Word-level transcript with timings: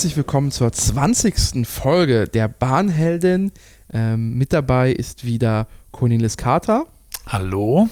Herzlich 0.00 0.16
willkommen 0.16 0.50
zur 0.50 0.72
20. 0.72 1.66
Folge 1.68 2.26
der 2.26 2.48
Bahnheldin. 2.48 3.52
Ähm, 3.92 4.32
mit 4.38 4.54
dabei 4.54 4.92
ist 4.92 5.26
wieder 5.26 5.66
Cornelis 5.90 6.38
Carter. 6.38 6.86
Hallo. 7.26 7.86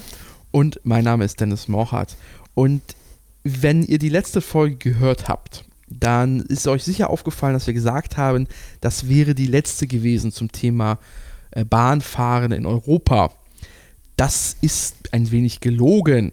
Und 0.49 0.79
mein 0.83 1.03
Name 1.03 1.23
ist 1.23 1.39
Dennis 1.39 1.67
Morhardt. 1.67 2.17
Und 2.55 2.81
wenn 3.43 3.83
ihr 3.83 3.99
die 3.99 4.09
letzte 4.09 4.41
Folge 4.41 4.77
gehört 4.77 5.27
habt, 5.27 5.65
dann 5.87 6.39
ist 6.39 6.67
euch 6.67 6.83
sicher 6.83 7.11
aufgefallen, 7.11 7.53
dass 7.53 7.67
wir 7.67 7.75
gesagt 7.75 8.17
haben, 8.17 8.47
das 8.81 9.07
wäre 9.07 9.35
die 9.35 9.45
letzte 9.45 9.85
gewesen 9.85 10.31
zum 10.31 10.51
Thema 10.51 10.97
äh, 11.51 11.63
Bahnfahren 11.63 12.53
in 12.53 12.65
Europa. 12.65 13.33
Das 14.17 14.57
ist 14.61 14.95
ein 15.11 15.29
wenig 15.29 15.59
gelogen. 15.59 16.31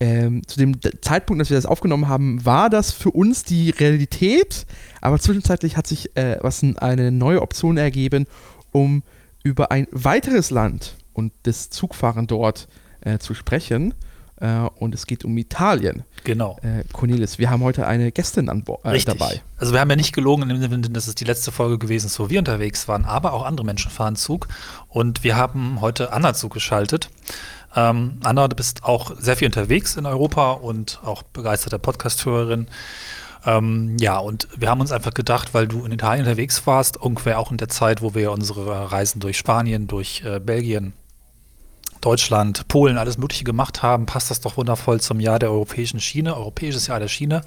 Ähm, 0.00 0.46
zu 0.46 0.58
dem 0.58 0.80
Zeitpunkt, 1.02 1.40
dass 1.40 1.50
wir 1.50 1.56
das 1.56 1.66
aufgenommen 1.66 2.08
haben, 2.08 2.44
war 2.44 2.68
das 2.68 2.90
für 2.90 3.10
uns 3.10 3.44
die 3.44 3.70
Realität, 3.70 4.66
aber 5.00 5.18
zwischenzeitlich 5.18 5.76
hat 5.76 5.86
sich 5.86 6.16
äh, 6.16 6.38
was 6.40 6.62
eine 6.62 7.12
neue 7.12 7.40
Option 7.40 7.76
ergeben, 7.76 8.26
um 8.72 9.02
über 9.44 9.70
ein 9.70 9.86
weiteres 9.92 10.50
Land 10.50 10.96
und 11.12 11.32
das 11.44 11.70
Zugfahren 11.70 12.26
dort 12.26 12.68
äh, 13.02 13.18
zu 13.18 13.34
sprechen. 13.34 13.94
Äh, 14.40 14.68
und 14.76 14.94
es 14.94 15.06
geht 15.06 15.24
um 15.24 15.36
Italien. 15.38 16.02
Genau. 16.24 16.58
Äh, 16.62 16.82
Cornelis, 16.92 17.38
wir 17.38 17.50
haben 17.50 17.62
heute 17.62 17.86
eine 17.86 18.10
Gästin 18.10 18.48
an 18.48 18.64
Bord 18.64 18.84
äh, 18.84 18.98
dabei. 18.98 19.42
Also 19.58 19.72
wir 19.72 19.80
haben 19.80 19.90
ja 19.90 19.96
nicht 19.96 20.12
gelogen, 20.12 20.42
in 20.42 20.60
dem 20.60 20.70
Sinne, 20.70 20.90
dass 20.90 21.06
es 21.06 21.14
die 21.14 21.24
letzte 21.24 21.52
Folge 21.52 21.78
gewesen 21.78 22.06
ist, 22.06 22.18
wo 22.18 22.30
wir 22.30 22.40
unterwegs 22.40 22.88
waren, 22.88 23.04
aber 23.04 23.32
auch 23.32 23.44
andere 23.44 23.64
Menschen 23.64 23.92
fahren 23.92 24.16
Zug. 24.16 24.48
Und 24.88 25.22
wir 25.22 25.36
haben 25.36 25.80
heute 25.80 26.12
Anna 26.12 26.34
zugeschaltet. 26.34 27.10
Ähm, 27.76 28.18
Anna, 28.22 28.48
du 28.48 28.56
bist 28.56 28.84
auch 28.84 29.12
sehr 29.18 29.36
viel 29.36 29.46
unterwegs 29.46 29.96
in 29.96 30.06
Europa 30.06 30.52
und 30.52 31.00
auch 31.04 31.22
begeisterte 31.22 31.78
Podcast-Hörerin. 31.78 32.68
Ähm, 33.46 33.96
ja, 33.98 34.18
und 34.18 34.48
wir 34.56 34.70
haben 34.70 34.80
uns 34.80 34.92
einfach 34.92 35.12
gedacht, 35.12 35.52
weil 35.52 35.66
du 35.68 35.84
in 35.84 35.92
Italien 35.92 36.24
unterwegs 36.24 36.66
warst, 36.66 36.96
ungefähr 36.96 37.38
auch 37.38 37.50
in 37.50 37.58
der 37.58 37.68
Zeit, 37.68 38.00
wo 38.00 38.14
wir 38.14 38.32
unsere 38.32 38.90
Reisen 38.90 39.20
durch 39.20 39.36
Spanien, 39.36 39.86
durch 39.86 40.22
äh, 40.24 40.40
Belgien, 40.40 40.94
Deutschland, 42.00 42.68
Polen, 42.68 42.98
alles 42.98 43.18
Mögliche 43.18 43.44
gemacht 43.44 43.82
haben, 43.82 44.06
passt 44.06 44.30
das 44.30 44.40
doch 44.40 44.56
wundervoll 44.56 45.00
zum 45.00 45.20
Jahr 45.20 45.38
der 45.38 45.50
europäischen 45.50 46.00
Schiene, 46.00 46.36
europäisches 46.36 46.86
Jahr 46.86 47.00
der 47.00 47.08
Schiene, 47.08 47.42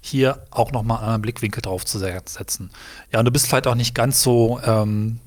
hier 0.00 0.44
auch 0.50 0.72
nochmal 0.72 1.04
einen 1.04 1.22
Blickwinkel 1.22 1.62
drauf 1.62 1.84
zu 1.84 1.98
setzen. 1.98 2.70
Ja, 3.12 3.18
und 3.18 3.26
du 3.26 3.30
bist 3.30 3.46
vielleicht 3.46 3.66
auch 3.66 3.74
nicht 3.74 3.94
ganz 3.94 4.22
so 4.22 4.60
ähm, 4.64 5.20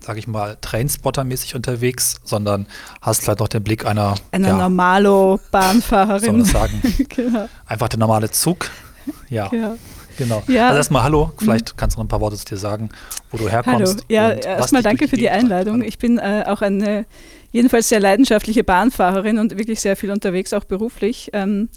sag 0.00 0.16
ich 0.16 0.26
mal, 0.26 0.56
Trainspotter-mäßig 0.60 1.54
unterwegs, 1.54 2.20
sondern 2.24 2.66
hast 3.00 3.22
vielleicht 3.22 3.40
noch 3.40 3.48
den 3.48 3.62
Blick 3.62 3.86
einer 3.86 4.14
eine 4.32 4.48
ja, 4.48 4.56
Normalo-Bahnfahrerin. 4.56 6.20
Soll 6.20 6.32
man 6.32 6.44
sagen. 6.44 6.82
genau. 7.08 7.48
Einfach 7.66 7.88
der 7.88 7.98
normale 7.98 8.30
Zug. 8.30 8.70
Ja. 9.28 9.50
ja. 9.52 9.76
Genau. 10.16 10.42
Ja. 10.48 10.66
Also 10.66 10.78
erstmal 10.78 11.02
hallo, 11.02 11.32
vielleicht 11.38 11.72
mhm. 11.72 11.76
kannst 11.76 11.96
du 11.96 12.00
noch 12.00 12.04
ein 12.04 12.08
paar 12.08 12.20
Worte 12.20 12.36
zu 12.36 12.44
dir 12.44 12.58
sagen, 12.58 12.90
wo 13.30 13.38
du 13.38 13.48
herkommst. 13.48 13.80
Hallo, 13.80 14.02
ja, 14.08 14.30
erstmal 14.32 14.82
danke 14.82 15.08
für 15.08 15.16
die 15.16 15.30
Einladung. 15.30 15.82
Ich 15.82 15.98
bin 15.98 16.18
äh, 16.18 16.44
auch 16.46 16.60
eine 16.60 17.06
jedenfalls 17.52 17.88
sehr 17.88 18.00
leidenschaftliche 18.00 18.64
Bahnfahrerin 18.64 19.38
und 19.38 19.56
wirklich 19.56 19.80
sehr 19.80 19.96
viel 19.96 20.10
unterwegs, 20.10 20.52
auch 20.52 20.64
beruflich. 20.64 21.30
Ähm, 21.32 21.68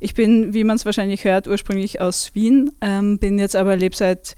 ich 0.00 0.14
bin, 0.14 0.54
wie 0.54 0.64
man 0.64 0.76
es 0.76 0.84
wahrscheinlich 0.84 1.24
hört, 1.24 1.48
ursprünglich 1.48 2.00
aus 2.00 2.30
Wien, 2.34 2.70
ähm, 2.80 3.18
bin 3.18 3.38
jetzt 3.38 3.56
aber 3.56 3.76
lebe 3.76 3.96
seit 3.96 4.36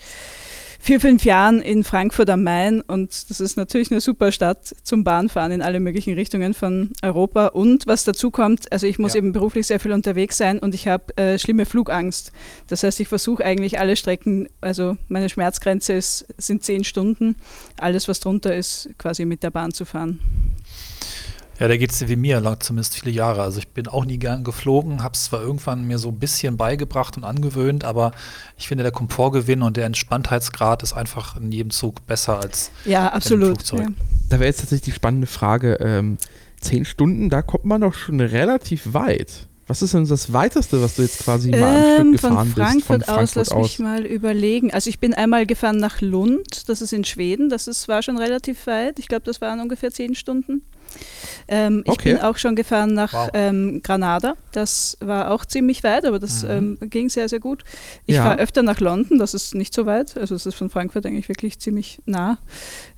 vier, 0.81 0.99
fünf 0.99 1.25
Jahren 1.25 1.61
in 1.61 1.85
Frankfurt 1.85 2.31
am 2.31 2.43
Main 2.43 2.81
und 2.81 3.31
das 3.31 3.39
ist 3.39 3.57
natürlich 3.57 3.91
eine 3.91 4.01
super 4.01 4.33
Stadt 4.33 4.75
zum 4.83 5.05
Bahnfahren 5.05 5.53
in 5.53 5.63
alle 5.63 5.79
möglichen 5.79 6.15
Richtungen 6.15 6.55
von 6.55 6.91
Europa. 7.03 7.49
Und 7.49 7.87
was 7.87 8.05
dazu 8.05 8.31
kommt, 8.31 8.73
also 8.73 8.87
ich 8.87 8.99
muss 8.99 9.13
ja. 9.13 9.19
eben 9.19 9.33
beruflich 9.33 9.67
sehr 9.67 9.79
viel 9.79 9.93
unterwegs 9.93 10.39
sein 10.39 10.59
und 10.59 10.75
ich 10.75 10.89
habe 10.89 11.17
äh, 11.17 11.39
schlimme 11.39 11.67
Flugangst. 11.67 12.33
Das 12.67 12.83
heißt, 12.83 12.99
ich 13.01 13.09
versuche 13.09 13.45
eigentlich 13.45 13.79
alle 13.79 13.95
Strecken, 13.95 14.49
also 14.63 14.97
meine 15.09 15.29
Schmerzgrenze 15.29 15.93
ist, 15.93 16.27
sind 16.39 16.65
zehn 16.65 16.83
Stunden. 16.83 17.37
Alles, 17.79 18.09
was 18.09 18.21
drunter 18.21 18.57
ist, 18.57 18.89
quasi 18.97 19.27
mit 19.27 19.43
der 19.43 19.51
Bahn 19.51 19.73
zu 19.73 19.85
fahren. 19.85 20.19
Ja, 21.61 21.69
da 21.69 21.77
geht 21.77 21.93
es 21.93 22.09
wie 22.09 22.17
mir, 22.17 22.41
lang 22.41 22.59
zumindest 22.61 22.99
viele 22.99 23.11
Jahre. 23.11 23.43
Also 23.43 23.59
ich 23.59 23.69
bin 23.69 23.87
auch 23.87 24.07
nie 24.07 24.19
gern 24.19 24.45
geflogen, 24.45 25.03
habe 25.03 25.13
es 25.15 25.25
zwar 25.25 25.43
irgendwann 25.43 25.87
mir 25.87 25.99
so 25.99 26.09
ein 26.09 26.19
bisschen 26.19 26.57
beigebracht 26.57 27.19
und 27.19 27.25
angewöhnt, 27.25 27.85
aber 27.85 28.13
ich 28.57 28.67
finde, 28.67 28.83
der 28.83 28.93
Komfortgewinn 28.93 29.61
und 29.61 29.77
der 29.77 29.85
Entspanntheitsgrad 29.85 30.83
ist 30.83 30.95
einfach 30.95 31.37
in 31.37 31.53
jedem 31.53 31.71
Zug 31.71 32.07
besser 32.07 32.41
als 32.41 32.71
ja, 32.87 33.09
absolut, 33.09 33.63
Ja. 33.73 33.89
Da 34.31 34.39
wäre 34.39 34.47
jetzt 34.47 34.61
tatsächlich 34.61 34.87
die 34.87 34.93
spannende 34.93 35.27
Frage, 35.27 35.75
ähm, 35.81 36.17
zehn 36.61 36.87
Stunden, 36.87 37.29
da 37.29 37.43
kommt 37.43 37.67
man 37.67 37.83
doch 37.83 37.93
schon 37.93 38.21
relativ 38.21 38.95
weit. 38.95 39.47
Was 39.67 39.83
ist 39.83 39.93
denn 39.93 40.09
das 40.09 40.33
Weiteste, 40.33 40.83
was 40.83 40.97
du 40.97 41.03
jetzt 41.03 41.23
quasi 41.23 41.51
mal 41.51 41.63
am 41.63 41.93
Stück 41.93 42.01
ähm, 42.01 42.13
gefahren 42.13 42.35
von 42.35 42.47
bist? 42.47 42.87
Von 42.87 43.03
Frankfurt 43.03 43.09
aus, 43.09 43.35
lass 43.35 43.51
aus. 43.51 43.63
mich 43.63 43.79
mal 43.79 44.07
überlegen. 44.07 44.73
Also 44.73 44.89
ich 44.89 44.99
bin 44.99 45.13
einmal 45.13 45.47
gefahren 45.47 45.77
nach 45.77 46.01
Lund, 46.01 46.69
das 46.69 46.81
ist 46.81 46.93
in 46.93 47.05
Schweden, 47.05 47.51
das 47.51 47.69
ist, 47.69 47.87
war 47.87 48.03
schon 48.03 48.17
relativ 48.17 48.67
weit. 48.67 48.99
Ich 48.99 49.09
glaube, 49.09 49.25
das 49.27 49.41
waren 49.43 49.61
ungefähr 49.61 49.93
zehn 49.93 50.15
Stunden. 50.15 50.63
Ähm, 51.49 51.83
ich 51.85 51.93
okay. 51.93 52.15
bin 52.15 52.23
auch 52.23 52.37
schon 52.37 52.55
gefahren 52.57 52.95
nach 52.95 53.13
wow. 53.13 53.31
ähm, 53.35 53.83
Granada. 53.83 54.35
Das 54.53 54.97
war 55.01 55.31
auch 55.31 55.45
ziemlich 55.45 55.83
weit, 55.83 56.05
aber 56.05 56.19
das 56.19 56.43
mhm. 56.43 56.79
ähm, 56.81 56.91
ging 56.91 57.09
sehr, 57.09 57.29
sehr 57.29 57.41
gut. 57.41 57.65
Ich 58.07 58.17
ja. 58.17 58.25
fahre 58.25 58.39
öfter 58.39 58.63
nach 58.63 58.81
London, 58.81 59.19
das 59.19 59.35
ist 59.35 59.55
nicht 59.55 59.75
so 59.75 59.87
weit. 59.87 60.17
Also 60.17 60.35
es 60.35 60.47
ist 60.47 60.55
von 60.55 60.71
Frankfurt 60.71 61.07
eigentlich 61.07 61.29
wirklich 61.29 61.59
ziemlich 61.59 62.01
nah. 62.07 62.39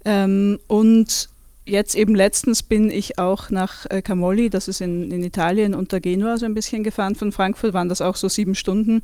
Ähm, 0.04 0.58
und 0.66 1.30
jetzt 1.64 1.94
eben 1.94 2.14
letztens 2.14 2.62
bin 2.62 2.90
ich 2.90 3.18
auch 3.18 3.50
nach 3.50 3.86
äh, 3.88 4.02
Camolli, 4.02 4.50
das 4.50 4.68
ist 4.68 4.80
in, 4.80 5.10
in 5.10 5.22
Italien 5.22 5.74
unter 5.74 6.00
Genua 6.00 6.36
so 6.36 6.44
ein 6.44 6.54
bisschen 6.54 6.82
gefahren 6.82 7.14
von 7.14 7.32
Frankfurt, 7.32 7.72
waren 7.72 7.88
das 7.88 8.00
auch 8.00 8.16
so 8.16 8.28
sieben 8.28 8.54
Stunden. 8.54 9.02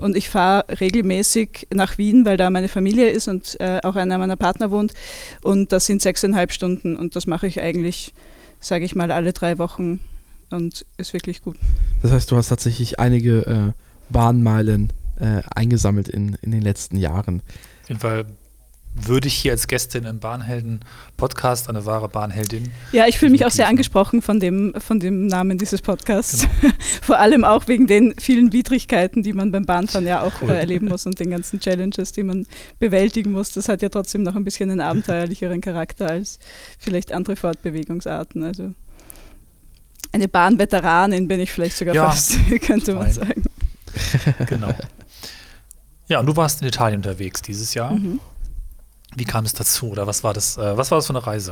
Und 0.00 0.16
ich 0.16 0.30
fahre 0.30 0.64
regelmäßig 0.80 1.68
nach 1.74 1.98
Wien, 1.98 2.24
weil 2.24 2.38
da 2.38 2.48
meine 2.48 2.68
Familie 2.68 3.10
ist 3.10 3.28
und 3.28 3.60
äh, 3.60 3.80
auch 3.82 3.96
einer 3.96 4.16
meiner 4.16 4.36
Partner 4.36 4.70
wohnt. 4.70 4.94
Und 5.42 5.72
das 5.72 5.84
sind 5.84 6.00
sechseinhalb 6.00 6.52
Stunden. 6.52 6.96
Und 6.96 7.16
das 7.16 7.26
mache 7.26 7.46
ich 7.46 7.60
eigentlich, 7.60 8.14
sage 8.60 8.86
ich 8.86 8.94
mal, 8.94 9.12
alle 9.12 9.34
drei 9.34 9.58
Wochen 9.58 10.00
und 10.48 10.86
ist 10.96 11.12
wirklich 11.12 11.42
gut. 11.42 11.56
Das 12.00 12.12
heißt, 12.12 12.30
du 12.30 12.36
hast 12.36 12.48
tatsächlich 12.48 12.98
einige 12.98 13.46
äh, 13.46 13.72
Bahnmeilen 14.10 14.90
äh, 15.20 15.42
eingesammelt 15.54 16.08
in, 16.08 16.38
in 16.40 16.50
den 16.50 16.62
letzten 16.62 16.96
Jahren. 16.96 17.42
Auf 17.82 17.88
jeden 17.90 18.00
Fall 18.00 18.24
würde 18.94 19.28
ich 19.28 19.34
hier 19.34 19.52
als 19.52 19.66
Gästin 19.66 20.04
im 20.04 20.18
Bahnhelden-Podcast 20.18 21.68
eine 21.68 21.86
wahre 21.86 22.08
Bahnheldin. 22.08 22.72
Ja, 22.92 23.06
ich 23.06 23.18
fühle 23.18 23.30
mich 23.30 23.46
auch 23.46 23.50
sehr 23.50 23.68
angesprochen 23.68 24.20
von 24.20 24.40
dem, 24.40 24.74
von 24.78 25.00
dem 25.00 25.26
Namen 25.26 25.58
dieses 25.58 25.80
Podcasts. 25.80 26.46
Genau. 26.60 26.74
Vor 27.02 27.18
allem 27.18 27.44
auch 27.44 27.68
wegen 27.68 27.86
den 27.86 28.14
vielen 28.18 28.52
Widrigkeiten, 28.52 29.22
die 29.22 29.32
man 29.32 29.52
beim 29.52 29.64
Bahnfahren 29.64 30.06
ja 30.06 30.22
auch 30.22 30.42
cool. 30.42 30.50
äh, 30.50 30.58
erleben 30.58 30.88
muss 30.88 31.06
und 31.06 31.18
den 31.20 31.30
ganzen 31.30 31.60
Challenges, 31.60 32.12
die 32.12 32.22
man 32.22 32.46
bewältigen 32.78 33.32
muss. 33.32 33.52
Das 33.52 33.68
hat 33.68 33.82
ja 33.82 33.88
trotzdem 33.88 34.22
noch 34.22 34.34
ein 34.34 34.44
bisschen 34.44 34.70
einen 34.70 34.80
abenteuerlicheren 34.80 35.60
Charakter 35.60 36.10
als 36.10 36.38
vielleicht 36.78 37.12
andere 37.12 37.36
Fortbewegungsarten. 37.36 38.42
Also 38.42 38.74
eine 40.12 40.28
Bahnveteranin 40.28 41.28
bin 41.28 41.40
ich 41.40 41.52
vielleicht 41.52 41.76
sogar 41.76 41.94
ja. 41.94 42.10
fast, 42.10 42.38
könnte 42.62 42.94
man 42.94 43.12
sagen. 43.12 43.44
genau. 44.46 44.74
Ja, 46.08 46.18
und 46.18 46.26
du 46.26 46.36
warst 46.36 46.60
in 46.62 46.68
Italien 46.68 46.98
unterwegs 46.98 47.40
dieses 47.42 47.74
Jahr. 47.74 47.92
Mhm. 47.92 48.18
Wie 49.16 49.24
kam 49.24 49.44
es 49.44 49.52
dazu 49.52 49.90
oder 49.90 50.06
was 50.06 50.22
war 50.22 50.32
das, 50.32 50.56
äh, 50.56 50.76
was 50.76 50.90
war 50.90 50.98
das 50.98 51.06
für 51.06 51.12
eine 51.12 51.26
Reise? 51.26 51.50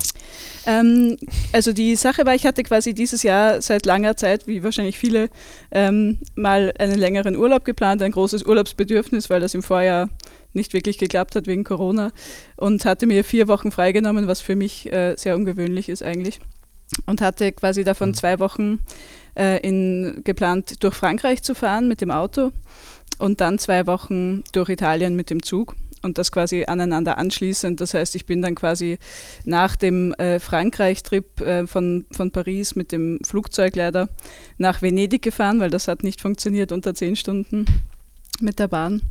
Ähm, 0.65 1.17
also 1.53 1.73
die 1.73 1.97
Sache 1.97 2.25
war, 2.25 2.35
ich 2.35 2.47
hatte 2.47 2.63
quasi 2.63 2.95
dieses 2.95 3.25
Jahr 3.25 3.61
seit 3.61 3.85
langer 3.85 4.17
Zeit, 4.17 4.47
wie 4.47 4.63
wahrscheinlich 4.63 4.97
viele, 4.97 5.29
ähm, 5.73 6.19
mal 6.37 6.73
einen 6.79 6.99
längeren 6.99 7.37
Urlaub 7.37 7.65
geplant, 7.65 8.01
ein 8.03 8.13
großes 8.13 8.45
Urlaubsbedürfnis, 8.45 9.29
weil 9.29 9.41
das 9.41 9.55
im 9.55 9.65
Vorjahr 9.65 10.09
nicht 10.53 10.73
wirklich 10.73 10.99
geklappt 10.99 11.35
hat 11.35 11.47
wegen 11.47 11.65
Corona 11.65 12.13
und 12.57 12.85
hatte 12.85 13.07
mir 13.07 13.25
vier 13.25 13.49
Wochen 13.49 13.73
freigenommen, 13.73 14.29
was 14.29 14.41
für 14.41 14.57
mich 14.57 14.91
äh, 14.93 15.17
sehr 15.17 15.35
ungewöhnlich 15.35 15.89
ist 15.89 16.03
eigentlich. 16.03 16.41
Und 17.07 17.21
hatte 17.21 17.53
quasi 17.53 17.85
davon 17.85 18.11
mhm. 18.11 18.15
zwei 18.15 18.39
Wochen 18.39 18.79
äh, 19.37 19.61
in, 19.61 20.23
geplant, 20.25 20.83
durch 20.83 20.95
Frankreich 20.95 21.43
zu 21.43 21.55
fahren 21.55 21.89
mit 21.89 22.01
dem 22.01 22.11
Auto 22.11 22.53
und 23.19 23.41
dann 23.41 23.59
zwei 23.59 23.87
Wochen 23.87 24.43
durch 24.53 24.69
Italien 24.69 25.17
mit 25.17 25.31
dem 25.31 25.43
Zug 25.43 25.75
und 26.03 26.19
das 26.19 26.33
quasi 26.33 26.65
aneinander 26.65 27.19
anschließend. 27.19 27.81
Das 27.81 27.95
heißt, 27.95 28.15
ich 28.15 28.27
bin 28.27 28.43
dann 28.43 28.55
quasi 28.55 28.99
nach 29.45 29.77
dem 29.77 30.13
äh, 30.15 30.39
Frankreich-Trip 30.39 31.41
äh, 31.41 31.67
von, 31.67 32.07
von 32.11 32.31
Paris 32.31 32.77
mit 32.77 32.93
dem 32.93 33.19
Flugzeug 33.25 33.77
leider 33.77 34.09
nach 34.57 34.83
Venedig 34.83 35.23
gefahren, 35.23 35.61
weil 35.61 35.71
das 35.71 35.89
hat 35.89 36.03
nicht 36.03 36.21
funktioniert 36.21 36.73
unter 36.73 36.95
zehn 36.95 37.17
Stunden 37.17 37.67
mit 38.41 38.59
der 38.59 38.69
Bahn. 38.69 39.03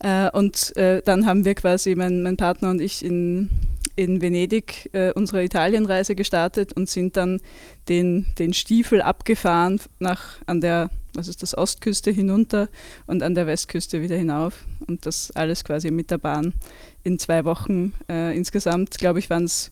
Äh, 0.00 0.30
und 0.30 0.76
äh, 0.76 1.02
dann 1.04 1.26
haben 1.26 1.44
wir 1.44 1.54
quasi, 1.54 1.94
mein, 1.94 2.22
mein 2.22 2.36
Partner 2.36 2.70
und 2.70 2.80
ich, 2.80 3.04
in, 3.04 3.50
in 3.96 4.22
Venedig 4.22 4.88
äh, 4.92 5.12
unsere 5.12 5.44
Italienreise 5.44 6.14
gestartet 6.14 6.72
und 6.72 6.88
sind 6.88 7.16
dann 7.16 7.40
den, 7.88 8.26
den 8.38 8.54
Stiefel 8.54 9.02
abgefahren 9.02 9.80
nach 9.98 10.38
an 10.46 10.60
der 10.60 10.90
was 11.14 11.28
ist 11.28 11.42
das, 11.42 11.56
Ostküste 11.56 12.10
hinunter 12.10 12.68
und 13.06 13.22
an 13.22 13.34
der 13.34 13.46
Westküste 13.46 14.02
wieder 14.02 14.16
hinauf. 14.16 14.64
Und 14.86 15.06
das 15.06 15.30
alles 15.32 15.64
quasi 15.64 15.90
mit 15.90 16.10
der 16.10 16.18
Bahn 16.18 16.54
in 17.02 17.18
zwei 17.18 17.44
Wochen. 17.44 17.92
Äh, 18.08 18.36
insgesamt, 18.36 18.98
glaube 18.98 19.18
ich, 19.18 19.30
waren 19.30 19.44
es 19.44 19.70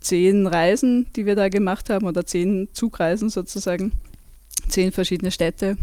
zehn 0.00 0.46
Reisen, 0.46 1.06
die 1.16 1.26
wir 1.26 1.36
da 1.36 1.48
gemacht 1.48 1.90
haben, 1.90 2.06
oder 2.06 2.26
zehn 2.26 2.68
Zugreisen 2.72 3.30
sozusagen. 3.30 3.92
Zehn 4.68 4.92
verschiedene 4.92 5.30
Städte 5.30 5.76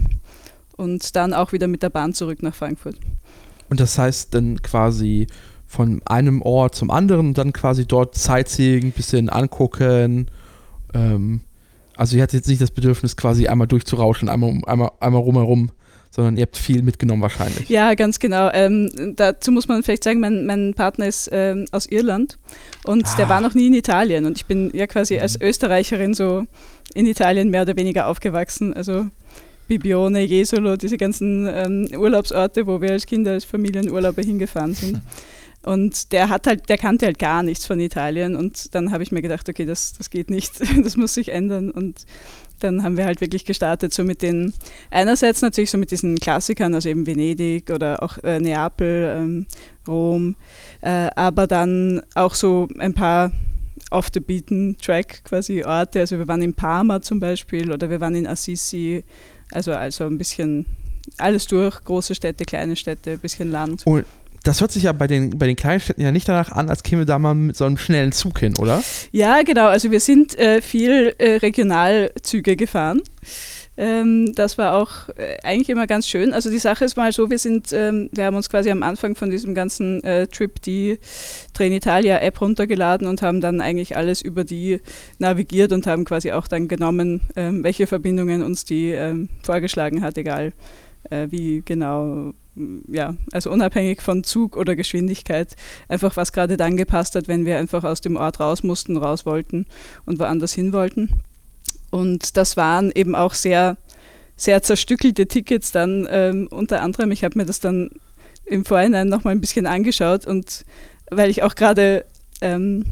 und 0.78 1.16
dann 1.16 1.34
auch 1.34 1.52
wieder 1.52 1.68
mit 1.68 1.84
der 1.84 1.90
Bahn 1.90 2.14
zurück 2.14 2.42
nach 2.42 2.56
Frankfurt. 2.56 2.96
Und 3.70 3.80
das 3.80 3.98
heißt 3.98 4.34
dann 4.34 4.62
quasi 4.62 5.28
von 5.68 6.02
einem 6.06 6.42
Ort 6.42 6.76
zum 6.76 6.90
anderen 6.90 7.34
dann 7.34 7.54
quasi 7.54 7.86
dort 7.86 8.16
Sightseeing, 8.16 8.92
bisschen 8.92 9.30
angucken. 9.30 10.32
Ähm, 10.94 11.42
also 12.00 12.16
ihr 12.16 12.24
hattet 12.24 12.36
jetzt 12.36 12.48
nicht 12.48 12.62
das 12.62 12.72
Bedürfnis, 12.72 13.18
quasi 13.18 13.48
einmal 13.48 13.68
durchzurauschen, 13.68 14.30
einmal, 14.30 14.58
einmal, 14.66 14.92
einmal 15.02 15.22
rumherum, 15.22 15.72
sondern 16.10 16.38
ihr 16.38 16.44
habt 16.44 16.56
viel 16.56 16.82
mitgenommen 16.82 17.22
wahrscheinlich. 17.22 17.68
Ja, 17.68 17.94
ganz 17.94 18.20
genau. 18.20 18.50
Ähm, 18.54 18.90
dazu 19.18 19.52
muss 19.52 19.68
man 19.68 19.84
vielleicht 19.84 20.06
sagen, 20.06 20.22
mein, 20.22 20.46
mein 20.46 20.74
Partner 20.74 21.08
ist 21.08 21.30
ähm, 21.34 21.66
aus 21.72 21.88
Irland 21.88 22.40
und 22.86 23.06
ah. 23.06 23.16
der 23.18 23.28
war 23.28 23.42
noch 23.42 23.54
nie 23.54 23.68
in 23.68 23.74
Italien 23.74 24.26
und 24.26 24.38
ich 24.38 24.46
bin 24.46 24.72
ja 24.74 24.88
quasi 24.88 25.16
mhm. 25.16 25.22
als 25.24 25.42
Österreicherin 25.42 26.14
so 26.14 26.46
in 26.94 27.06
Italien 27.06 27.50
mehr 27.50 27.64
oder 27.64 27.76
weniger 27.76 28.08
aufgewachsen. 28.08 28.74
Also 28.74 29.08
Bibione, 29.68 30.24
Jesolo, 30.24 30.78
diese 30.78 30.96
ganzen 30.96 31.50
ähm, 31.52 31.90
Urlaubsorte, 31.94 32.66
wo 32.66 32.80
wir 32.80 32.92
als 32.92 33.06
Kinder, 33.06 33.34
als 33.34 33.44
Familienurlauber 33.44 34.22
hingefahren 34.22 34.74
sind. 34.74 35.02
Und 35.64 36.14
der 36.14 36.30
hat 36.30 36.48
halt, 36.48 36.70
der 36.70 36.78
kannte 36.78 37.06
halt 37.06 37.20
gar 37.20 37.44
nichts 37.44 37.66
von 37.66 37.80
Italien. 37.80 38.36
Und 38.36 38.74
dann 38.76 38.92
habe 38.92 39.04
ich 39.04 39.12
mir 39.12 39.22
gedacht, 39.22 39.50
okay, 39.50 39.66
das, 39.66 39.94
das 39.94 40.10
geht 40.10 40.30
nicht, 40.30 40.54
das 40.84 40.96
muss 40.96 41.14
sich 41.14 41.30
ändern. 41.30 41.72
Und 41.72 42.06
dann 42.60 42.84
haben 42.84 42.98
wir 42.98 43.06
halt 43.06 43.22
wirklich 43.22 43.46
gestartet, 43.46 43.94
so 43.94 44.04
mit 44.04 44.22
den, 44.22 44.54
einerseits 44.92 45.42
natürlich 45.42 45.72
so 45.72 45.78
mit 45.78 45.92
diesen 45.92 46.18
Klassikern, 46.18 46.74
also 46.74 46.90
eben 46.90 47.08
Venedig 47.08 47.72
oder 47.72 48.04
auch 48.04 48.18
äh, 48.24 48.40
Neapel, 48.40 49.16
ähm, 49.18 49.46
Rom, 49.88 50.36
äh, 50.82 51.10
aber 51.16 51.48
dann 51.48 52.02
auch 52.16 52.36
so 52.36 52.68
ein 52.78 52.94
paar 52.94 53.32
off 53.92 54.10
the 54.14 54.20
beaten 54.20 54.78
track 54.78 55.24
quasi 55.24 55.64
Orte. 55.64 56.02
Also 56.02 56.18
wir 56.18 56.28
waren 56.28 56.42
in 56.42 56.54
Parma 56.54 57.02
zum 57.02 57.20
Beispiel 57.20 57.72
oder 57.72 57.90
wir 57.90 58.02
waren 58.02 58.16
in 58.16 58.28
Assisi, 58.28 59.04
also, 59.52 59.74
also 59.74 60.06
ein 60.06 60.18
bisschen 60.18 60.66
alles 61.18 61.48
durch, 61.48 61.84
große 61.84 62.14
Städte, 62.14 62.46
kleine 62.46 62.76
Städte, 62.76 63.12
ein 63.12 63.20
bisschen 63.20 63.52
Land. 63.52 63.86
Und 63.88 64.06
das 64.44 64.62
hört 64.62 64.72
sich 64.72 64.84
ja 64.84 64.92
bei 64.92 65.08
den, 65.08 65.38
bei 65.38 65.48
den 65.48 65.56
kleinen 65.56 65.80
Städten 65.80 66.02
ja 66.02 66.12
nicht 66.12 66.28
danach 66.28 66.52
an, 66.52 66.70
als 66.70 66.84
kämen 66.84 67.02
wir 67.02 67.06
da 67.06 67.20
mal 67.20 67.36
mit 67.36 67.56
so 67.58 67.66
einem 67.66 67.78
schnellen 67.78 68.12
Zug 68.12 68.40
hin, 68.40 68.58
oder? 68.58 68.84
Ja, 69.12 69.42
genau. 69.44 69.68
Also 69.68 69.92
wir 69.92 70.00
sind 70.00 70.38
äh, 70.38 70.62
viel 70.62 71.16
äh, 71.18 71.36
Regionalzüge 71.36 72.56
gefahren. 72.56 73.02
Ähm, 73.80 74.34
das 74.36 74.58
war 74.58 74.76
auch 74.76 75.08
äh, 75.16 75.38
eigentlich 75.42 75.70
immer 75.70 75.88
ganz 75.88 76.06
schön. 76.06 76.34
Also 76.34 76.50
die 76.50 76.60
Sache 76.60 76.84
ist 76.84 76.98
mal 76.98 77.14
so, 77.14 77.30
wir 77.30 77.40
sind, 77.40 77.72
ähm, 77.72 78.10
wir 78.12 78.26
haben 78.26 78.36
uns 78.36 78.50
quasi 78.50 78.70
am 78.72 78.84
Anfang 78.84 79.16
von 79.16 79.30
diesem 79.30 79.56
ganzen 79.56 80.04
äh, 80.04 80.28
Trip 80.28 80.62
die 80.62 81.00
Trenitalia 81.54 82.20
App 82.20 82.42
runtergeladen 82.42 83.08
und 83.08 83.22
haben 83.22 83.40
dann 83.40 83.62
eigentlich 83.62 83.96
alles 83.96 84.22
über 84.22 84.44
die 84.44 84.82
navigiert 85.18 85.72
und 85.72 85.88
haben 85.88 86.04
quasi 86.04 86.34
auch 86.34 86.50
dann 86.50 86.68
genommen, 86.68 87.22
ähm, 87.38 87.64
welche 87.64 87.88
Verbindungen 87.88 88.44
uns 88.44 88.66
die 88.66 88.92
ähm, 88.92 89.30
vorgeschlagen 89.44 90.02
hat, 90.02 90.18
egal 90.18 90.52
äh, 91.10 91.28
wie 91.30 91.62
genau 91.64 92.34
ja, 92.88 93.16
also 93.32 93.52
unabhängig 93.52 94.02
von 94.02 94.24
Zug 94.24 94.58
oder 94.58 94.76
Geschwindigkeit, 94.76 95.56
einfach 95.88 96.18
was 96.18 96.32
gerade 96.32 96.58
dann 96.58 96.78
gepasst 96.78 97.16
hat, 97.16 97.28
wenn 97.28 97.46
wir 97.46 97.58
einfach 97.58 97.84
aus 97.84 98.02
dem 98.02 98.16
Ort 98.16 98.40
raus 98.40 98.64
mussten, 98.64 98.98
raus 98.98 99.26
wollten 99.26 99.66
und 100.06 100.20
woanders 100.20 100.54
hin 100.54 100.74
wollten. 100.74 101.10
Und 101.92 102.38
das 102.38 102.58
waren 102.58 102.92
eben 102.92 103.16
auch 103.16 103.34
sehr, 103.34 103.78
sehr 104.36 104.62
zerstückelte 104.62 105.28
Tickets 105.28 105.72
dann 105.72 106.08
ähm, 106.10 106.48
unter 106.52 106.82
anderem. 106.82 107.12
Ich 107.12 107.24
habe 107.24 107.38
mir 107.38 107.46
das 107.46 107.60
dann 107.60 107.90
im 108.46 108.66
Vorhinein 108.66 109.08
nochmal 109.08 109.34
ein 109.34 109.42
bisschen 109.42 109.66
angeschaut 109.66 110.26
und 110.26 110.66
weil 111.12 111.30
ich 111.30 111.44
auch 111.44 111.56
gerade 111.56 112.06
ähm, 112.42 112.86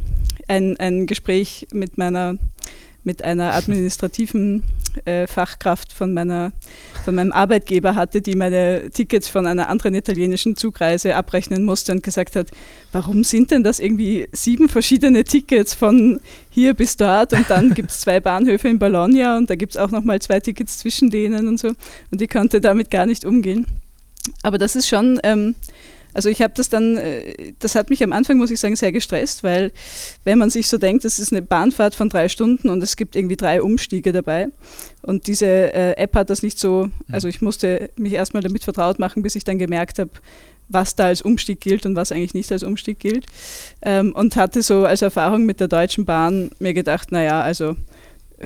ein, 0.47 0.77
ein 0.77 1.07
Gespräch 1.07 1.67
mit 1.71 1.97
meiner 1.97 2.37
mit 3.07 3.23
einer 3.23 3.53
administrativen 3.53 4.63
äh, 5.05 5.27
Fachkraft 5.27 5.93
von, 5.93 6.13
meiner, 6.13 6.51
von 7.05 7.15
meinem 7.15 7.31
Arbeitgeber 7.31 7.95
hatte, 7.95 8.21
die 8.21 8.35
meine 8.35 8.89
Tickets 8.91 9.29
von 9.29 9.47
einer 9.47 9.69
anderen 9.69 9.95
italienischen 9.95 10.57
Zugreise 10.57 11.15
abrechnen 11.15 11.63
musste 11.63 11.93
und 11.93 12.03
gesagt 12.03 12.35
hat, 12.35 12.49
warum 12.91 13.23
sind 13.23 13.51
denn 13.51 13.63
das 13.63 13.79
irgendwie 13.79 14.27
sieben 14.33 14.67
verschiedene 14.67 15.23
Tickets 15.23 15.73
von 15.73 16.19
hier 16.49 16.73
bis 16.73 16.97
dort 16.97 17.31
und 17.31 17.49
dann 17.49 17.73
gibt 17.73 17.91
es 17.91 17.99
zwei 18.01 18.19
Bahnhöfe 18.19 18.67
in 18.67 18.77
Bologna 18.77 19.37
und 19.37 19.49
da 19.49 19.55
gibt 19.55 19.71
es 19.71 19.77
auch 19.77 19.89
nochmal 19.89 20.21
zwei 20.21 20.41
Tickets 20.41 20.77
zwischen 20.77 21.09
denen 21.09 21.47
und 21.47 21.59
so 21.59 21.69
und 22.11 22.19
die 22.19 22.27
konnte 22.27 22.59
damit 22.59 22.91
gar 22.91 23.05
nicht 23.05 23.23
umgehen. 23.23 23.65
Aber 24.43 24.57
das 24.57 24.75
ist 24.75 24.87
schon... 24.87 25.19
Ähm, 25.23 25.55
also 26.13 26.29
ich 26.29 26.41
habe 26.41 26.53
das 26.55 26.69
dann, 26.69 26.97
äh, 26.97 27.53
das 27.59 27.75
hat 27.75 27.89
mich 27.89 28.03
am 28.03 28.13
Anfang, 28.13 28.37
muss 28.37 28.51
ich 28.51 28.59
sagen, 28.59 28.75
sehr 28.75 28.91
gestresst, 28.91 29.43
weil 29.43 29.71
wenn 30.23 30.37
man 30.37 30.49
sich 30.49 30.67
so 30.67 30.77
denkt, 30.77 31.05
das 31.05 31.19
ist 31.19 31.31
eine 31.31 31.41
Bahnfahrt 31.41 31.95
von 31.95 32.09
drei 32.09 32.29
Stunden 32.29 32.69
und 32.69 32.81
es 32.81 32.95
gibt 32.95 33.15
irgendwie 33.15 33.37
drei 33.37 33.61
Umstiege 33.61 34.11
dabei 34.11 34.47
und 35.01 35.27
diese 35.27 35.45
äh, 35.45 35.93
App 35.97 36.15
hat 36.15 36.29
das 36.29 36.43
nicht 36.43 36.59
so, 36.59 36.89
also 37.11 37.27
ich 37.27 37.41
musste 37.41 37.89
mich 37.97 38.13
erstmal 38.13 38.43
damit 38.43 38.63
vertraut 38.63 38.99
machen, 38.99 39.23
bis 39.23 39.35
ich 39.35 39.43
dann 39.43 39.59
gemerkt 39.59 39.99
habe, 39.99 40.11
was 40.69 40.95
da 40.95 41.05
als 41.05 41.21
Umstieg 41.21 41.61
gilt 41.61 41.85
und 41.85 41.95
was 41.95 42.11
eigentlich 42.11 42.33
nicht 42.33 42.51
als 42.51 42.63
Umstieg 42.63 42.99
gilt. 42.99 43.25
Ähm, 43.81 44.13
und 44.13 44.35
hatte 44.35 44.61
so 44.61 44.85
als 44.85 45.01
Erfahrung 45.01 45.45
mit 45.45 45.59
der 45.59 45.67
Deutschen 45.67 46.05
Bahn 46.05 46.51
mir 46.59 46.73
gedacht, 46.73 47.11
naja, 47.11 47.41
also 47.41 47.75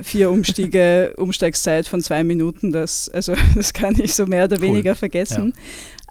vier 0.00 0.30
Umstiege, 0.30 1.14
Umsteigszeit 1.16 1.86
von 1.86 2.00
zwei 2.00 2.24
Minuten, 2.24 2.72
das, 2.72 3.08
also 3.08 3.34
das 3.54 3.72
kann 3.72 3.98
ich 4.00 4.14
so 4.14 4.26
mehr 4.26 4.44
oder 4.44 4.56
cool. 4.56 4.62
weniger 4.62 4.94
vergessen. 4.94 5.54
Ja. 5.54 5.62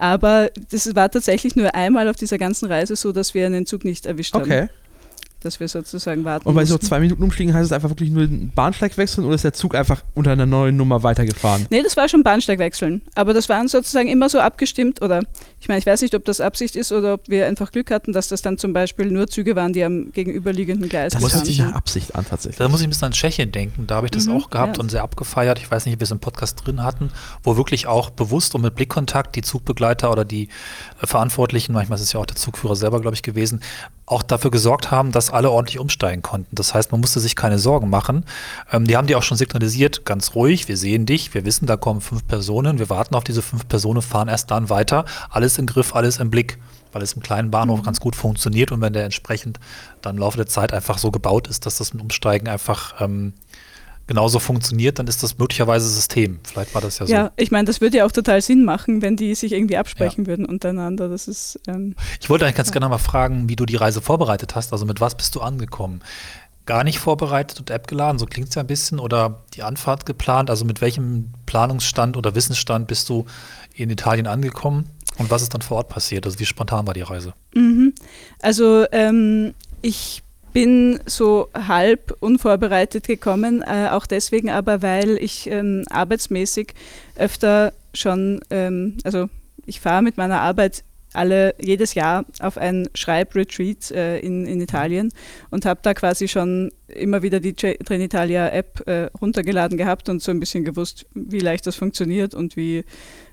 Aber 0.02 0.50
das 0.72 0.96
war 0.96 1.12
tatsächlich 1.12 1.56
nur 1.56 1.76
einmal 1.76 2.10
auf 2.10 2.16
dieser 2.16 2.40
ganzen 2.40 2.66
Reise 2.66 2.96
so, 2.96 3.12
dass 3.12 3.36
wir 3.36 3.46
einen 3.46 3.68
Zug 3.68 3.86
nicht 3.86 4.08
erwischt 4.08 4.34
haben. 4.34 4.44
Okay 4.44 4.68
dass 5.42 5.60
wir 5.60 5.68
sozusagen 5.68 6.24
warten. 6.24 6.48
Und 6.48 6.56
bei 6.56 6.66
so 6.66 6.78
zwei 6.78 7.00
Minuten 7.00 7.24
umstiegen 7.24 7.54
heißt 7.54 7.66
es 7.66 7.72
einfach 7.72 7.90
wirklich 7.90 8.10
nur 8.10 8.28
den 8.28 8.52
Bahnsteig 8.52 8.98
wechseln 8.98 9.26
oder 9.26 9.36
ist 9.36 9.44
der 9.44 9.54
Zug 9.54 9.76
einfach 9.76 10.04
unter 10.14 10.32
einer 10.32 10.46
neuen 10.46 10.78
Nummer 10.78 11.04
weitergefahren? 11.04 11.68
Nee, 11.70 11.84
das 11.84 11.98
war 11.98 12.08
schon 12.08 12.24
Bahnsteig 12.24 12.60
wechseln. 12.60 13.02
Aber 13.16 13.34
das 13.34 13.50
waren 13.50 13.68
sozusagen 13.68 14.08
immer 14.08 14.30
so 14.30 14.40
abgestimmt 14.40 15.02
oder 15.02 15.24
ich 15.60 15.68
meine, 15.68 15.80
ich 15.80 15.86
weiß 15.86 16.02
nicht, 16.02 16.16
ob 16.16 16.26
das 16.26 16.42
Absicht 16.42 16.76
ist 16.76 16.92
oder 16.92 17.16
ob 17.16 17.28
wir 17.28 17.48
einfach 17.48 17.72
Glück 17.72 17.92
hatten, 17.92 18.14
dass 18.14 18.28
das 18.28 18.42
dann 18.42 18.58
zum 18.58 18.74
Beispiel 18.74 19.12
nur 19.12 19.28
Züge 19.28 19.56
waren, 19.56 19.74
die 19.74 19.84
am 19.84 20.12
gegenüberliegenden 20.12 20.90
Gleis 20.90 21.14
waren. 21.14 21.24
Das 21.24 21.36
hört 21.36 21.46
sich 21.46 21.60
nach 21.60 21.74
Absicht 21.74 22.16
an 22.16 22.26
tatsächlich. 22.28 22.58
Da 22.58 22.70
muss 22.70 22.82
ich 22.82 22.88
ein 22.88 22.90
bisschen 22.90 23.08
an 23.08 23.12
Tschechien 23.12 23.52
denken. 23.52 23.88
Da 23.88 23.96
habe 23.96 24.08
ich 24.08 24.12
das 24.12 24.26
mhm, 24.26 24.38
auch 24.38 24.50
gehabt 24.50 24.78
ja. 24.78 24.84
und 24.84 24.90
sehr 24.90 25.04
abgefeiert. 25.04 25.60
Ich 25.60 25.70
weiß 25.70 25.86
nicht, 25.86 25.96
ob 25.96 26.00
wir 26.00 26.06
es 26.06 26.12
im 26.12 26.20
Podcast 26.20 26.66
drin 26.66 26.84
hatten, 26.84 27.12
wo 27.44 27.58
wirklich 27.58 27.88
auch 27.88 28.10
bewusst 28.10 28.56
und 28.56 28.62
mit 28.62 28.76
Blickkontakt 28.76 29.36
die 29.36 29.42
Zugbegleiter 29.42 30.12
oder 30.12 30.26
die 30.26 30.50
äh, 31.02 31.08
Verantwortlichen, 31.08 31.74
manchmal 31.74 31.98
ist 31.98 32.04
es 32.04 32.14
ja 32.14 32.20
auch 32.20 32.26
der 32.26 32.36
Zugführer 32.36 32.76
selber, 32.76 33.02
glaube 33.02 33.16
ich, 33.16 33.24
gewesen, 33.24 33.62
auch 34.06 34.24
dafür 34.24 34.52
gesorgt 34.52 34.92
haben, 34.92 35.12
dass 35.12 35.30
alle 35.30 35.50
ordentlich 35.50 35.80
umsteigen 35.80 36.22
konnten. 36.22 36.56
Das 36.56 36.74
heißt, 36.74 36.92
man 36.92 37.02
musste 37.02 37.20
sich 37.20 37.36
keine 37.36 37.60
Sorgen 37.60 37.90
machen. 37.90 38.26
Ähm, 38.72 38.86
die 38.86 38.98
haben 38.98 39.08
die 39.08 39.16
auch 39.16 39.24
schon 39.24 39.38
signalisiert, 39.38 40.06
ganz 40.06 40.36
ruhig, 40.36 40.68
wir 40.68 40.78
sehen 40.78 41.06
dich, 41.06 41.34
wir 41.34 41.46
wissen, 41.46 41.66
da 41.66 41.78
kommen 41.78 42.02
fünf 42.02 42.28
Personen, 42.28 42.80
wir 42.80 42.90
warten 42.90 43.16
auf 43.16 43.24
diese 43.24 43.42
fünf 43.42 43.68
Personen, 43.68 44.02
fahren 44.02 44.28
erst 44.28 44.52
dann 44.52 44.70
weiter. 44.70 45.06
Alles 45.30 45.58
im 45.58 45.66
Griff, 45.66 45.96
alles 45.96 46.18
im 46.18 46.30
Blick, 46.30 46.58
weil 46.92 47.02
es 47.02 47.14
im 47.14 47.22
kleinen 47.22 47.52
Bahnhof 47.52 47.80
mhm. 47.80 47.84
ganz 47.84 48.00
gut 48.00 48.16
funktioniert 48.16 48.72
und 48.72 48.82
wenn 48.82 48.94
der 48.94 49.06
entsprechend 49.06 49.60
dann 50.02 50.16
im 50.16 50.22
Laufe 50.22 50.38
der 50.38 50.48
Zeit 50.48 50.74
einfach 50.74 50.98
so 50.98 51.12
gebaut 51.12 51.48
ist, 51.48 51.66
dass 51.66 51.78
das 51.78 51.94
mit 51.94 52.02
Umsteigen 52.02 52.48
einfach 52.50 53.00
ähm, 53.00 53.34
genauso 54.08 54.40
funktioniert, 54.40 55.00
dann 55.00 55.08
ist 55.08 55.24
das 55.24 55.38
möglicherweise 55.38 55.88
System. 55.88 56.40
Vielleicht 56.44 56.74
war 56.74 56.82
das 56.82 57.00
ja 57.00 57.06
so. 57.06 57.14
Ja, 57.14 57.32
ich 57.38 57.52
meine, 57.52 57.66
das 57.66 57.82
würde 57.82 57.98
ja 57.98 58.06
auch 58.06 58.12
total 58.12 58.42
Sinn 58.42 58.66
machen, 58.66 59.02
wenn 59.02 59.16
die 59.16 59.36
sich 59.36 59.52
irgendwie 59.54 59.78
absprechen 59.78 60.26
ja. 60.26 60.28
würden 60.28 60.46
untereinander. 60.46 61.10
Das 61.10 61.28
ist. 61.28 61.60
Ähm, 61.68 61.96
ich 62.20 62.30
wollte 62.30 62.46
eigentlich 62.46 62.58
ganz 62.58 62.70
ja. 62.70 62.74
gerne 62.74 62.90
mal 62.90 62.98
fragen, 62.98 63.50
wie 63.50 63.56
du 63.56 63.66
die 63.66 63.76
Reise 63.76 64.02
vorbereitet 64.02 64.56
hast. 64.56 64.74
Also 64.74 64.86
mit 64.86 65.02
was 65.02 65.16
bist 65.16 65.36
du 65.36 65.42
angekommen? 65.42 66.02
Gar 66.66 66.84
nicht 66.84 67.00
vorbereitet 67.00 67.60
und 67.60 67.70
App 67.70 67.88
geladen, 67.88 68.20
so 68.20 68.26
klingt 68.26 68.50
es 68.50 68.56
ja 68.56 68.62
ein 68.62 68.68
bisschen, 68.68 69.00
oder 69.00 69.44
die 69.56 69.64
Anfahrt 69.64 70.06
geplant? 70.06 70.50
Also 70.50 70.64
mit 70.64 70.80
welchem 70.80 71.32
Planungsstand 71.46 72.18
oder 72.18 72.36
Wissensstand 72.36 72.88
bist 72.88 73.10
du 73.10 73.26
in 73.74 73.90
Italien 73.90 74.28
angekommen? 74.28 74.88
Und 75.18 75.30
was 75.30 75.42
ist 75.42 75.54
dann 75.54 75.62
vor 75.62 75.78
Ort 75.78 75.90
passiert? 75.90 76.26
Also 76.26 76.40
wie 76.40 76.46
spontan 76.46 76.88
war 76.88 76.94
die 76.94 77.02
Reise? 77.02 77.34
Mhm. 77.54 77.94
Also 78.42 78.86
ähm, 78.92 79.54
ich 79.82 80.24
bin 80.54 81.00
so 81.06 81.50
halb 81.54 82.16
unvorbereitet 82.20 83.08
gekommen, 83.08 83.62
äh, 83.62 83.90
auch 83.90 84.06
deswegen 84.06 84.50
aber, 84.50 84.82
weil 84.82 85.18
ich 85.18 85.48
ähm, 85.50 85.84
arbeitsmäßig 85.90 86.74
öfter 87.16 87.74
schon, 87.94 88.42
ähm, 88.50 88.98
also 89.04 89.30
ich 89.66 89.80
fahre 89.80 90.02
mit 90.02 90.18
meiner 90.18 90.42
Arbeit 90.42 90.84
alle 91.14 91.56
jedes 91.60 91.94
Jahr 91.94 92.26
auf 92.40 92.58
ein 92.58 92.88
Schreibretreat 92.96 93.92
äh, 93.92 94.20
in, 94.20 94.46
in 94.46 94.62
Italien 94.62 95.12
und 95.50 95.66
habe 95.66 95.82
da 95.84 95.94
quasi 95.94 96.28
schon 96.28 96.72
immer 96.88 97.22
wieder 97.22 97.40
die 97.40 97.54
Trenitalia 97.54 98.50
App 98.50 98.88
äh, 98.88 99.10
runtergeladen 99.20 99.78
gehabt 99.78 100.10
und 100.10 100.22
so 100.22 100.32
ein 100.32 100.40
bisschen 100.40 100.64
gewusst, 100.64 101.06
wie 101.14 101.40
leicht 101.40 101.68
das 101.68 101.76
funktioniert 101.76 102.34
und 102.34 102.56
wie, 102.56 102.86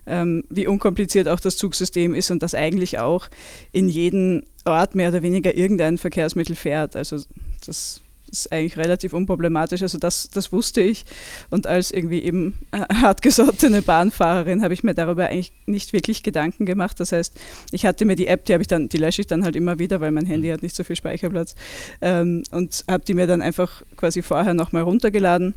ähm, 0.09 0.45
wie 0.49 0.67
unkompliziert 0.67 1.29
auch 1.29 1.41
das 1.41 1.57
Zugsystem 1.57 2.15
ist 2.15 2.31
und 2.31 2.43
dass 2.43 2.55
eigentlich 2.55 2.99
auch 2.99 3.29
in 3.73 3.89
jeden 3.89 4.45
Ort 4.65 4.95
mehr 4.95 5.11
oder 5.11 5.23
weniger 5.23 5.55
irgendein 5.55 5.99
Verkehrsmittel 5.99 6.57
fährt. 6.57 6.97
Also 6.97 7.19
das 7.67 8.01
ist 8.31 8.53
eigentlich 8.53 8.77
relativ 8.77 9.13
unproblematisch. 9.13 9.83
Also 9.83 9.99
das, 9.99 10.31
das 10.31 10.53
wusste 10.53 10.81
ich. 10.81 11.05
Und 11.51 11.67
als 11.67 11.91
irgendwie 11.91 12.23
eben 12.23 12.59
hartgesottene 12.73 13.83
Bahnfahrerin 13.83 14.63
habe 14.63 14.75
ich 14.75 14.85
mir 14.85 14.95
darüber 14.95 15.27
eigentlich 15.27 15.53
nicht 15.67 15.93
wirklich 15.93 16.23
Gedanken 16.23 16.67
gemacht. 16.67 17.01
Das 17.01 17.13
heißt, 17.13 17.35
ich 17.73 17.87
hatte 17.87 18.05
mir 18.05 18.17
die 18.17 18.27
App, 18.27 18.45
die 18.45 18.53
habe 18.53 18.63
ich 18.63 18.69
dann, 18.69 18.89
die 18.89 18.99
lösche 18.99 19.23
ich 19.23 19.27
dann 19.27 19.45
halt 19.45 19.57
immer 19.57 19.79
wieder, 19.79 20.01
weil 20.01 20.11
mein 20.11 20.27
Handy 20.27 20.49
hat 20.49 20.63
nicht 20.63 20.77
so 20.77 20.85
viel 20.85 20.97
Speicherplatz. 20.97 21.55
Ähm, 22.01 22.43
und 22.51 22.85
habe 22.89 23.05
die 23.05 23.15
mir 23.15 23.27
dann 23.27 23.43
einfach 23.43 23.83
quasi 23.97 24.23
vorher 24.23 24.55
nochmal 24.55 24.83
runtergeladen. 24.83 25.55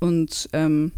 Und 0.00 0.48
ähm, 0.52 0.92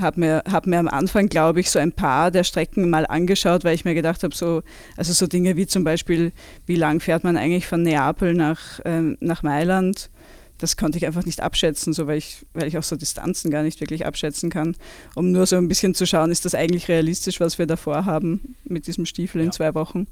habe 0.00 0.20
mir, 0.20 0.42
hab 0.50 0.66
mir 0.66 0.78
am 0.78 0.88
Anfang, 0.88 1.28
glaube 1.28 1.60
ich, 1.60 1.70
so 1.70 1.78
ein 1.78 1.92
paar 1.92 2.30
der 2.30 2.44
Strecken 2.44 2.90
mal 2.90 3.06
angeschaut, 3.06 3.64
weil 3.64 3.74
ich 3.74 3.84
mir 3.84 3.94
gedacht 3.94 4.22
habe, 4.22 4.34
so, 4.34 4.62
also 4.96 5.12
so 5.12 5.26
Dinge 5.26 5.56
wie 5.56 5.66
zum 5.66 5.84
Beispiel, 5.84 6.32
wie 6.66 6.76
lang 6.76 7.00
fährt 7.00 7.24
man 7.24 7.36
eigentlich 7.36 7.66
von 7.66 7.82
Neapel 7.82 8.34
nach, 8.34 8.80
ähm, 8.84 9.16
nach 9.20 9.42
Mailand? 9.42 10.10
Das 10.58 10.76
konnte 10.76 10.98
ich 10.98 11.06
einfach 11.06 11.24
nicht 11.26 11.40
abschätzen, 11.40 11.92
so 11.92 12.06
weil 12.06 12.18
ich, 12.18 12.46
weil 12.54 12.68
ich 12.68 12.78
auch 12.78 12.82
so 12.82 12.96
Distanzen 12.96 13.50
gar 13.50 13.62
nicht 13.62 13.80
wirklich 13.80 14.06
abschätzen 14.06 14.50
kann, 14.50 14.76
um 15.14 15.32
nur 15.32 15.46
so 15.46 15.56
ein 15.56 15.68
bisschen 15.68 15.94
zu 15.94 16.06
schauen, 16.06 16.30
ist 16.30 16.44
das 16.44 16.54
eigentlich 16.54 16.88
realistisch, 16.88 17.40
was 17.40 17.58
wir 17.58 17.66
davor 17.66 18.04
haben 18.04 18.54
mit 18.64 18.86
diesem 18.86 19.04
Stiefel 19.04 19.40
in 19.40 19.52
zwei 19.52 19.74
Wochen. 19.74 20.06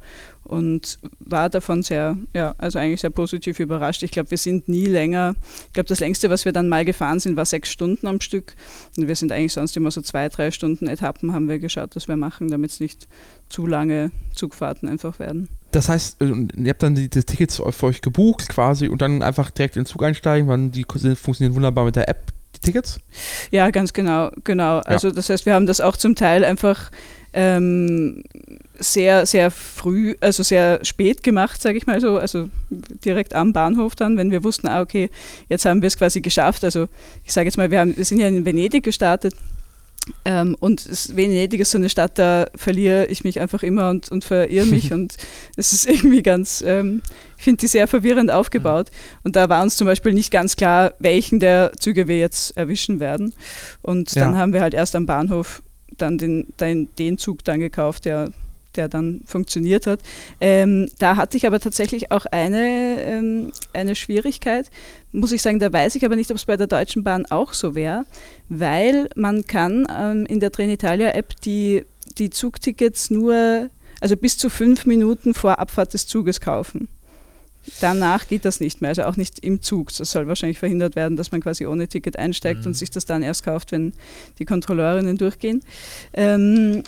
Und 0.45 0.99
war 1.21 1.49
davon 1.49 1.83
sehr, 1.83 2.19
ja, 2.35 2.55
also 2.59 2.79
eigentlich 2.79 3.01
sehr 3.01 3.11
positiv 3.11 3.61
überrascht. 3.61 4.03
Ich 4.03 4.11
glaube, 4.11 4.31
wir 4.33 4.39
sind 4.39 4.69
nie 4.69 4.87
länger, 4.87 5.37
ich 5.69 5.73
glaube, 5.73 5.89
das 5.89 6.01
längste, 6.01 6.29
was 6.31 6.45
wir 6.45 6.53
dann 6.53 6.69
mal 6.69 6.85
gefahren 6.85 7.21
sind, 7.21 7.37
war 7.37 7.47
sechs 7.47 7.71
Stunden 7.71 8.07
am 8.07 8.21
Stück. 8.21 8.55
Und 8.97 9.07
wir 9.07 9.17
sind 9.17 9.31
eigentlich 9.31 9.53
sonst 9.53 9.77
immer 9.77 9.91
so 9.91 10.03
zwei, 10.03 10.29
drei 10.29 10.51
Stunden 10.51 10.89
Etappen 10.89 11.33
haben 11.33 11.49
wir 11.49 11.61
geschaut, 11.61 11.95
dass 11.95 12.09
wir 12.09 12.17
machen, 12.17 12.49
damit 12.49 12.73
es 12.73 12.81
nicht 12.81 13.07
zu 13.49 13.67
lange 13.67 14.11
Zugfahrten 14.35 14.89
einfach 14.89 15.19
werden. 15.19 15.49
Das 15.73 15.89
heißt, 15.89 16.23
äh, 16.23 16.27
ihr 16.57 16.71
habt 16.71 16.83
dann 16.83 16.95
die, 16.95 17.09
die, 17.09 17.25
Tickets 17.25 17.57
für 17.57 17.87
euch 17.87 18.01
gebucht 18.01 18.49
quasi 18.49 18.89
und 18.89 19.03
dann 19.03 19.23
einfach 19.23 19.51
direkt 19.51 19.77
in 19.77 19.83
den 19.83 19.87
Zug 19.87 20.03
einsteigen, 20.03 20.49
weil 20.49 20.69
die 20.69 20.85
funktionieren 20.85 21.55
wunderbar 21.55 21.85
mit 21.85 21.97
der 21.97 22.09
App, 22.09 22.33
die 22.55 22.61
Tickets? 22.61 23.01
Ja, 23.51 23.71
ganz 23.71 23.93
genau, 23.93 24.31
genau. 24.45 24.77
Ja. 24.77 24.83
Also 24.83 25.11
das 25.11 25.29
heißt, 25.29 25.47
wir 25.47 25.55
haben 25.55 25.67
das 25.67 25.81
auch 25.81 25.97
zum 25.97 26.15
Teil 26.15 26.45
einfach 26.45 26.91
ähm, 27.33 28.23
sehr, 28.79 29.27
sehr 29.27 29.51
früh, 29.51 30.15
also 30.21 30.43
sehr 30.43 30.85
spät 30.85 31.23
gemacht, 31.23 31.63
sage 31.63 31.79
ich 31.79 31.87
mal 31.87 32.01
so, 32.01 32.19
also 32.19 32.51
direkt 32.71 33.35
am 33.35 33.53
Bahnhof 33.53 33.95
dann, 33.95 34.19
wenn 34.19 34.31
wir 34.31 34.45
wussten, 34.45 34.69
ah, 34.69 34.83
okay, 34.83 35.09
jetzt 35.49 35.65
haben 35.65 35.81
wir 35.81 35.87
es 35.87 35.97
quasi 35.97 36.21
geschafft. 36.21 36.65
Also 36.65 36.89
ich 37.25 37.33
sage 37.33 37.47
jetzt 37.47 37.57
mal, 37.57 37.71
wir, 37.71 37.81
haben, 37.81 37.97
wir 37.97 38.05
sind 38.05 38.21
ja 38.21 38.29
in 38.29 38.45
Venedig 38.45 38.85
gestartet 38.85 39.35
ähm, 40.25 40.57
und 40.59 40.85
es, 40.87 41.17
Venedig 41.17 41.61
ist 41.61 41.71
so 41.71 41.79
eine 41.79 41.89
Stadt, 41.89 42.19
da 42.19 42.47
verliere 42.55 43.07
ich 43.07 43.25
mich 43.25 43.41
einfach 43.41 43.63
immer 43.63 43.91
und, 43.91 44.11
und 44.11 44.25
verirre 44.25 44.67
mich 44.67 44.93
und 44.93 45.17
es 45.57 45.73
ist 45.73 45.89
irgendwie 45.89 46.23
ganz, 46.23 46.63
ähm, 46.67 47.03
ich 47.37 47.45
finde 47.45 47.61
die 47.61 47.67
sehr 47.67 47.89
verwirrend 47.89 48.31
aufgebaut. 48.31 48.91
Und 49.23 49.37
da 49.37 49.49
war 49.49 49.63
uns 49.63 49.77
zum 49.77 49.87
Beispiel 49.87 50.13
nicht 50.13 50.31
ganz 50.31 50.57
klar, 50.57 50.95
welchen 50.99 51.41
der 51.41 51.73
Züge 51.79 52.09
wir 52.09 52.19
jetzt 52.19 52.57
erwischen 52.57 53.01
werden. 53.01 53.35
Und 53.83 54.17
dann 54.17 54.37
haben 54.37 54.53
wir 54.53 54.61
halt 54.61 54.75
erst 54.75 54.95
am 54.97 55.07
Bahnhof 55.07 55.63
dann 55.97 56.19
den, 56.19 56.53
den, 56.59 56.89
den 56.97 57.19
Zug 57.19 57.45
dann 57.45 57.61
gekauft, 57.61 58.05
der 58.05 58.33
der 58.77 58.89
dann 58.89 59.23
funktioniert 59.27 59.87
hat. 59.87 60.01
Ähm, 60.41 60.89
da 60.99 61.17
hatte 61.17 61.37
ich 61.37 61.47
aber 61.47 61.61
tatsächlich 61.61 62.11
auch 62.11 62.27
eine, 62.27 63.01
ähm, 63.03 63.53
eine 63.73 63.95
Schwierigkeit, 63.95 64.71
muss 65.13 65.33
ich 65.33 65.43
sagen, 65.43 65.59
da 65.59 65.73
weiß 65.73 65.95
ich 65.95 66.05
aber 66.05 66.17
nicht, 66.17 66.31
ob 66.31 66.39
es 66.39 66.47
bei 66.47 66.57
der 66.57 66.67
Deutschen 66.67 67.05
Bahn 67.05 67.27
auch 67.27 67.53
so 67.53 67.75
wäre, 67.75 68.05
weil 68.49 69.09
man 69.15 69.47
kann 69.47 69.87
ähm, 69.95 70.27
in 70.27 70.41
der 70.41 70.51
Trenitalia-App 70.51 71.41
die, 71.43 71.85
die 72.19 72.31
Zugtickets 72.31 73.11
nur, 73.11 73.69
also 74.01 74.17
bis 74.17 74.39
zu 74.39 74.49
fünf 74.49 74.87
Minuten 74.87 75.35
vor 75.35 75.59
Abfahrt 75.59 75.93
des 75.95 76.07
Zuges 76.07 76.41
kaufen. 76.41 76.89
Danach 77.81 78.27
geht 78.27 78.45
das 78.45 78.59
nicht 78.59 78.81
mehr, 78.81 78.89
also 78.89 79.05
auch 79.05 79.17
nicht 79.17 79.39
im 79.39 79.63
Zug. 79.63 79.95
Das 79.97 80.11
soll 80.11 80.27
wahrscheinlich 80.27 80.59
verhindert 80.59 80.97
werden, 80.97 81.17
dass 81.17 81.31
man 81.31 81.41
quasi 81.41 81.67
ohne 81.67 81.87
Ticket 81.87 82.19
einsteigt 82.19 82.61
mhm. 82.61 82.69
und 82.69 82.75
sich 82.75 82.91
das 82.91 83.05
dann 83.05 83.23
erst 83.23 83.45
kauft, 83.45 83.71
wenn 83.71 83.93
die 84.39 84.45
Kontrolleurinnen 84.45 85.17
durchgehen. 85.17 85.63
Ähm, 86.13 86.83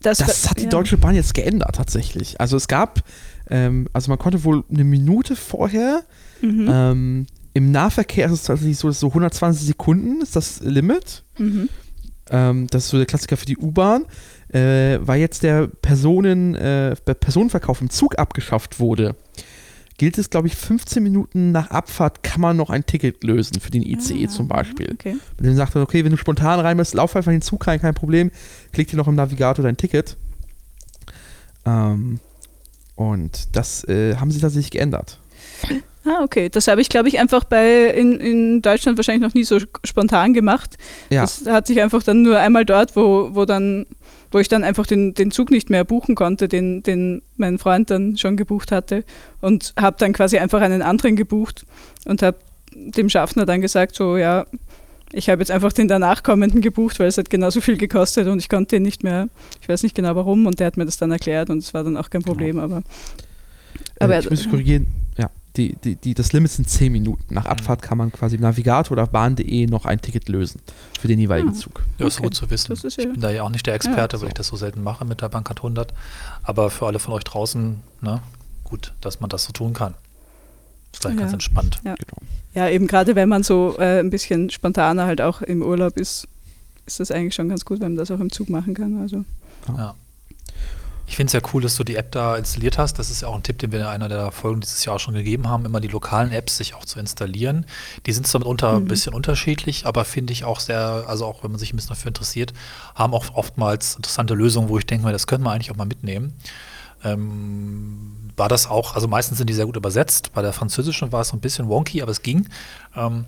das, 0.00 0.18
das 0.18 0.48
hat 0.48 0.60
die 0.60 0.68
Deutsche 0.68 0.96
Bahn 0.96 1.14
jetzt 1.14 1.34
geändert 1.34 1.74
tatsächlich. 1.74 2.40
Also 2.40 2.56
es 2.56 2.68
gab, 2.68 3.00
ähm, 3.50 3.88
also 3.92 4.10
man 4.10 4.18
konnte 4.18 4.44
wohl 4.44 4.64
eine 4.70 4.84
Minute 4.84 5.36
vorher, 5.36 6.04
mhm. 6.40 6.68
ähm, 6.70 7.26
im 7.54 7.72
Nahverkehr 7.72 8.26
ist 8.26 8.32
es 8.32 8.42
tatsächlich 8.44 8.78
so, 8.78 8.88
dass 8.88 9.00
so 9.00 9.08
120 9.08 9.66
Sekunden 9.66 10.20
ist 10.20 10.36
das 10.36 10.60
Limit. 10.60 11.24
Mhm. 11.38 11.68
Ähm, 12.30 12.66
das 12.68 12.84
ist 12.84 12.90
so 12.90 12.96
der 12.98 13.06
Klassiker 13.06 13.36
für 13.36 13.46
die 13.46 13.56
U-Bahn. 13.56 14.04
Äh, 14.50 14.98
weil 15.02 15.20
jetzt 15.20 15.42
der 15.42 15.66
Personen, 15.66 16.54
äh, 16.54 16.94
Personenverkauf 16.96 17.82
im 17.82 17.90
Zug 17.90 18.18
abgeschafft 18.18 18.80
wurde, 18.80 19.14
gilt 19.98 20.16
es, 20.16 20.30
glaube 20.30 20.46
ich, 20.46 20.56
15 20.56 21.02
Minuten 21.02 21.52
nach 21.52 21.70
Abfahrt 21.70 22.22
kann 22.22 22.40
man 22.40 22.56
noch 22.56 22.70
ein 22.70 22.86
Ticket 22.86 23.22
lösen 23.24 23.60
für 23.60 23.70
den 23.70 23.82
ICE 23.82 24.24
ah, 24.24 24.28
zum 24.28 24.48
Beispiel. 24.48 24.90
Okay. 24.94 25.16
Mit 25.36 25.46
dem 25.46 25.56
sagt 25.56 25.74
man, 25.74 25.84
okay, 25.84 26.04
wenn 26.04 26.12
du 26.12 26.16
spontan 26.16 26.60
rein 26.60 26.76
bist, 26.76 26.94
lauf 26.94 27.14
einfach 27.14 27.30
in 27.30 27.38
den 27.38 27.42
Zug 27.42 27.66
rein, 27.66 27.80
kein 27.80 27.94
Problem. 27.94 28.30
Klick 28.72 28.88
dir 28.88 28.96
noch 28.96 29.08
im 29.08 29.16
Navigator 29.16 29.64
dein 29.64 29.76
Ticket. 29.76 30.16
Ähm, 31.66 32.20
und 32.94 33.56
das 33.56 33.84
äh, 33.84 34.16
haben 34.16 34.30
sie 34.30 34.40
tatsächlich 34.40 34.70
geändert. 34.70 35.18
Ah, 36.04 36.22
okay. 36.22 36.48
Das 36.48 36.68
habe 36.68 36.80
ich, 36.80 36.88
glaube 36.88 37.08
ich, 37.08 37.18
einfach 37.18 37.44
bei 37.44 37.86
in, 37.90 38.20
in 38.20 38.62
Deutschland 38.62 38.96
wahrscheinlich 38.98 39.22
noch 39.22 39.34
nie 39.34 39.44
so 39.44 39.58
spontan 39.84 40.32
gemacht. 40.32 40.78
Ja. 41.10 41.22
Das 41.22 41.44
hat 41.46 41.66
sich 41.66 41.82
einfach 41.82 42.02
dann 42.02 42.22
nur 42.22 42.38
einmal 42.38 42.64
dort, 42.64 42.96
wo, 42.96 43.34
wo 43.34 43.44
dann 43.44 43.84
wo 44.30 44.38
ich 44.38 44.48
dann 44.48 44.64
einfach 44.64 44.86
den, 44.86 45.14
den 45.14 45.30
Zug 45.30 45.50
nicht 45.50 45.70
mehr 45.70 45.84
buchen 45.84 46.14
konnte, 46.14 46.48
den, 46.48 46.82
den 46.82 47.22
mein 47.36 47.58
Freund 47.58 47.90
dann 47.90 48.16
schon 48.16 48.36
gebucht 48.36 48.72
hatte 48.72 49.04
und 49.40 49.72
habe 49.78 49.96
dann 49.98 50.12
quasi 50.12 50.38
einfach 50.38 50.60
einen 50.60 50.82
anderen 50.82 51.16
gebucht 51.16 51.64
und 52.04 52.22
habe 52.22 52.38
dem 52.74 53.08
Schaffner 53.08 53.46
dann 53.46 53.60
gesagt, 53.60 53.94
so 53.94 54.16
ja, 54.16 54.46
ich 55.12 55.28
habe 55.30 55.40
jetzt 55.40 55.50
einfach 55.50 55.72
den 55.72 55.88
danach 55.88 56.22
kommenden 56.22 56.60
gebucht, 56.60 56.98
weil 57.00 57.06
es 57.06 57.16
hat 57.16 57.30
genauso 57.30 57.60
viel 57.60 57.78
gekostet 57.78 58.28
und 58.28 58.38
ich 58.38 58.48
konnte 58.48 58.76
ihn 58.76 58.82
nicht 58.82 59.04
mehr, 59.04 59.28
ich 59.60 59.68
weiß 59.68 59.82
nicht 59.82 59.94
genau 59.94 60.14
warum 60.14 60.46
und 60.46 60.60
der 60.60 60.66
hat 60.66 60.76
mir 60.76 60.84
das 60.84 60.98
dann 60.98 61.10
erklärt 61.10 61.48
und 61.50 61.58
es 61.58 61.72
war 61.72 61.84
dann 61.84 61.96
auch 61.96 62.10
kein 62.10 62.22
Problem, 62.22 62.56
genau. 62.56 62.64
aber, 62.64 62.82
aber 64.00 64.16
äh, 64.16 64.20
ich 64.20 64.30
muss 64.30 64.48
korrigieren, 64.48 64.86
die, 65.58 65.76
die, 65.76 65.96
die, 65.96 66.14
das 66.14 66.32
Limit 66.32 66.52
sind 66.52 66.70
10 66.70 66.92
Minuten. 66.92 67.34
Nach 67.34 67.44
mhm. 67.44 67.50
Abfahrt 67.50 67.82
kann 67.82 67.98
man 67.98 68.12
quasi 68.12 68.36
im 68.36 68.42
Navigator 68.42 68.92
oder 68.92 69.06
bahn.de 69.06 69.66
noch 69.66 69.84
ein 69.84 70.00
Ticket 70.00 70.28
lösen 70.28 70.60
für 70.98 71.08
den 71.08 71.18
jeweiligen 71.18 71.50
ah, 71.50 71.54
Zug. 71.54 71.82
Ja, 71.98 72.06
ist 72.06 72.22
gut 72.22 72.34
zu 72.34 72.48
wissen. 72.48 72.74
Ja 72.74 72.88
ich 72.88 72.96
bin 72.96 73.20
da 73.20 73.30
ja 73.30 73.42
auch 73.42 73.50
nicht 73.50 73.66
der 73.66 73.74
Experte, 73.74 74.16
ja, 74.16 74.22
weil 74.22 74.28
ich 74.28 74.34
das 74.34 74.46
so 74.46 74.56
selten 74.56 74.82
mache 74.82 75.04
mit 75.04 75.20
der 75.20 75.28
Bankart 75.28 75.58
100. 75.58 75.92
Aber 76.44 76.70
für 76.70 76.86
alle 76.86 77.00
von 77.00 77.12
euch 77.12 77.24
draußen, 77.24 77.80
ne, 78.00 78.22
gut, 78.64 78.94
dass 79.00 79.20
man 79.20 79.28
das 79.28 79.44
so 79.44 79.52
tun 79.52 79.74
kann. 79.74 79.94
Ist 80.92 81.02
gleich 81.02 81.14
ja. 81.14 81.20
ganz 81.20 81.32
entspannt. 81.32 81.80
Ja, 81.84 81.94
genau. 81.94 82.22
ja 82.54 82.68
eben 82.68 82.86
gerade 82.86 83.16
wenn 83.16 83.28
man 83.28 83.42
so 83.42 83.76
äh, 83.78 83.98
ein 84.00 84.10
bisschen 84.10 84.50
spontaner 84.50 85.04
halt 85.04 85.20
auch 85.20 85.42
im 85.42 85.62
Urlaub 85.62 85.96
ist, 85.98 86.28
ist 86.86 87.00
das 87.00 87.10
eigentlich 87.10 87.34
schon 87.34 87.48
ganz 87.48 87.64
gut, 87.64 87.80
wenn 87.80 87.92
man 87.92 87.98
das 87.98 88.10
auch 88.10 88.20
im 88.20 88.30
Zug 88.30 88.48
machen 88.48 88.74
kann. 88.74 89.00
Also. 89.00 89.24
Ja. 89.76 89.94
Ich 91.08 91.16
finde 91.16 91.28
es 91.28 91.32
ja 91.32 91.40
cool, 91.52 91.62
dass 91.62 91.74
du 91.74 91.84
die 91.84 91.96
App 91.96 92.12
da 92.12 92.36
installiert 92.36 92.76
hast. 92.76 92.98
Das 92.98 93.10
ist 93.10 93.22
ja 93.22 93.28
auch 93.28 93.34
ein 93.34 93.42
Tipp, 93.42 93.58
den 93.58 93.72
wir 93.72 93.80
in 93.80 93.86
einer 93.86 94.10
der 94.10 94.30
Folgen 94.30 94.60
dieses 94.60 94.84
Jahr 94.84 94.96
auch 94.96 95.00
schon 95.00 95.14
gegeben 95.14 95.48
haben, 95.48 95.64
immer 95.64 95.80
die 95.80 95.88
lokalen 95.88 96.32
Apps 96.32 96.58
sich 96.58 96.74
auch 96.74 96.84
zu 96.84 97.00
installieren. 97.00 97.64
Die 98.04 98.12
sind 98.12 98.26
zwar 98.26 98.40
mitunter 98.40 98.72
mhm. 98.72 98.84
ein 98.84 98.88
bisschen 98.88 99.14
unterschiedlich, 99.14 99.86
aber 99.86 100.04
finde 100.04 100.34
ich 100.34 100.44
auch 100.44 100.60
sehr, 100.60 101.04
also 101.08 101.24
auch 101.24 101.42
wenn 101.42 101.50
man 101.50 101.58
sich 101.58 101.72
ein 101.72 101.76
bisschen 101.76 101.88
dafür 101.88 102.08
interessiert, 102.08 102.52
haben 102.94 103.14
auch 103.14 103.34
oftmals 103.34 103.96
interessante 103.96 104.34
Lösungen, 104.34 104.68
wo 104.68 104.76
ich 104.76 104.84
denke, 104.84 105.10
das 105.10 105.26
können 105.26 105.44
wir 105.44 105.50
eigentlich 105.50 105.70
auch 105.70 105.76
mal 105.76 105.86
mitnehmen. 105.86 106.34
Ähm, 107.02 108.30
war 108.36 108.50
das 108.50 108.66
auch, 108.68 108.94
also 108.94 109.08
meistens 109.08 109.38
sind 109.38 109.48
die 109.48 109.54
sehr 109.54 109.66
gut 109.66 109.76
übersetzt. 109.76 110.32
Bei 110.34 110.42
der 110.42 110.52
französischen 110.52 111.10
war 111.10 111.22
es 111.22 111.28
so 111.28 111.36
ein 111.36 111.40
bisschen 111.40 111.68
wonky, 111.68 112.02
aber 112.02 112.12
es 112.12 112.20
ging. 112.22 112.48
Ähm, 112.94 113.24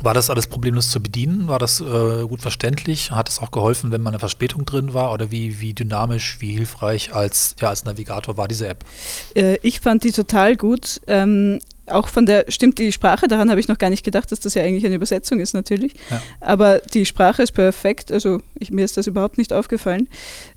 war 0.00 0.14
das 0.14 0.30
alles 0.30 0.46
problemlos 0.46 0.90
zu 0.90 1.00
bedienen? 1.02 1.48
War 1.48 1.58
das 1.58 1.80
äh, 1.80 2.26
gut 2.26 2.40
verständlich? 2.40 3.10
Hat 3.10 3.28
es 3.28 3.40
auch 3.40 3.50
geholfen, 3.50 3.90
wenn 3.90 4.02
mal 4.02 4.10
eine 4.10 4.18
Verspätung 4.18 4.64
drin 4.64 4.94
war? 4.94 5.12
Oder 5.12 5.30
wie, 5.30 5.60
wie 5.60 5.74
dynamisch, 5.74 6.36
wie 6.40 6.52
hilfreich 6.52 7.14
als, 7.14 7.56
ja, 7.60 7.68
als 7.68 7.84
Navigator 7.84 8.36
war 8.36 8.48
diese 8.48 8.68
App? 8.68 8.84
Äh, 9.34 9.58
ich 9.62 9.80
fand 9.80 10.04
die 10.04 10.12
total 10.12 10.56
gut. 10.56 11.00
Ähm, 11.06 11.60
auch 11.86 12.08
von 12.08 12.26
der, 12.26 12.44
stimmt 12.48 12.78
die 12.78 12.92
Sprache, 12.92 13.28
daran 13.28 13.50
habe 13.50 13.60
ich 13.60 13.68
noch 13.68 13.78
gar 13.78 13.90
nicht 13.90 14.04
gedacht, 14.04 14.30
dass 14.30 14.40
das 14.40 14.54
ja 14.54 14.62
eigentlich 14.62 14.84
eine 14.84 14.94
Übersetzung 14.94 15.40
ist 15.40 15.54
natürlich. 15.54 15.94
Ja. 16.10 16.22
Aber 16.40 16.80
die 16.80 17.06
Sprache 17.06 17.42
ist 17.42 17.52
perfekt, 17.52 18.12
also 18.12 18.40
ich, 18.58 18.70
mir 18.70 18.84
ist 18.84 18.96
das 18.96 19.06
überhaupt 19.06 19.38
nicht 19.38 19.52
aufgefallen. 19.52 20.08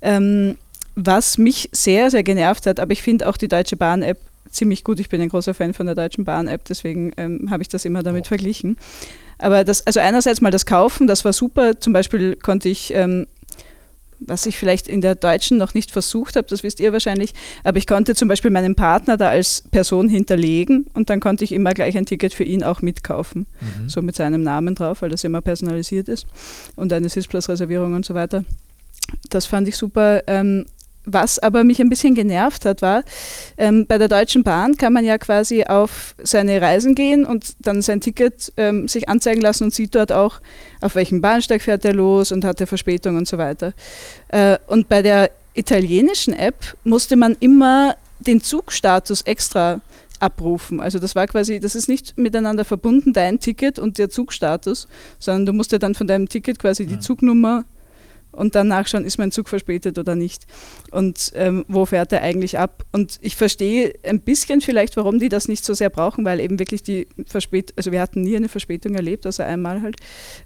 Ähm, 0.02 0.56
was 0.94 1.38
mich 1.38 1.70
sehr, 1.72 2.10
sehr 2.10 2.22
genervt 2.22 2.66
hat, 2.66 2.78
aber 2.78 2.92
ich 2.92 3.02
finde 3.02 3.28
auch 3.28 3.38
die 3.38 3.48
Deutsche 3.48 3.76
Bahn-App 3.76 4.18
ziemlich 4.50 4.84
gut. 4.84 5.00
Ich 5.00 5.08
bin 5.08 5.20
ein 5.20 5.30
großer 5.30 5.54
Fan 5.54 5.72
von 5.72 5.86
der 5.86 5.94
Deutschen 5.94 6.24
Bahn-App, 6.24 6.64
deswegen 6.68 7.12
ähm, 7.16 7.48
habe 7.50 7.62
ich 7.62 7.68
das 7.68 7.84
immer 7.84 8.02
damit 8.02 8.26
oh. 8.26 8.28
verglichen. 8.28 8.76
Aber 9.42 9.64
das, 9.64 9.84
also 9.86 9.98
einerseits 9.98 10.40
mal 10.40 10.52
das 10.52 10.66
Kaufen, 10.66 11.06
das 11.06 11.24
war 11.24 11.32
super. 11.32 11.78
Zum 11.80 11.92
Beispiel 11.92 12.36
konnte 12.36 12.68
ich, 12.68 12.94
ähm, 12.94 13.26
was 14.20 14.46
ich 14.46 14.56
vielleicht 14.56 14.86
in 14.86 15.00
der 15.00 15.16
Deutschen 15.16 15.58
noch 15.58 15.74
nicht 15.74 15.90
versucht 15.90 16.36
habe, 16.36 16.46
das 16.48 16.62
wisst 16.62 16.78
ihr 16.78 16.92
wahrscheinlich, 16.92 17.34
aber 17.64 17.78
ich 17.78 17.88
konnte 17.88 18.14
zum 18.14 18.28
Beispiel 18.28 18.52
meinen 18.52 18.76
Partner 18.76 19.16
da 19.16 19.30
als 19.30 19.64
Person 19.72 20.08
hinterlegen 20.08 20.86
und 20.94 21.10
dann 21.10 21.18
konnte 21.18 21.42
ich 21.42 21.50
immer 21.50 21.74
gleich 21.74 21.98
ein 21.98 22.06
Ticket 22.06 22.32
für 22.32 22.44
ihn 22.44 22.62
auch 22.62 22.82
mitkaufen. 22.82 23.46
Mhm. 23.60 23.88
So 23.88 24.00
mit 24.00 24.14
seinem 24.14 24.44
Namen 24.44 24.76
drauf, 24.76 25.02
weil 25.02 25.10
das 25.10 25.24
immer 25.24 25.40
personalisiert 25.40 26.08
ist 26.08 26.26
und 26.76 26.92
eine 26.92 27.08
Sitzplatzreservierung 27.08 27.94
und 27.94 28.04
so 28.04 28.14
weiter. 28.14 28.44
Das 29.28 29.46
fand 29.46 29.66
ich 29.66 29.76
super. 29.76 30.22
Ähm, 30.28 30.66
was 31.04 31.38
aber 31.38 31.64
mich 31.64 31.80
ein 31.80 31.88
bisschen 31.88 32.14
genervt 32.14 32.64
hat, 32.64 32.82
war, 32.82 33.02
ähm, 33.56 33.86
bei 33.86 33.98
der 33.98 34.08
Deutschen 34.08 34.42
Bahn 34.42 34.76
kann 34.76 34.92
man 34.92 35.04
ja 35.04 35.18
quasi 35.18 35.64
auf 35.64 36.14
seine 36.22 36.60
Reisen 36.60 36.94
gehen 36.94 37.24
und 37.24 37.54
dann 37.60 37.82
sein 37.82 38.00
Ticket 38.00 38.52
ähm, 38.56 38.88
sich 38.88 39.08
anzeigen 39.08 39.40
lassen 39.40 39.64
und 39.64 39.74
sieht 39.74 39.94
dort 39.94 40.12
auch, 40.12 40.40
auf 40.80 40.94
welchem 40.94 41.20
Bahnsteig 41.20 41.62
fährt 41.62 41.84
er 41.84 41.94
los 41.94 42.32
und 42.32 42.44
hat 42.44 42.60
er 42.60 42.66
Verspätung 42.66 43.16
und 43.16 43.26
so 43.26 43.38
weiter. 43.38 43.72
Äh, 44.28 44.58
und 44.66 44.88
bei 44.88 45.02
der 45.02 45.30
italienischen 45.54 46.34
App 46.34 46.76
musste 46.84 47.16
man 47.16 47.36
immer 47.40 47.96
den 48.20 48.40
Zugstatus 48.40 49.22
extra 49.22 49.80
abrufen. 50.20 50.80
Also 50.80 51.00
das 51.00 51.16
war 51.16 51.26
quasi, 51.26 51.58
das 51.58 51.74
ist 51.74 51.88
nicht 51.88 52.16
miteinander 52.16 52.64
verbunden, 52.64 53.12
dein 53.12 53.40
Ticket 53.40 53.80
und 53.80 53.98
der 53.98 54.08
Zugstatus, 54.08 54.86
sondern 55.18 55.46
du 55.46 55.52
musst 55.52 55.72
ja 55.72 55.78
dann 55.78 55.96
von 55.96 56.06
deinem 56.06 56.28
Ticket 56.28 56.60
quasi 56.60 56.86
die 56.86 57.00
Zugnummer 57.00 57.64
und 58.32 58.54
dann 58.54 58.68
nachschauen, 58.68 59.04
ist 59.04 59.18
mein 59.18 59.30
Zug 59.30 59.48
verspätet 59.48 59.98
oder 59.98 60.14
nicht 60.14 60.46
und 60.90 61.32
ähm, 61.34 61.64
wo 61.68 61.86
fährt 61.86 62.12
er 62.12 62.22
eigentlich 62.22 62.58
ab. 62.58 62.84
Und 62.92 63.18
ich 63.20 63.36
verstehe 63.36 63.94
ein 64.02 64.20
bisschen 64.20 64.60
vielleicht, 64.60 64.96
warum 64.96 65.18
die 65.18 65.28
das 65.28 65.48
nicht 65.48 65.64
so 65.64 65.74
sehr 65.74 65.90
brauchen, 65.90 66.24
weil 66.24 66.40
eben 66.40 66.58
wirklich 66.58 66.82
die 66.82 67.06
Verspätung, 67.26 67.74
also 67.76 67.92
wir 67.92 68.00
hatten 68.00 68.22
nie 68.22 68.36
eine 68.36 68.48
Verspätung 68.48 68.94
erlebt, 68.94 69.26
außer 69.26 69.44
einmal 69.46 69.82
halt. 69.82 69.96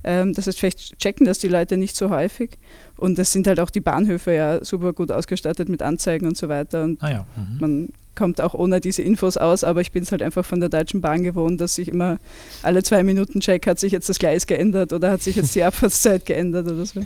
Ähm, 0.04 0.34
das 0.34 0.46
heißt, 0.46 0.58
vielleicht 0.58 0.98
checken 0.98 1.26
das 1.26 1.38
die 1.38 1.48
Leute 1.48 1.76
nicht 1.76 1.96
so 1.96 2.10
häufig. 2.10 2.58
Und 2.96 3.18
es 3.18 3.32
sind 3.32 3.46
halt 3.46 3.60
auch 3.60 3.70
die 3.70 3.80
Bahnhöfe 3.80 4.32
ja 4.32 4.64
super 4.64 4.92
gut 4.92 5.12
ausgestattet 5.12 5.68
mit 5.68 5.82
Anzeigen 5.82 6.26
und 6.26 6.36
so 6.36 6.48
weiter. 6.48 6.84
Und 6.84 7.02
Ah 7.02 7.10
ja. 7.10 7.26
Mhm. 7.36 7.58
man 7.60 7.88
kommt 8.14 8.40
auch 8.40 8.54
ohne 8.54 8.80
diese 8.80 9.02
Infos 9.02 9.36
aus, 9.36 9.62
aber 9.62 9.82
ich 9.82 9.92
bin 9.92 10.02
es 10.02 10.10
halt 10.10 10.22
einfach 10.22 10.44
von 10.44 10.58
der 10.58 10.70
Deutschen 10.70 11.02
Bahn 11.02 11.22
gewohnt, 11.22 11.60
dass 11.60 11.76
ich 11.76 11.88
immer 11.88 12.18
alle 12.62 12.82
zwei 12.82 13.02
Minuten 13.02 13.40
check, 13.40 13.66
hat 13.66 13.78
sich 13.78 13.92
jetzt 13.92 14.08
das 14.08 14.18
Gleis 14.18 14.46
geändert 14.46 14.92
oder 14.94 15.10
hat 15.10 15.22
sich 15.22 15.36
jetzt 15.36 15.54
die 15.54 15.62
Abfahrtszeit 15.64 16.24
geändert 16.24 16.66
oder 16.66 16.86
so. 16.86 17.02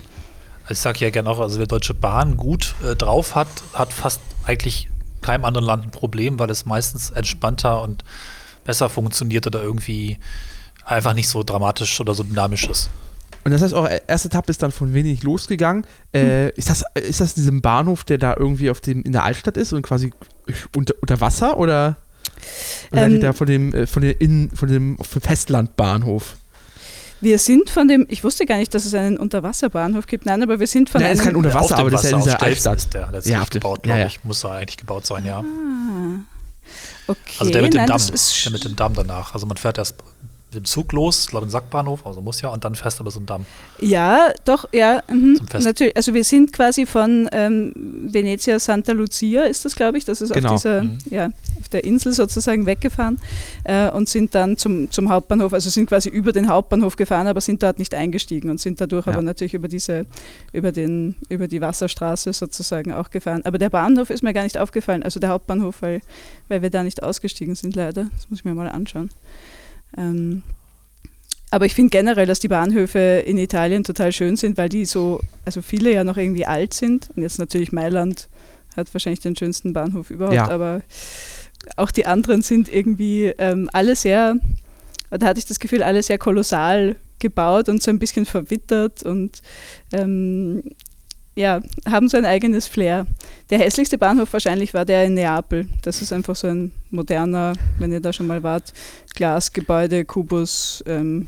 Ich 0.71 0.79
sage 0.79 1.01
ja 1.01 1.11
gerne 1.11 1.29
auch, 1.29 1.41
also 1.41 1.59
wer 1.59 1.67
Deutsche 1.67 1.95
Bahn 1.95 2.37
gut 2.37 2.75
äh, 2.85 2.95
drauf 2.95 3.35
hat, 3.35 3.49
hat 3.75 3.93
fast 3.93 4.21
eigentlich 4.45 4.89
keinem 5.21 5.45
anderen 5.45 5.67
Land 5.67 5.85
ein 5.85 5.91
Problem, 5.91 6.39
weil 6.39 6.49
es 6.51 6.65
meistens 6.65 7.11
entspannter 7.11 7.83
und 7.83 8.05
besser 8.65 8.89
funktioniert 8.89 9.47
oder 9.47 9.63
irgendwie 9.63 10.19
einfach 10.85 11.15
nicht 11.15 11.29
so 11.29 11.43
dramatisch 11.43 12.01
oder 12.01 12.15
so 12.15 12.23
dynamisch 12.23 12.69
ist. 12.69 12.91
Und 13.45 13.53
das 13.53 13.63
heißt, 13.63 13.75
eure 13.75 14.03
erste 14.07 14.29
Etappe 14.29 14.51
ist 14.51 14.63
dann 14.63 14.71
von 14.71 14.93
Venedig 14.93 15.23
losgegangen. 15.23 15.87
Äh, 16.15 16.51
ist, 16.51 16.69
das, 16.69 16.85
ist 16.95 17.21
das 17.21 17.35
diesem 17.35 17.63
Bahnhof, 17.63 18.05
der 18.05 18.19
da 18.19 18.37
irgendwie 18.37 18.71
auf 18.71 18.81
dem, 18.81 19.03
in 19.03 19.13
der 19.13 19.25
Altstadt 19.25 19.57
ist 19.57 19.73
und 19.73 19.83
quasi 19.83 20.13
unter, 20.77 20.95
unter 21.01 21.21
Wasser 21.21 21.59
oder, 21.59 21.97
oder 22.93 23.07
Ähm, 23.07 23.21
da 23.21 23.33
von 23.33 23.47
dem, 23.47 23.75
äh, 23.75 23.87
von, 23.87 24.03
der 24.03 24.21
in, 24.21 24.51
von 24.51 24.69
dem 24.69 24.99
Festlandbahnhof? 24.99 26.37
Wir 27.21 27.39
sind 27.39 27.69
von 27.71 27.87
dem, 27.89 28.07
ich 28.09 28.25
wusste 28.25 28.47
gar 28.47 28.57
nicht, 28.57 28.73
dass 28.75 28.87
es 28.87 28.95
einen 28.95 29.19
Unterwasserbahnhof 29.19 30.07
gibt, 30.07 30.25
nein, 30.27 30.43
aber 30.43 30.59
wir 30.59 30.67
sind 30.67 30.89
von 30.89 31.03
Nein, 31.03 31.13
es 31.13 31.19
ist 31.19 31.25
kein 31.25 31.35
einem. 31.35 31.45
Unter 31.45 31.55
Wasser, 31.55 31.63
Auf 31.65 31.69
dem 31.69 31.81
aber 31.81 31.91
das 31.91 32.05
ist 32.05 32.11
ja 32.11 32.17
in 32.17 32.23
Wasser 32.23 32.31
dieser 32.37 32.43
Altstadt. 32.43 32.79
ist 32.79 32.95
der 32.95 33.09
letztlich 33.13 33.35
Ja, 33.35 33.45
gebaut, 33.45 33.79
ja, 33.79 33.83
glaube 33.83 34.01
ja. 34.01 34.07
ich. 34.07 34.25
Muss 34.25 34.45
er 34.45 34.53
eigentlich 34.53 34.77
gebaut 34.79 35.07
sein, 35.07 35.25
ja. 35.27 35.39
Ah, 35.41 36.21
okay, 37.09 37.19
Also 37.39 37.53
der 37.53 37.63
mit 37.63 37.75
dem 37.75 37.79
nein, 37.79 37.89
Damm, 37.89 38.01
ist 38.13 38.45
der 38.45 38.53
mit 38.53 38.65
dem 38.65 38.77
Damm 38.77 38.95
danach. 38.95 39.35
Also 39.35 39.47
man 39.47 39.57
fährt 39.59 39.77
erst 39.79 39.97
dem 40.55 40.65
Zug 40.65 40.93
los, 40.93 41.25
ich 41.25 41.31
glaube 41.31 41.47
ein 41.47 41.51
Sackbahnhof, 41.51 42.05
also 42.07 42.21
muss 42.21 42.41
ja, 42.41 42.49
und 42.49 42.65
dann 42.65 42.75
fährst 42.75 42.99
du 42.99 43.03
aber 43.05 43.11
so 43.11 43.19
einen 43.21 43.27
Damm. 43.27 43.47
Ja, 43.81 44.31
doch, 44.45 44.69
ja, 44.73 45.03
mhm, 45.11 45.39
natürlich. 45.63 45.97
Also 45.97 46.13
wir 46.15 46.25
sind 46.25 46.53
quasi 46.53 46.87
von 46.87 47.29
ähm, 47.33 47.73
Venezia 48.09 48.59
Santa 48.59 48.93
Lucia, 48.93 49.43
ist 49.45 49.65
das, 49.65 49.75
glaube 49.77 49.99
ich, 49.99 50.05
das 50.05 50.21
ist 50.21 50.33
Genau. 50.33 50.55
auf 50.55 50.63
dieser, 50.63 50.83
Mhm. 50.83 50.99
ja, 51.11 51.27
auf 51.61 51.69
der 51.69 51.85
Insel 51.85 52.13
sozusagen 52.13 52.67
weggefahren 52.67 53.19
äh, 53.65 53.91
und 53.91 54.09
sind 54.09 54.35
dann 54.35 54.57
zum, 54.57 54.91
zum 54.91 55.09
Hauptbahnhof, 55.11 55.53
also 55.53 55.71
sind 55.71 55.87
quasi 55.87 56.09
über 56.09 56.33
den 56.33 56.49
Hauptbahnhof 56.49 56.97
gefahren, 56.97 57.27
aber 57.27 57.41
sind 57.41 57.63
dort 57.63 57.79
nicht 57.79 57.95
eingestiegen 57.95 58.51
und 58.51 58.61
sind 58.61 58.81
dadurch 58.81 59.07
Ja. 59.07 59.13
aber 59.13 59.23
natürlich 59.23 59.55
über 59.55 59.69
diese, 59.69 60.07
über 60.53 60.73
den, 60.73 61.15
über 61.29 61.47
die 61.49 61.61
Wasserstraße 61.61 62.33
sozusagen 62.33 62.93
auch 62.93 63.11
gefahren. 63.11 63.43
Aber 63.45 63.59
der 63.59 63.71
Bahnhof 63.71 64.11
ist 64.11 64.23
mir 64.23 64.33
gar 64.33 64.43
nicht 64.45 64.59
aufgefallen, 64.59 65.03
also 65.03 65.21
der 65.21 65.31
Hauptbahnhof, 65.31 65.77
weil, 65.81 66.01
weil 66.49 66.63
wir 66.63 66.71
da 66.71 66.83
nicht 66.83 67.03
ausgestiegen 67.03 67.55
sind 67.55 67.77
leider. 67.77 68.09
Das 68.17 68.29
muss 68.29 68.41
ich 68.41 68.45
mir 68.45 68.55
mal 68.55 68.69
anschauen. 68.69 69.11
Ähm, 69.97 70.43
aber 71.51 71.67
ich 71.67 71.75
finde 71.75 71.91
generell, 71.91 72.27
dass 72.27 72.39
die 72.41 72.49
Bahnhöfe 72.49 72.99
in 73.27 73.37
Italien 73.37 73.83
total 73.83 74.13
schön 74.13 74.37
sind, 74.37 74.57
weil 74.57 74.69
die 74.69 74.85
so, 74.85 75.21
also 75.45 75.63
viele 75.63 75.93
ja 75.93 76.05
noch 76.05 76.17
irgendwie 76.17 76.47
alt 76.47 76.75
sind. 76.75 77.09
Und 77.17 77.23
jetzt 77.23 77.39
natürlich 77.39 77.73
Mailand 77.73 78.29
hat 78.77 78.93
wahrscheinlich 78.95 79.21
den 79.21 79.35
schönsten 79.37 79.73
Bahnhof 79.73 80.11
überhaupt, 80.11 80.37
Ja. 80.37 80.49
aber 80.49 80.83
auch 81.77 81.91
die 81.91 82.07
anderen 82.07 82.43
sind 82.43 82.73
irgendwie 82.73 83.27
ähm, 83.39 83.69
alle 83.73 83.97
sehr, 83.97 84.37
da 85.11 85.27
hatte 85.27 85.41
ich 85.41 85.47
das 85.47 85.59
Gefühl, 85.59 85.83
alle 85.83 86.03
sehr 86.03 86.19
kolossal 86.19 86.97
gebaut 87.19 87.69
und 87.69 87.83
so 87.83 87.91
ein 87.91 87.99
bisschen 87.99 88.27
verwittert 88.27 89.03
und 89.03 89.43
ähm, 89.93 90.63
ja, 91.35 91.61
haben 91.87 92.09
so 92.09 92.17
ein 92.17 92.25
eigenes 92.25 92.67
Flair. 92.67 93.07
Der 93.51 93.59
hässlichste 93.59 93.99
Bahnhof 93.99 94.33
wahrscheinlich 94.33 94.73
war 94.75 94.85
der 94.85 95.05
in 95.05 95.15
Neapel. 95.15 95.69
Das 95.83 96.03
ist 96.03 96.13
einfach 96.13 96.37
so 96.37 96.47
ein 96.47 96.71
moderner, 96.91 97.55
wenn 97.79 97.91
ihr 97.93 98.01
da 98.01 98.13
schon 98.13 98.27
mal 98.29 98.43
wart, 98.43 98.73
Glasgebäude, 99.15 100.05
Kubus, 100.05 100.83
ähm, 100.87 101.27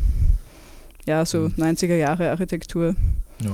ja, 1.04 1.24
so 1.26 1.38
Mhm. 1.48 1.54
90er 1.56 1.96
Jahre 1.96 2.30
Architektur. 2.30 2.94
Ja. 3.42 3.50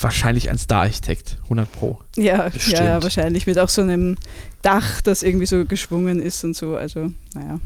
Wahrscheinlich 0.00 0.50
ein 0.50 0.58
Star-Architekt, 0.58 1.38
100 1.44 1.70
Pro. 1.72 2.00
Ja, 2.16 2.48
Bestimmt. 2.50 2.78
ja, 2.78 2.84
ja, 2.84 3.02
wahrscheinlich 3.02 3.46
mit 3.46 3.58
auch 3.58 3.68
so 3.70 3.82
einem 3.82 4.16
Dach, 4.60 5.00
das 5.00 5.22
irgendwie 5.22 5.46
so 5.46 5.64
geschwungen 5.64 6.20
ist 6.20 6.44
und 6.44 6.54
so. 6.56 6.76
Also, 6.76 7.12
naja. 7.34 7.58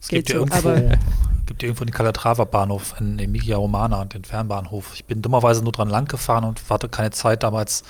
Es 0.00 0.08
Geht 0.08 0.26
gibt 0.26 0.28
ja 0.30 0.34
so, 0.36 0.40
irgendwo, 0.42 0.68
aber- 0.68 0.98
gibt 1.46 1.62
ja 1.62 1.68
irgendwo 1.68 1.84
den 1.84 1.92
Calatrava-Bahnhof 1.94 2.94
in 3.00 3.18
Emilia 3.18 3.56
Romana, 3.56 4.04
den 4.04 4.24
Fernbahnhof. 4.24 4.92
Ich 4.94 5.04
bin 5.04 5.20
dummerweise 5.22 5.62
nur 5.62 5.72
dran 5.72 5.88
lang 5.88 6.06
gefahren 6.06 6.44
und 6.44 6.60
hatte 6.68 6.88
keine 6.88 7.10
Zeit 7.10 7.42
damals, 7.42 7.82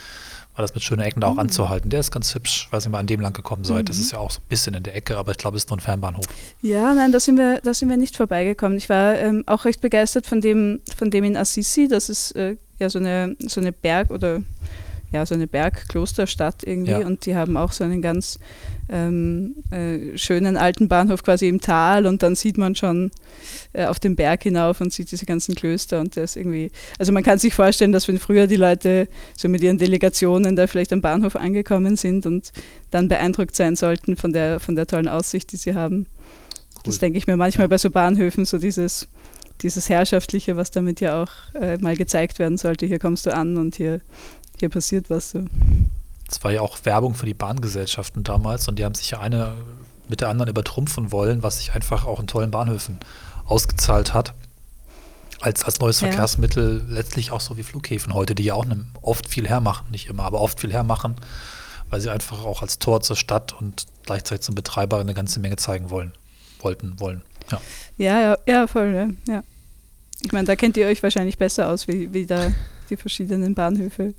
war 0.55 0.63
das 0.63 0.75
mit 0.75 0.83
schönen 0.85 1.01
Ecken 1.03 1.21
da 1.21 1.29
auch 1.29 1.33
Mhm. 1.35 1.39
anzuhalten. 1.41 1.89
Der 1.91 2.01
ist 2.01 2.11
ganz 2.11 2.35
hübsch. 2.35 2.69
Weiß 2.71 2.85
nicht 2.85 2.93
mal, 2.93 2.99
an 2.99 3.07
dem 3.07 3.21
lang 3.21 3.33
gekommen 3.33 3.65
seid. 3.65 3.89
Das 3.89 3.97
Mhm. 3.97 4.03
ist 4.03 4.13
ja 4.13 4.19
auch 4.19 4.31
so 4.31 4.41
ein 4.41 4.49
bisschen 4.49 4.75
in 4.75 4.83
der 4.83 4.95
Ecke, 4.95 5.17
aber 5.17 5.33
ich 5.33 5.39
glaube, 5.39 5.57
es 5.57 5.65
ist 5.65 5.71
nur 5.71 5.79
ein 5.79 5.81
Fernbahnhof. 5.81 6.27
Ja, 6.61 6.93
nein, 6.95 7.11
da 7.13 7.21
sind 7.21 7.39
wir, 7.39 7.61
da 7.63 7.73
sind 7.73 7.89
wir 7.89 7.97
nicht 7.97 8.17
vorbeigekommen. 8.17 8.77
Ich 8.77 8.89
war 8.89 9.15
ähm, 9.19 9.45
auch 9.47 9.65
recht 9.65 9.81
begeistert 9.81 10.27
von 10.27 10.41
dem, 10.41 10.81
von 10.97 11.11
dem 11.11 11.25
in 11.25 11.37
Assisi. 11.37 11.89
Das 11.89 12.09
ist 12.11 12.33
äh, 12.37 12.57
ja 12.79 12.91
so 12.91 12.99
eine, 12.99 13.35
so 13.41 13.61
eine 13.61 13.73
Berg- 13.73 14.11
oder 14.11 14.43
ja, 15.11 15.25
so 15.27 15.35
eine 15.35 15.47
Bergklosterstadt 15.47 16.63
irgendwie. 16.65 16.93
Ja. 16.93 17.07
Und 17.07 17.27
die 17.27 17.37
haben 17.37 17.57
auch 17.57 17.73
so 17.73 17.85
einen 17.85 18.01
ganz 18.03 18.39
ähm, 18.93 19.57
äh, 19.71 20.19
schönen 20.19 20.59
alten 20.59 20.87
Bahnhof 20.87 21.23
quasi 21.23 21.49
im 21.49 21.61
Tal 21.61 22.07
und 22.07 22.23
dann 22.23 22.35
sieht 22.35 22.59
man 22.59 22.75
schon 22.75 23.11
äh, 23.73 23.87
auf 23.87 23.99
den 23.99 24.17
Berg 24.17 24.43
hinauf 24.43 24.83
und 24.83 24.93
sieht 24.93 25.11
diese 25.11 25.25
ganzen 25.25 25.55
Klöster 25.55 25.99
und 25.99 26.17
ist 26.17 26.37
irgendwie, 26.37 26.71
also 26.99 27.11
man 27.11 27.23
kann 27.23 27.39
sich 27.39 27.55
vorstellen, 27.55 27.93
dass 27.93 28.07
wenn 28.07 28.19
früher 28.19 28.47
die 28.47 28.57
Leute 28.57 29.09
so 29.35 29.49
mit 29.49 29.63
ihren 29.63 29.79
Delegationen 29.79 30.57
da 30.57 30.67
vielleicht 30.67 30.93
am 30.93 31.01
Bahnhof 31.01 31.37
angekommen 31.37 31.97
sind 31.97 32.27
und 32.27 32.53
dann 32.91 33.09
beeindruckt 33.09 33.57
sein 33.57 33.77
sollten 33.77 34.17
von 34.17 34.35
der, 34.35 34.61
von 34.61 34.77
der 34.77 34.87
tollen 34.87 35.09
Aussicht, 35.09 35.53
die 35.53 35.57
sie 35.57 35.75
haben. 35.75 36.07
Das 36.85 36.97
Cool. 36.97 37.01
denke 37.01 37.19
ich 37.19 37.27
mir 37.27 37.39
manchmal 37.39 37.69
bei 37.69 37.79
so 37.79 37.91
Bahnhöfen, 37.91 38.45
so 38.45 38.59
dieses, 38.59 39.09
dieses 39.63 39.89
Herrschaftliche, 39.89 40.57
was 40.57 40.71
damit 40.71 41.01
ja 41.01 41.23
auch 41.23 41.31
äh, 41.55 41.79
mal 41.79 41.97
gezeigt 41.97 42.39
werden 42.39 42.59
sollte. 42.59 42.85
Hier 42.85 42.99
kommst 42.99 43.25
du 43.25 43.35
an 43.35 43.57
und 43.57 43.77
hier, 43.77 44.03
hier 44.61 44.69
passiert 44.69 45.09
was 45.09 45.31
so. 45.31 45.45
Es 46.31 46.43
war 46.45 46.51
ja 46.51 46.61
auch 46.61 46.79
Werbung 46.85 47.15
für 47.15 47.27
die 47.27 47.35
Bahngesellschaften 47.35 48.25
damals 48.25 48.69
und 48.69 48.79
die 48.79 48.85
haben 48.85 48.95
sich 48.95 49.11
ja 49.11 49.21
eine 49.21 49.55
mit 50.09 50.21
der 50.21 50.29
anderen 50.29 50.51
übertrumpfen 50.51 51.13
wollen, 51.13 51.43
was 51.43 51.59
sich 51.59 51.73
einfach 51.75 52.07
auch 52.07 52.21
in 52.21 52.27
tollen 52.27 52.51
Bahnhöfen 52.51 52.99
ausgezahlt 53.47 54.15
hat. 54.15 54.35
Als, 55.41 55.65
als 55.65 55.81
neues 55.81 56.01
Ja. 56.01 56.09
Verkehrsmittel 56.09 56.85
letztlich 56.89 57.33
auch 57.33 57.41
so 57.41 57.57
wie 57.57 57.63
Flughäfen 57.63 58.15
heute, 58.15 58.35
die 58.35 58.45
ja 58.45 58.55
auch 58.55 58.65
ne, 58.65 58.87
oft 59.01 59.29
viel 59.29 59.49
hermachen, 59.49 59.91
nicht 59.91 60.07
immer, 60.07 60.23
aber 60.25 60.41
oft 60.41 60.61
viel 60.61 60.73
hermachen, 60.73 61.17
weil 61.91 62.01
sie 62.01 62.11
einfach 62.11 62.45
auch 62.45 62.63
als 62.63 62.79
Tor 62.79 63.01
zur 63.01 63.17
Stadt 63.17 63.53
und 63.53 63.87
gleichzeitig 64.05 64.43
zum 64.43 64.55
Betreiber 64.55 65.01
eine 65.01 65.15
ganze 65.15 65.41
Menge 65.41 65.57
zeigen 65.57 65.91
wollen, 65.91 66.13
wollten, 66.61 67.01
wollen. 67.01 67.23
Ja. 67.51 67.61
Ja, 67.99 68.21
ja, 68.21 68.39
ja, 68.47 68.67
voll, 68.67 68.95
ja. 69.27 69.35
ja. 69.35 69.43
Ich 70.21 70.33
meine, 70.33 70.47
da 70.47 70.55
kennt 70.55 70.77
ihr 70.77 70.87
euch 70.87 71.03
wahrscheinlich 71.03 71.39
besser 71.39 71.69
aus, 71.69 71.89
wie, 71.89 72.13
wie 72.13 72.27
da 72.27 72.53
die 72.89 72.97
verschiedenen 72.97 73.55
Bahnhöfe. 73.55 74.15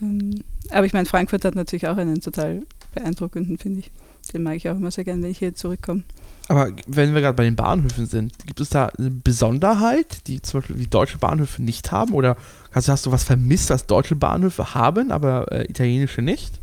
Ähm, 0.00 0.42
aber 0.70 0.86
ich 0.86 0.92
meine, 0.92 1.06
Frankfurt 1.06 1.44
hat 1.44 1.54
natürlich 1.54 1.86
auch 1.88 1.96
einen 1.96 2.20
total 2.20 2.62
beeindruckenden, 2.94 3.58
finde 3.58 3.80
ich. 3.80 3.90
Den 4.32 4.42
mag 4.42 4.56
ich 4.56 4.68
auch 4.68 4.76
immer 4.76 4.90
sehr 4.90 5.04
gerne, 5.04 5.22
wenn 5.22 5.30
ich 5.30 5.38
hier 5.38 5.54
zurückkomme. 5.54 6.02
Aber 6.48 6.70
wenn 6.86 7.14
wir 7.14 7.20
gerade 7.20 7.36
bei 7.36 7.44
den 7.44 7.56
Bahnhöfen 7.56 8.06
sind, 8.06 8.32
gibt 8.46 8.60
es 8.60 8.70
da 8.70 8.86
eine 8.86 9.10
Besonderheit, 9.10 10.26
die 10.26 10.40
zum 10.40 10.60
Beispiel 10.60 10.76
die 10.76 10.88
deutsche 10.88 11.18
Bahnhöfe 11.18 11.62
nicht 11.62 11.92
haben? 11.92 12.14
Oder 12.14 12.36
hast, 12.72 12.88
hast 12.88 13.06
du 13.06 13.12
was 13.12 13.24
vermisst, 13.24 13.70
was 13.70 13.86
deutsche 13.86 14.16
Bahnhöfe 14.16 14.74
haben, 14.74 15.10
aber 15.10 15.52
äh, 15.52 15.64
italienische 15.64 16.22
nicht? 16.22 16.58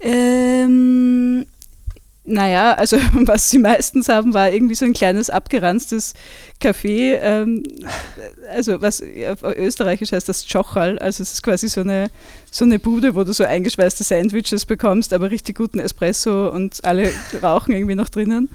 Ähm, 0.00 1.46
naja, 2.24 2.74
also 2.74 2.96
was 3.12 3.50
sie 3.50 3.58
meistens 3.58 4.08
haben, 4.08 4.34
war 4.34 4.50
irgendwie 4.50 4.74
so 4.74 4.84
ein 4.84 4.92
kleines 4.92 5.30
abgeranztes 5.30 6.14
Café. 6.60 7.18
Ähm, 7.20 7.62
also 8.50 8.80
was 8.82 9.02
auf 9.02 9.42
Österreichisch 9.42 10.12
heißt 10.12 10.28
das 10.28 10.44
Tschochal. 10.44 10.98
Also 10.98 11.22
es 11.22 11.32
ist 11.32 11.42
quasi 11.42 11.68
so 11.68 11.80
eine, 11.80 12.10
so 12.50 12.64
eine 12.64 12.78
Bude, 12.78 13.14
wo 13.14 13.24
du 13.24 13.32
so 13.32 13.44
eingeschweißte 13.44 14.04
Sandwiches 14.04 14.66
bekommst, 14.66 15.12
aber 15.14 15.30
richtig 15.30 15.56
guten 15.56 15.78
Espresso 15.78 16.50
und 16.50 16.84
alle 16.84 17.10
rauchen 17.42 17.72
irgendwie 17.74 17.94
noch 17.94 18.08
drinnen. 18.08 18.50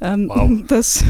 Ähm, 0.00 0.28
Wow. 0.28 0.50
das, 0.68 1.04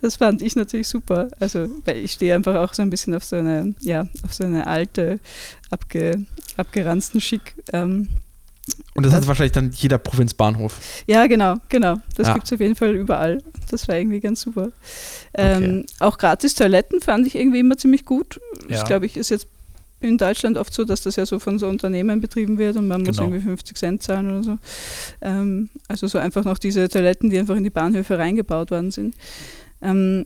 das 0.00 0.16
fand 0.16 0.42
ich 0.42 0.56
natürlich 0.56 0.88
super. 0.88 1.28
Also 1.38 1.68
weil 1.84 1.98
ich 1.98 2.12
stehe 2.12 2.34
einfach 2.34 2.56
auch 2.56 2.74
so 2.74 2.82
ein 2.82 2.90
bisschen 2.90 3.14
auf 3.14 3.24
so 3.24 3.36
eine, 3.36 3.74
ja, 3.80 4.06
auf 4.24 4.34
so 4.34 4.44
eine 4.44 4.66
alte, 4.66 5.20
abge, 5.70 6.26
abgeranzten 6.56 7.20
Schick. 7.20 7.54
Ähm, 7.72 8.08
Und 8.94 9.04
das 9.04 9.12
Was? 9.12 9.20
hat 9.20 9.28
wahrscheinlich 9.28 9.52
dann 9.52 9.70
jeder 9.70 9.98
Provinzbahnhof. 9.98 10.78
ja, 11.06 11.26
genau, 11.28 11.56
genau. 11.68 11.96
Das 12.16 12.26
Ja. 12.28 12.34
gibt 12.34 12.46
es 12.46 12.52
auf 12.52 12.60
jeden 12.60 12.74
Fall 12.76 12.94
überall. 12.96 13.42
Das 13.70 13.86
war 13.88 13.96
irgendwie 13.96 14.20
ganz 14.20 14.40
super. 14.40 14.70
Ähm, 15.34 15.86
Auch 16.00 16.18
gratis 16.18 16.54
Toiletten 16.54 17.00
fand 17.00 17.26
ich 17.26 17.36
irgendwie 17.36 17.60
immer 17.60 17.76
ziemlich 17.78 18.04
gut. 18.04 18.40
Ja. 18.68 18.76
Das 18.78 18.84
glaube 18.86 19.06
ich 19.06 19.16
ist 19.16 19.30
jetzt 19.30 19.46
in 20.00 20.16
Deutschland 20.18 20.56
oft 20.56 20.72
so, 20.74 20.84
dass 20.84 21.02
das 21.02 21.16
ja 21.16 21.26
so 21.26 21.38
von 21.38 21.58
so 21.58 21.68
Unternehmen 21.68 22.20
betrieben 22.20 22.56
wird 22.58 22.76
und 22.76 22.88
man 22.88 23.02
muss 23.02 23.16
Genau. 23.18 23.28
irgendwie 23.28 23.44
50 23.46 23.76
Cent 23.76 24.02
zahlen 24.02 24.30
oder 24.30 24.42
so. 24.42 24.58
Ähm, 25.20 25.68
also 25.88 26.06
so 26.08 26.18
einfach 26.18 26.44
noch 26.44 26.58
diese 26.58 26.88
Toiletten, 26.88 27.30
die 27.30 27.38
einfach 27.38 27.56
in 27.56 27.64
die 27.64 27.70
Bahnhöfe 27.70 28.18
reingebaut 28.18 28.70
worden 28.70 28.90
sind. 28.90 29.14
Ähm, 29.82 30.24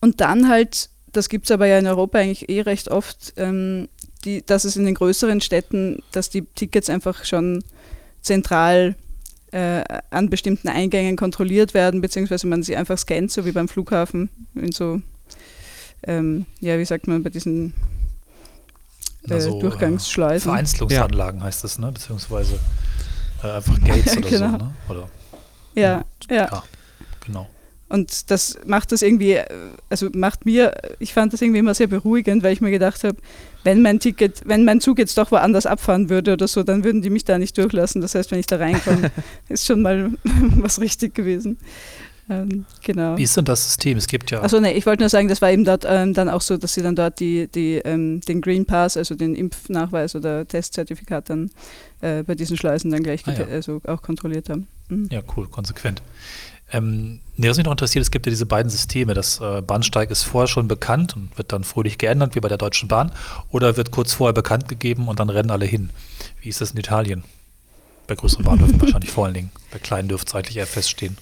und 0.00 0.20
dann 0.20 0.48
halt, 0.48 0.90
das 1.12 1.28
gibt 1.30 1.46
es 1.46 1.50
aber 1.50 1.66
ja 1.66 1.78
in 1.78 1.86
Europa 1.86 2.18
eigentlich 2.18 2.48
eh 2.48 2.60
recht 2.60 2.88
oft, 2.90 3.32
ähm, 3.38 3.88
die, 4.26 4.44
dass 4.44 4.64
es 4.64 4.76
in 4.76 4.84
den 4.84 4.94
größeren 4.94 5.40
Städten, 5.40 6.02
dass 6.12 6.28
die 6.28 6.42
Tickets 6.42 6.90
einfach 6.90 7.24
schon 7.24 7.64
zentral 8.20 8.96
äh, 9.52 9.82
an 10.10 10.28
bestimmten 10.28 10.68
Eingängen 10.68 11.16
kontrolliert 11.16 11.72
werden, 11.72 12.00
beziehungsweise 12.00 12.46
man 12.46 12.62
sie 12.62 12.76
einfach 12.76 12.98
scannt, 12.98 13.30
so 13.30 13.46
wie 13.46 13.52
beim 13.52 13.68
Flughafen, 13.68 14.28
in 14.54 14.72
so, 14.72 15.00
ähm, 16.02 16.46
ja, 16.60 16.78
wie 16.78 16.84
sagt 16.84 17.06
man, 17.06 17.22
bei 17.22 17.30
diesen 17.30 17.72
äh, 19.28 19.40
so, 19.40 19.60
Durchgangsschleusen. 19.60 20.50
Vereinzelungsanlagen 20.50 21.42
heißt 21.42 21.64
das, 21.64 21.78
ne? 21.78 21.92
Beziehungsweise 21.92 22.58
äh, 23.42 23.50
einfach 23.52 23.80
Gates 23.80 24.16
oder 24.18 24.28
Genau. 24.28 24.50
so, 24.50 24.56
ne? 24.56 24.74
Oder, 24.88 25.08
ja, 25.74 26.04
ja. 26.28 26.36
Ja. 26.50 26.62
genau. 27.24 27.48
Und 27.88 28.30
das 28.30 28.58
macht 28.66 28.90
das 28.90 29.02
irgendwie, 29.02 29.32
äh, 29.34 29.46
also 29.88 30.08
macht 30.12 30.44
mir, 30.44 30.74
ich 30.98 31.14
fand 31.14 31.32
das 31.32 31.40
irgendwie 31.40 31.60
immer 31.60 31.74
sehr 31.74 31.86
beruhigend, 31.86 32.42
weil 32.42 32.52
ich 32.52 32.60
mir 32.60 32.70
gedacht 32.70 33.04
habe, 33.04 33.16
wenn 33.62 33.82
mein 33.82 34.00
Ticket, 34.00 34.42
wenn 34.44 34.64
mein 34.64 34.80
Zug 34.80 34.98
jetzt 34.98 35.16
doch 35.18 35.30
woanders 35.30 35.66
abfahren 35.66 36.08
würde 36.08 36.32
oder 36.32 36.48
so, 36.48 36.62
dann 36.62 36.84
würden 36.84 37.02
die 37.02 37.10
mich 37.10 37.24
da 37.24 37.38
nicht 37.38 37.56
durchlassen. 37.58 38.00
Das 38.00 38.14
heißt, 38.14 38.30
wenn 38.30 38.40
ich 38.40 38.46
da 38.46 38.56
reinkomme, 38.56 39.10
ist 39.48 39.66
schon 39.66 39.82
mal 39.82 40.10
was 40.56 40.80
richtig 40.80 41.14
gewesen. 41.14 41.58
Ähm, 42.28 42.64
genau. 42.82 43.16
Wie 43.16 43.22
ist 43.22 43.36
denn 43.36 43.44
das 43.44 43.64
System? 43.64 43.98
Es 43.98 44.08
gibt 44.08 44.32
ja. 44.32 44.42
Achso, 44.42 44.58
nee, 44.58 44.72
ich 44.72 44.84
wollte 44.84 45.02
nur 45.02 45.08
sagen, 45.08 45.28
das 45.28 45.40
war 45.40 45.52
eben 45.52 45.64
dort 45.64 45.84
ähm, 45.88 46.12
dann 46.12 46.28
auch 46.28 46.40
so, 46.40 46.56
dass 46.56 46.74
sie 46.74 46.82
dann 46.82 46.96
dort 46.96 47.20
die, 47.20 47.46
die, 47.46 47.76
ähm, 47.84 48.20
den 48.22 48.40
Green 48.40 48.66
Pass, 48.66 48.96
also 48.96 49.14
den 49.14 49.36
Impfnachweis 49.36 50.16
oder 50.16 50.46
Testzertifikat 50.46 51.30
dann 51.30 51.50
äh, 52.00 52.24
bei 52.24 52.34
diesen 52.34 52.56
Schleusen 52.56 52.90
dann 52.90 53.04
gleich 53.04 53.22
Ah, 53.26 53.32
ja. 53.32 53.46
also 53.46 53.80
auch 53.86 54.02
kontrolliert 54.02 54.48
haben. 54.48 54.66
Mhm. 54.88 55.08
Ja, 55.12 55.22
cool, 55.36 55.46
konsequent. 55.48 56.02
Ähm, 56.72 57.20
nee, 57.36 57.48
was 57.48 57.56
mich 57.56 57.66
noch 57.66 57.72
interessiert, 57.72 58.02
es 58.02 58.10
gibt 58.10 58.26
ja 58.26 58.30
diese 58.30 58.46
beiden 58.46 58.70
Systeme. 58.70 59.14
Das 59.14 59.40
äh, 59.40 59.62
Bahnsteig 59.62 60.10
ist 60.10 60.24
vorher 60.24 60.48
schon 60.48 60.66
bekannt 60.66 61.14
und 61.14 61.36
wird 61.38 61.52
dann 61.52 61.64
fröhlich 61.64 61.98
geändert, 61.98 62.34
wie 62.34 62.40
bei 62.40 62.48
der 62.48 62.58
Deutschen 62.58 62.88
Bahn, 62.88 63.12
oder 63.50 63.76
wird 63.76 63.92
kurz 63.92 64.12
vorher 64.12 64.34
bekannt 64.34 64.68
gegeben 64.68 65.08
und 65.08 65.20
dann 65.20 65.30
rennen 65.30 65.50
alle 65.50 65.66
hin. 65.66 65.90
Wie 66.40 66.48
ist 66.48 66.60
das 66.60 66.72
in 66.72 66.78
Italien? 66.78 67.22
Bei 68.06 68.14
größeren 68.14 68.44
Bahnhöfen 68.44 68.80
wahrscheinlich 68.80 69.10
vor 69.10 69.26
allen 69.26 69.34
Dingen. 69.34 69.52
Bei 69.70 69.78
kleinen 69.78 70.08
dürfte 70.08 70.30
es 70.30 70.34
eigentlich 70.34 70.56
eher 70.56 70.66
feststehen. 70.66 71.16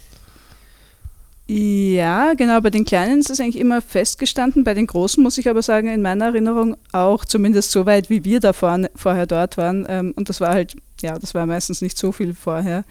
Ja, 1.46 2.33
genau, 2.33 2.59
bei 2.62 2.70
den 2.70 2.87
Kleinen 2.87 3.20
ist 3.20 3.28
es 3.28 3.38
eigentlich 3.38 3.59
immer 3.59 3.83
festgestanden. 3.83 4.64
Bei 4.64 4.72
den 4.72 4.87
Großen 4.87 5.22
muss 5.22 5.37
ich 5.37 5.46
aber 5.50 5.61
sagen, 5.61 5.88
in 5.88 6.00
meiner 6.00 6.26
Erinnerung 6.26 6.78
auch 6.92 7.26
zumindest 7.26 7.70
so 7.70 7.85
weit, 7.85 8.09
wie 8.09 8.24
wir 8.24 8.40
da 8.40 8.54
vorne, 8.54 8.90
vorher 8.96 9.26
dort 9.26 9.59
waren. 9.59 9.85
Ähm, 9.87 10.14
und 10.16 10.30
das 10.30 10.40
war 10.40 10.54
halt, 10.54 10.74
ja, 11.02 11.18
das 11.18 11.35
war 11.35 11.44
meistens 11.44 11.83
nicht 11.83 11.98
so 11.98 12.12
viel 12.12 12.33
vorher. 12.33 12.85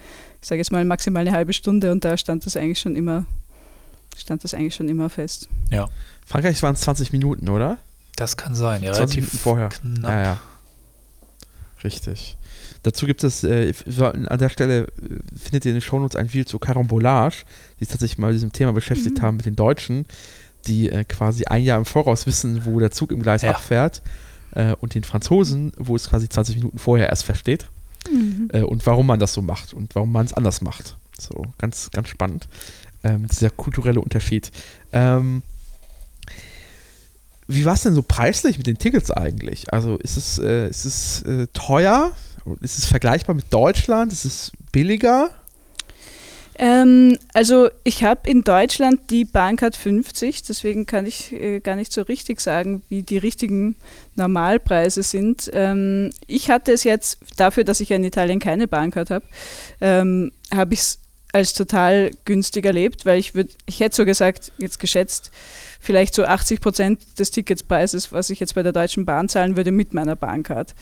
Ich 0.44 0.50
sage 0.50 0.60
jetzt 0.60 0.74
mal 0.74 0.84
maximal 0.84 1.22
eine 1.26 1.32
halbe 1.32 1.54
Stunde 1.54 1.90
und 1.94 2.04
da 2.04 2.18
stand 2.18 2.46
das 2.46 2.58
eigentlich 2.58 2.80
schon 2.80 2.98
immer, 2.98 3.26
stand 4.18 4.44
das 4.44 4.54
eigentlich 4.54 4.76
schon 4.76 4.90
immer 4.90 5.10
fest. 5.10 5.48
Ja, 5.72 5.88
Frankreich 6.26 6.62
waren 6.62 6.76
es 6.76 6.82
20 6.82 7.14
Minuten, 7.14 7.48
oder? 7.48 7.78
das 8.18 8.36
kann 8.38 8.54
sein. 8.54 8.84
Ja, 8.84 8.92
20 8.94 9.00
relativ 9.00 9.16
Minuten 9.24 9.38
vorher. 9.38 9.70
Knapp. 9.70 10.12
Ja, 10.12 10.22
ja. 10.22 10.40
Richtig. 11.84 12.38
Dazu 12.84 13.06
gibt 13.06 13.24
es, 13.24 13.44
äh, 13.44 13.74
an 14.28 14.38
der 14.38 14.50
Stelle 14.50 14.84
äh, 14.84 14.90
findet 15.42 15.66
ihr 15.66 15.72
in 15.72 15.76
den 15.78 15.82
Shownotes 15.82 16.16
ein 16.18 16.32
Video 16.32 16.46
zu 16.46 16.60
Carambolage, 16.60 17.46
die 17.80 17.86
sich 17.86 17.88
tatsächlich 17.92 18.18
mal 18.18 18.28
mit 18.28 18.36
diesem 18.36 18.52
Thema 18.52 18.74
beschäftigt 18.74 19.22
haben 19.22 19.38
mit 19.38 19.46
den 19.46 19.56
Deutschen, 19.56 20.06
die 20.68 20.90
äh, 20.90 21.06
quasi 21.06 21.46
ein 21.46 21.64
Jahr 21.64 21.78
im 21.78 21.86
Voraus 21.86 22.26
wissen, 22.28 22.66
wo 22.66 22.80
der 22.82 22.92
Zug 22.92 23.12
im 23.12 23.22
Gleis 23.24 23.42
Ja. 23.44 23.52
abfährt, 23.52 24.02
äh, 24.52 24.74
und 24.82 24.94
den 24.94 25.06
Franzosen, 25.06 25.72
wo 25.78 25.96
es 25.96 26.10
quasi 26.10 26.28
20 26.28 26.58
Minuten 26.58 26.78
vorher 26.80 27.08
erst 27.10 27.24
versteht, 27.24 27.68
äh, 28.52 28.62
und 28.62 28.86
warum 28.86 29.08
man 29.08 29.20
das 29.20 29.34
so 29.34 29.42
macht 29.42 29.74
und 29.74 29.96
warum 29.96 30.12
man 30.12 30.26
es 30.26 30.34
anders 30.34 30.62
macht. 30.62 30.98
So, 31.20 31.46
ganz, 31.58 31.90
ganz 31.92 32.10
spannend. 32.10 32.48
Ähm, 33.04 33.28
dieser 33.28 33.50
kulturelle 33.50 34.00
Unterschied. 34.00 34.52
Ähm, 34.92 35.44
wie 37.48 37.66
war 37.66 37.74
es 37.74 37.82
denn 37.82 37.94
so 37.94 38.04
preislich 38.04 38.58
mit 38.58 38.68
den 38.68 38.78
Tickets 38.78 39.12
eigentlich? 39.12 39.74
Also 39.74 39.98
ist 39.98 40.18
es, 40.18 40.40
äh, 40.40 40.70
ist 40.70 40.86
es 40.86 41.22
äh, 41.24 41.48
teuer? 41.54 42.12
Ist 42.62 42.78
es 42.78 42.86
vergleichbar 42.86 43.36
mit 43.36 43.54
Deutschland? 43.54 44.12
Ist 44.12 44.26
es 44.26 44.52
billiger? 44.72 45.30
Ähm, 46.56 47.18
also 47.34 47.70
ich 47.84 48.04
habe 48.04 48.30
in 48.30 48.44
Deutschland 48.44 49.10
die 49.10 49.26
Bahncard 49.26 49.76
50, 49.76 50.44
deswegen 50.44 50.86
kann 50.86 51.06
ich 51.06 51.32
äh, 51.32 51.60
gar 51.60 51.76
nicht 51.76 51.92
so 51.92 52.04
richtig 52.04 52.42
sagen, 52.42 52.84
wie 52.90 53.04
die 53.04 53.18
richtigen 53.18 53.76
Normalpreise 54.16 55.04
sind. 55.04 55.50
Ähm, 55.54 56.12
ich 56.28 56.50
hatte 56.50 56.72
es 56.72 56.84
jetzt, 56.84 57.20
dafür, 57.38 57.64
dass 57.64 57.80
ich 57.80 57.92
in 57.92 58.04
Italien 58.04 58.40
keine 58.40 58.68
Bahncard 58.68 59.10
habe, 59.10 59.26
ähm, 59.82 60.32
habe 60.54 60.74
ich 60.76 60.82
es 60.82 61.00
als 61.32 61.54
total 61.54 62.12
günstig 62.26 62.64
erlebt, 62.66 63.08
weil 63.08 63.20
ich 63.20 63.34
würde, 63.34 63.50
ich 63.66 63.80
hätte 63.80 63.96
so 63.96 64.06
gesagt, 64.06 64.52
jetzt 64.60 64.80
geschätzt, 64.80 65.32
vielleicht 65.80 66.14
so 66.14 66.26
80 66.26 66.62
Prozent 66.62 67.20
des 67.20 67.32
Ticketspreises, 67.32 68.12
was 68.12 68.30
ich 68.30 68.40
jetzt 68.40 68.54
bei 68.54 68.62
der 68.62 68.72
Deutschen 68.72 69.06
Bahn 69.06 69.28
zahlen 69.28 69.58
würde 69.58 69.72
mit 69.72 69.94
meiner 69.94 70.16
Bahncard. 70.16 70.76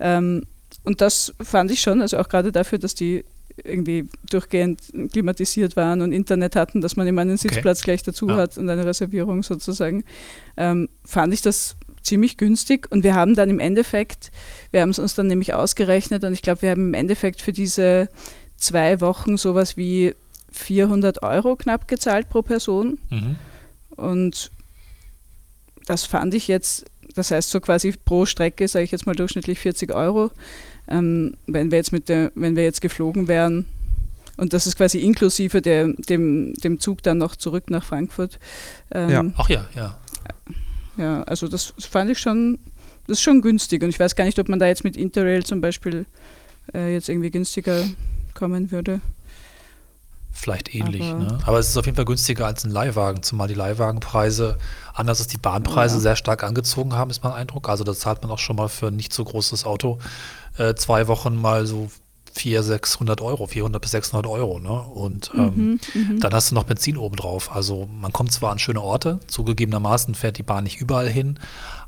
Ähm, 0.00 0.42
und 0.82 1.00
das 1.00 1.32
fand 1.40 1.70
ich 1.70 1.80
schon, 1.80 2.02
also 2.02 2.18
auch 2.18 2.28
gerade 2.28 2.50
dafür, 2.50 2.78
dass 2.78 2.96
die 2.96 3.24
irgendwie 3.62 4.08
durchgehend 4.30 4.80
klimatisiert 5.12 5.76
waren 5.76 6.02
und 6.02 6.12
Internet 6.12 6.56
hatten, 6.56 6.80
dass 6.80 6.96
man 6.96 7.06
immer 7.06 7.20
einen 7.22 7.36
Sitzplatz 7.36 7.82
gleich 7.82 8.02
dazu 8.02 8.28
Ja. 8.28 8.36
hat 8.36 8.58
und 8.58 8.68
eine 8.68 8.84
Reservierung 8.84 9.42
sozusagen, 9.42 10.04
ähm, 10.56 10.88
fand 11.04 11.32
ich 11.32 11.42
das 11.42 11.76
ziemlich 12.02 12.36
günstig 12.36 12.90
und 12.90 13.04
wir 13.04 13.14
haben 13.14 13.34
dann 13.34 13.48
im 13.50 13.60
Endeffekt, 13.60 14.30
wir 14.72 14.82
haben 14.82 14.90
es 14.90 14.98
uns 14.98 15.14
dann 15.14 15.26
nämlich 15.28 15.54
ausgerechnet 15.54 16.24
und 16.24 16.32
ich 16.32 16.42
glaube, 16.42 16.62
wir 16.62 16.70
haben 16.70 16.88
im 16.88 16.94
Endeffekt 16.94 17.40
für 17.40 17.52
diese 17.52 18.08
zwei 18.56 19.00
Wochen 19.00 19.36
sowas 19.36 19.76
wie 19.76 20.14
400 20.52 21.22
Euro 21.22 21.56
knapp 21.56 21.88
gezahlt 21.88 22.28
pro 22.28 22.42
Person 22.42 22.98
Mhm. 23.10 23.36
und 23.96 24.50
das 25.86 26.04
fand 26.04 26.34
ich 26.34 26.48
jetzt, 26.48 26.86
das 27.14 27.30
heißt 27.30 27.50
so 27.50 27.60
quasi 27.60 27.92
pro 28.04 28.26
Strecke, 28.26 28.66
sage 28.68 28.84
ich 28.84 28.90
jetzt 28.90 29.06
mal 29.06 29.14
durchschnittlich 29.14 29.58
40 29.58 29.92
Euro. 29.94 30.30
Ähm, 30.88 31.34
wenn 31.46 31.70
wir 31.70 31.78
jetzt 31.78 31.92
mit 31.92 32.08
der, 32.08 32.30
wenn 32.34 32.56
wir 32.56 32.62
jetzt 32.64 32.80
geflogen 32.80 33.28
wären, 33.28 33.66
und 34.36 34.52
das 34.52 34.66
ist 34.66 34.76
quasi 34.76 34.98
inklusive 34.98 35.62
der, 35.62 35.88
dem, 35.92 36.54
dem 36.54 36.80
Zug 36.80 37.02
dann 37.04 37.18
noch 37.18 37.36
zurück 37.36 37.70
nach 37.70 37.84
Frankfurt. 37.84 38.38
Ähm, 38.90 39.10
Ja. 39.10 39.24
Ach 39.36 39.48
ja, 39.48 39.64
ja. 39.76 39.96
ja, 40.96 41.22
also 41.22 41.46
das 41.46 41.72
fand 41.78 42.10
ich 42.10 42.18
schon, 42.18 42.58
das 43.06 43.18
ist 43.18 43.22
schon 43.22 43.40
günstig. 43.42 43.82
Und 43.84 43.90
ich 43.90 44.00
weiß 44.00 44.16
gar 44.16 44.24
nicht, 44.24 44.38
ob 44.40 44.48
man 44.48 44.58
da 44.58 44.66
jetzt 44.66 44.82
mit 44.82 44.96
Interrail 44.96 45.44
zum 45.44 45.60
Beispiel 45.60 46.04
äh, 46.74 46.92
jetzt 46.94 47.08
irgendwie 47.08 47.30
günstiger 47.30 47.84
kommen 48.34 48.72
würde. 48.72 49.00
Vielleicht 50.32 50.74
ähnlich, 50.74 51.02
Aber- 51.02 51.18
ne? 51.20 51.38
Aber 51.46 51.58
es 51.60 51.68
ist 51.68 51.76
auf 51.76 51.86
jeden 51.86 51.94
Fall 51.94 52.04
günstiger 52.04 52.46
als 52.46 52.64
ein 52.64 52.72
Leihwagen, 52.72 53.22
zumal 53.22 53.46
die 53.46 53.54
Leihwagenpreise, 53.54 54.58
anders 54.92 55.20
als 55.20 55.28
die 55.28 55.38
Bahnpreise, 55.38 55.94
Ja. 55.96 56.00
sehr 56.00 56.16
stark 56.16 56.42
angezogen 56.42 56.92
haben, 56.94 57.10
ist 57.10 57.22
mein 57.22 57.32
Eindruck. 57.34 57.68
Also 57.68 57.84
da 57.84 57.94
zahlt 57.94 58.20
man 58.22 58.32
auch 58.32 58.40
schon 58.40 58.56
mal 58.56 58.68
für 58.68 58.88
ein 58.88 58.96
nicht 58.96 59.12
so 59.12 59.22
großes 59.24 59.64
Auto 59.64 60.00
äh, 60.56 60.74
zwei 60.74 61.08
Wochen 61.08 61.36
mal 61.36 61.66
so 61.66 61.90
400, 62.36 62.64
600 62.82 63.20
Euro, 63.20 63.46
400 63.46 63.80
bis 63.80 63.92
600 63.92 64.26
Euro, 64.26 64.58
ne? 64.58 64.72
Und 64.82 65.30
ähm, 65.36 65.54
Mhm, 65.54 65.80
mhm. 65.94 66.20
dann 66.20 66.32
hast 66.34 66.50
du 66.50 66.54
noch 66.56 66.64
Benzin 66.64 66.96
obendrauf. 66.96 67.54
Also 67.54 67.88
man 68.00 68.12
kommt 68.12 68.32
zwar 68.32 68.50
an 68.50 68.58
schöne 68.58 68.80
Orte, 68.80 69.20
zugegebenermaßen 69.28 70.14
fährt 70.16 70.38
die 70.38 70.42
Bahn 70.42 70.64
nicht 70.64 70.80
überall 70.80 71.08
hin, 71.08 71.38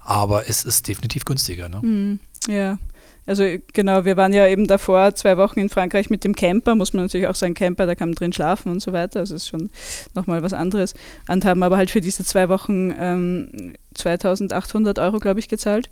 aber 0.05 0.49
es 0.49 0.65
ist 0.65 0.87
definitiv 0.87 1.25
günstiger, 1.25 1.69
ne? 1.69 1.81
Hm, 1.83 2.21
ja, 2.47 2.79
also 3.27 3.45
genau, 3.73 4.05
wir 4.05 4.17
waren 4.17 4.33
ja 4.33 4.47
eben 4.47 4.67
davor 4.67 5.15
zwei 5.15 5.37
Wochen 5.37 5.59
in 5.61 5.69
Frankreich 5.69 6.11
mit 6.11 6.25
dem 6.25 6.35
Camper, 6.35 6.75
muss 6.75 6.93
man 6.93 7.05
natürlich 7.05 7.27
auch 7.27 7.35
sagen, 7.35 7.55
Camper, 7.55 7.87
da 7.87 7.95
kann 7.95 8.11
man 8.11 8.15
drin 8.15 8.33
schlafen 8.33 8.71
und 8.73 8.81
so 8.81 8.93
weiter, 8.93 9.21
also 9.21 9.35
ist 9.35 9.49
schon 9.49 9.71
nochmal 10.15 10.43
was 10.43 10.53
anderes. 10.53 10.95
Und 11.29 11.45
haben 11.45 11.63
aber 11.63 11.77
halt 11.77 11.91
für 11.91 12.01
diese 12.01 12.25
zwei 12.25 12.49
Wochen 12.49 12.95
ähm, 12.99 13.75
2800 13.95 14.99
Euro, 14.99 15.19
glaube 15.19 15.41
ich, 15.41 15.49
gezahlt 15.49 15.91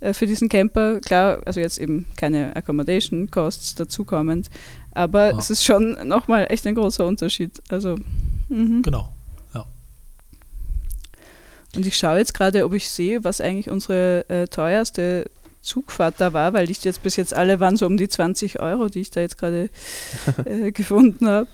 äh, 0.00 0.12
für 0.14 0.26
diesen 0.26 0.48
Camper. 0.48 1.00
Klar, 1.00 1.42
also 1.44 1.60
jetzt 1.60 1.78
eben 1.78 2.06
keine 2.16 2.56
Accommodation 2.56 3.30
Costs 3.30 3.74
dazukommend, 3.74 4.48
aber 4.92 5.30
Ja. 5.32 5.38
es 5.38 5.50
ist 5.50 5.64
schon 5.64 5.96
nochmal 6.08 6.46
echt 6.50 6.66
ein 6.66 6.74
großer 6.74 7.06
Unterschied. 7.06 7.62
Also, 7.68 7.96
mhm. 8.48 8.82
Genau. 8.82 9.08
Und 11.74 11.86
ich 11.86 11.96
schaue 11.96 12.18
jetzt 12.18 12.34
gerade, 12.34 12.66
ob 12.66 12.74
ich 12.74 12.90
sehe, 12.90 13.24
was 13.24 13.40
eigentlich 13.40 13.70
unsere 13.70 14.28
äh, 14.28 14.46
teuerste 14.46 15.30
Zugfahrt 15.62 16.16
da 16.18 16.32
war, 16.32 16.52
weil 16.52 16.70
ich 16.70 16.82
jetzt 16.84 17.02
bis 17.02 17.16
jetzt 17.16 17.32
alle 17.34 17.60
waren 17.60 17.76
so 17.76 17.86
um 17.86 17.96
die 17.96 18.08
20 18.08 18.60
Euro, 18.60 18.88
die 18.88 19.00
ich 19.00 19.10
da 19.10 19.20
jetzt 19.20 19.38
gerade 19.38 19.70
äh, 20.44 20.72
gefunden 20.72 21.28
habe. 21.28 21.46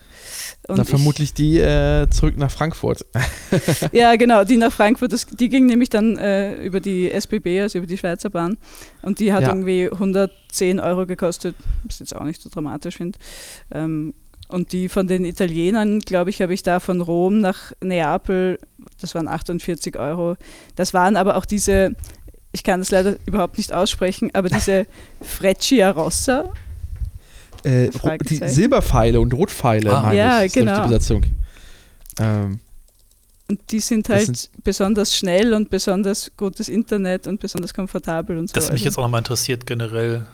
Na, 0.67 0.85
vermutlich 0.85 1.33
die 1.35 1.59
äh, 1.59 2.09
zurück 2.11 2.37
nach 2.37 2.51
Frankfurt. 2.51 3.07
Ja, 3.93 4.17
genau, 4.17 4.45
die 4.45 4.57
nach 4.57 4.73
Frankfurt, 4.73 5.13
das, 5.13 5.27
die 5.27 5.49
ging 5.49 5.67
nämlich 5.67 5.91
dann 5.91 6.17
äh, 6.19 6.55
über 6.63 6.81
die 6.81 7.11
SBB, 7.11 7.61
also 7.61 7.79
über 7.79 7.87
die 7.87 7.99
Schweizer 7.99 8.31
Bahn. 8.31 8.57
Und 9.03 9.21
die 9.21 9.33
hat 9.33 9.43
Ja. 9.43 9.49
irgendwie 9.51 9.91
110 9.91 10.81
Euro 10.81 11.07
gekostet, 11.07 11.55
was 11.85 11.97
ich 11.97 12.01
jetzt 12.01 12.17
auch 12.17 12.25
nicht 12.25 12.43
so 12.43 12.49
dramatisch 12.51 12.97
finde. 12.97 13.19
Ähm, 13.71 14.15
und 14.49 14.73
die 14.73 14.89
von 14.89 15.07
den 15.07 15.27
Italienern, 15.27 16.01
glaube 16.01 16.31
ich, 16.31 16.41
habe 16.41 16.55
ich 16.55 16.63
da 16.63 16.81
von 16.81 17.03
Rom 17.03 17.41
nach 17.41 17.73
Neapel, 17.83 18.59
das 19.01 19.15
waren 19.15 19.29
48 19.29 19.99
Euro. 19.99 20.37
Das 20.75 20.95
waren 20.95 21.17
aber 21.17 21.37
auch 21.37 21.45
diese, 21.45 21.95
ich 22.59 22.65
kann 22.65 22.81
das 22.81 22.91
leider 22.91 23.17
überhaupt 23.25 23.57
nicht 23.57 23.73
aussprechen, 23.73 24.31
aber 24.35 24.49
diese 24.49 24.87
Freccia 25.21 25.91
Rossa. 25.91 26.53
Äh, 27.63 27.91
die 28.29 28.37
Silberpfeile 28.37 29.21
und 29.21 29.33
Rotpfeile, 29.33 29.97
ah. 29.97 30.13
ja, 30.13 30.43
ich, 30.43 30.53
genau. 30.53 30.83
Die 30.83 30.89
Besetzung. 30.89 31.23
Ähm, 32.19 32.59
und 33.49 33.61
die 33.71 33.79
sind 33.79 34.09
halt 34.09 34.27
sind 34.27 34.51
besonders 34.65 35.17
schnell 35.17 35.55
und 35.55 35.71
besonders 35.71 36.33
gutes 36.37 36.69
Internet 36.69 37.29
und 37.29 37.39
besonders 37.39 37.73
komfortabel 37.73 38.37
und 38.37 38.49
so. 38.49 38.55
Das 38.55 38.73
mich 38.73 38.83
jetzt 38.83 38.99
auch 38.99 39.03
nochmal 39.03 39.21
interessiert, 39.21 39.65
generell, 39.65 40.27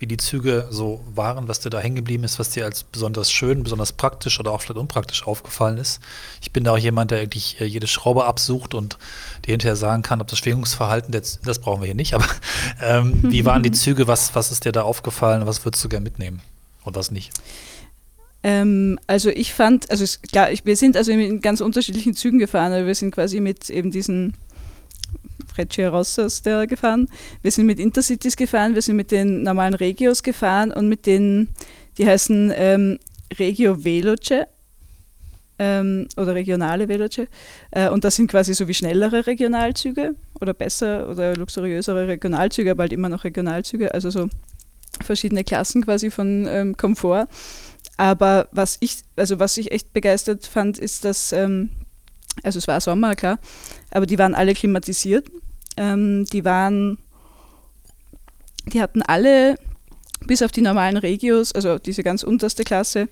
wie 0.00 0.06
die 0.06 0.16
Züge 0.16 0.66
so 0.70 1.04
waren, 1.14 1.46
was 1.46 1.60
dir 1.60 1.68
da 1.68 1.78
hängen 1.78 1.96
geblieben 1.96 2.24
ist, 2.24 2.38
was 2.38 2.48
dir 2.48 2.64
als 2.64 2.82
besonders 2.84 3.30
schön, 3.30 3.62
besonders 3.62 3.92
praktisch 3.92 4.40
oder 4.40 4.50
auch 4.50 4.62
vielleicht 4.62 4.80
unpraktisch 4.80 5.26
aufgefallen 5.26 5.76
ist. 5.76 6.00
Ich 6.40 6.52
bin 6.52 6.64
da 6.64 6.72
auch 6.72 6.78
jemand, 6.78 7.10
der 7.10 7.20
eigentlich 7.20 7.60
äh, 7.60 7.66
jede 7.66 7.86
Schraube 7.86 8.24
absucht 8.24 8.72
und 8.72 8.96
dir 9.46 9.52
hinterher 9.52 9.76
sagen 9.76 10.02
kann, 10.02 10.22
ob 10.22 10.26
das 10.28 10.38
Schwingungsverhalten, 10.38 11.12
das, 11.12 11.38
brauchen 11.60 11.82
wir 11.82 11.86
hier 11.86 11.94
nicht, 11.94 12.14
aber 12.14 12.24
ähm, 12.82 13.20
wie 13.30 13.44
waren 13.44 13.62
die 13.62 13.70
Züge, 13.72 14.06
was, 14.06 14.34
was 14.34 14.50
ist 14.50 14.64
dir 14.64 14.72
da 14.72 14.82
aufgefallen, 14.82 15.46
was 15.46 15.66
würdest 15.66 15.84
du 15.84 15.90
gerne 15.90 16.04
mitnehmen 16.04 16.40
und 16.82 16.96
was 16.96 17.10
nicht? 17.10 17.32
Ähm, 18.42 18.98
also 19.06 19.28
ich 19.28 19.52
fand, 19.52 19.90
also 19.90 20.06
klar, 20.32 20.48
wir 20.64 20.76
sind 20.76 20.96
also 20.96 21.12
in 21.12 21.42
ganz 21.42 21.60
unterschiedlichen 21.60 22.14
Zügen 22.14 22.38
gefahren, 22.38 22.72
also 22.72 22.86
wir 22.86 22.94
sind 22.94 23.14
quasi 23.14 23.38
mit 23.38 23.68
eben 23.68 23.90
diesen 23.90 24.32
Frecce 25.60 25.90
Rossas 25.90 26.42
der 26.42 26.66
gefahren. 26.66 27.08
Wir 27.42 27.50
sind 27.50 27.66
mit 27.66 27.78
Intercities 27.78 28.36
gefahren, 28.36 28.74
wir 28.74 28.82
sind 28.82 28.96
mit 28.96 29.10
den 29.10 29.42
normalen 29.42 29.74
Regios 29.74 30.22
gefahren 30.22 30.72
und 30.72 30.88
mit 30.88 31.06
den, 31.06 31.48
die 31.98 32.06
heißen 32.06 32.52
ähm, 32.54 32.98
Regio 33.38 33.84
Veloce 33.84 34.46
ähm, 35.58 36.08
oder 36.16 36.34
regionale 36.34 36.88
Veloce. 36.88 37.26
Äh, 37.70 37.90
und 37.90 38.04
das 38.04 38.16
sind 38.16 38.30
quasi 38.30 38.54
so 38.54 38.68
wie 38.68 38.74
schnellere 38.74 39.26
Regionalzüge 39.26 40.14
oder 40.40 40.54
besser 40.54 41.08
oder 41.10 41.36
luxuriösere 41.36 42.08
Regionalzüge, 42.08 42.70
aber 42.70 42.84
halt 42.84 42.92
immer 42.92 43.10
noch 43.10 43.24
Regionalzüge, 43.24 43.92
also 43.92 44.08
so 44.10 44.28
verschiedene 45.02 45.44
Klassen 45.44 45.84
quasi 45.84 46.10
von 46.10 46.46
ähm, 46.48 46.76
Komfort. 46.76 47.28
Aber 47.98 48.48
was 48.50 48.78
ich, 48.80 49.02
also 49.16 49.38
was 49.38 49.58
ich 49.58 49.72
echt 49.72 49.92
begeistert 49.92 50.46
fand, 50.46 50.78
ist, 50.78 51.04
dass 51.04 51.32
ähm, 51.32 51.68
also 52.42 52.58
es 52.58 52.68
war 52.68 52.80
Sommer, 52.80 53.14
klar, 53.14 53.38
aber 53.90 54.06
die 54.06 54.18
waren 54.18 54.34
alle 54.34 54.54
klimatisiert. 54.54 55.26
Ähm, 55.80 56.26
die 56.26 56.44
waren, 56.44 56.98
die 58.66 58.82
hatten 58.82 59.00
alle, 59.00 59.56
bis 60.26 60.42
auf 60.42 60.52
die 60.52 60.60
normalen 60.60 60.98
Regios, 60.98 61.52
also 61.52 61.78
diese 61.78 62.02
ganz 62.02 62.22
unterste 62.22 62.64
Klasse, 62.64 63.08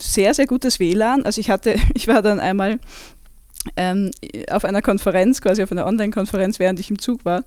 sehr, 0.00 0.32
sehr 0.32 0.46
gutes 0.46 0.78
WLAN. 0.78 1.26
Also 1.26 1.40
ich 1.40 1.50
hatte, 1.50 1.74
ich 1.94 2.06
war 2.06 2.22
dann 2.22 2.38
einmal 2.38 2.78
ähm, 3.76 4.12
auf 4.48 4.64
einer 4.64 4.80
Konferenz, 4.80 5.40
quasi 5.40 5.60
auf 5.60 5.72
einer 5.72 5.86
Online-Konferenz, 5.86 6.60
während 6.60 6.78
ich 6.78 6.88
im 6.88 7.00
Zug 7.00 7.24
war 7.24 7.42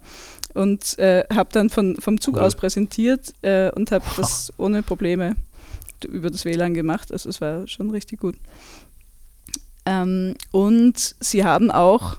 und 0.54 1.00
äh, 1.00 1.24
habe 1.34 1.50
dann 1.54 1.70
von, 1.70 1.96
vom 1.96 2.20
Zug 2.20 2.36
cool. 2.36 2.42
aus 2.42 2.56
präsentiert 2.56 3.34
äh, 3.42 3.72
und 3.72 3.94
habe 3.94 4.04
das 4.18 4.52
ohne 4.58 4.84
Probleme 4.84 5.38
über 6.06 6.30
das 6.30 6.44
WLAN 6.44 6.74
gemacht. 6.74 7.14
Also 7.14 7.30
es 7.30 7.40
war 7.40 7.70
schon 7.70 7.90
richtig 7.92 8.20
gut. 8.20 8.36
Ähm, 9.86 10.36
und 10.52 11.16
sie 11.22 11.46
haben 11.46 11.72
auch, 11.72 12.18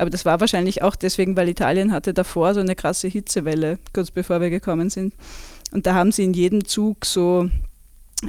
aber 0.00 0.08
das 0.10 0.24
war 0.24 0.40
wahrscheinlich 0.40 0.82
auch 0.82 0.96
deswegen, 0.96 1.36
weil 1.36 1.48
Italien 1.48 1.92
hatte 1.92 2.14
davor 2.14 2.54
so 2.54 2.60
eine 2.60 2.74
krasse 2.74 3.06
Hitzewelle, 3.06 3.78
kurz 3.92 4.10
bevor 4.10 4.40
wir 4.40 4.48
gekommen 4.48 4.88
sind. 4.88 5.14
Und 5.72 5.86
da 5.86 5.94
haben 5.94 6.10
sie 6.10 6.24
in 6.24 6.32
jedem 6.32 6.64
Zug 6.64 7.04
so 7.04 7.50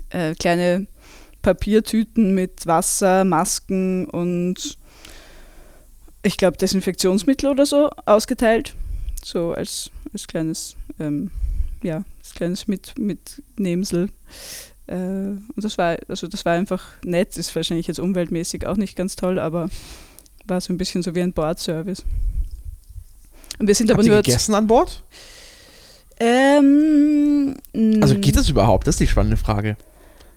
äh, 0.09 0.35
kleine 0.35 0.87
Papiertüten 1.41 2.35
mit 2.35 2.67
Wasser, 2.67 3.23
Masken 3.23 4.05
und 4.05 4.77
ich 6.23 6.37
glaube 6.37 6.57
Desinfektionsmittel 6.57 7.49
oder 7.49 7.65
so 7.65 7.89
ausgeteilt. 8.05 8.75
So 9.23 9.53
als, 9.53 9.91
als 10.11 10.27
kleines, 10.27 10.75
ähm, 10.99 11.31
ja, 11.83 12.03
als 12.19 12.33
kleines 12.33 12.67
mit, 12.67 12.99
Mitnehmsel. 12.99 14.09
Äh, 14.87 14.95
und 14.95 15.55
das 15.55 15.77
war, 15.77 15.97
also 16.09 16.27
das 16.27 16.43
war 16.43 16.53
einfach 16.53 16.83
nett, 17.05 17.37
ist 17.37 17.55
wahrscheinlich 17.55 17.87
jetzt 17.87 17.99
umweltmäßig 17.99 18.67
auch 18.67 18.77
nicht 18.77 18.97
ganz 18.97 19.15
toll, 19.15 19.39
aber 19.39 19.69
war 20.51 20.61
so 20.61 20.71
ein 20.71 20.77
bisschen 20.77 21.01
so 21.01 21.15
wie 21.15 21.21
ein 21.21 21.33
Bordservice. 21.33 22.03
Und 23.57 23.67
wir 23.67 23.73
sind 23.73 23.89
Habt 23.89 23.99
aber 23.99 24.07
nur. 24.07 24.21
gegessen 24.21 24.53
an 24.53 24.67
Bord? 24.67 25.01
Ähm, 26.19 27.55
also 28.01 28.15
geht 28.19 28.35
das 28.35 28.49
überhaupt? 28.49 28.85
Das 28.85 28.95
ist 28.95 28.99
die 28.99 29.07
spannende 29.07 29.37
Frage. 29.37 29.77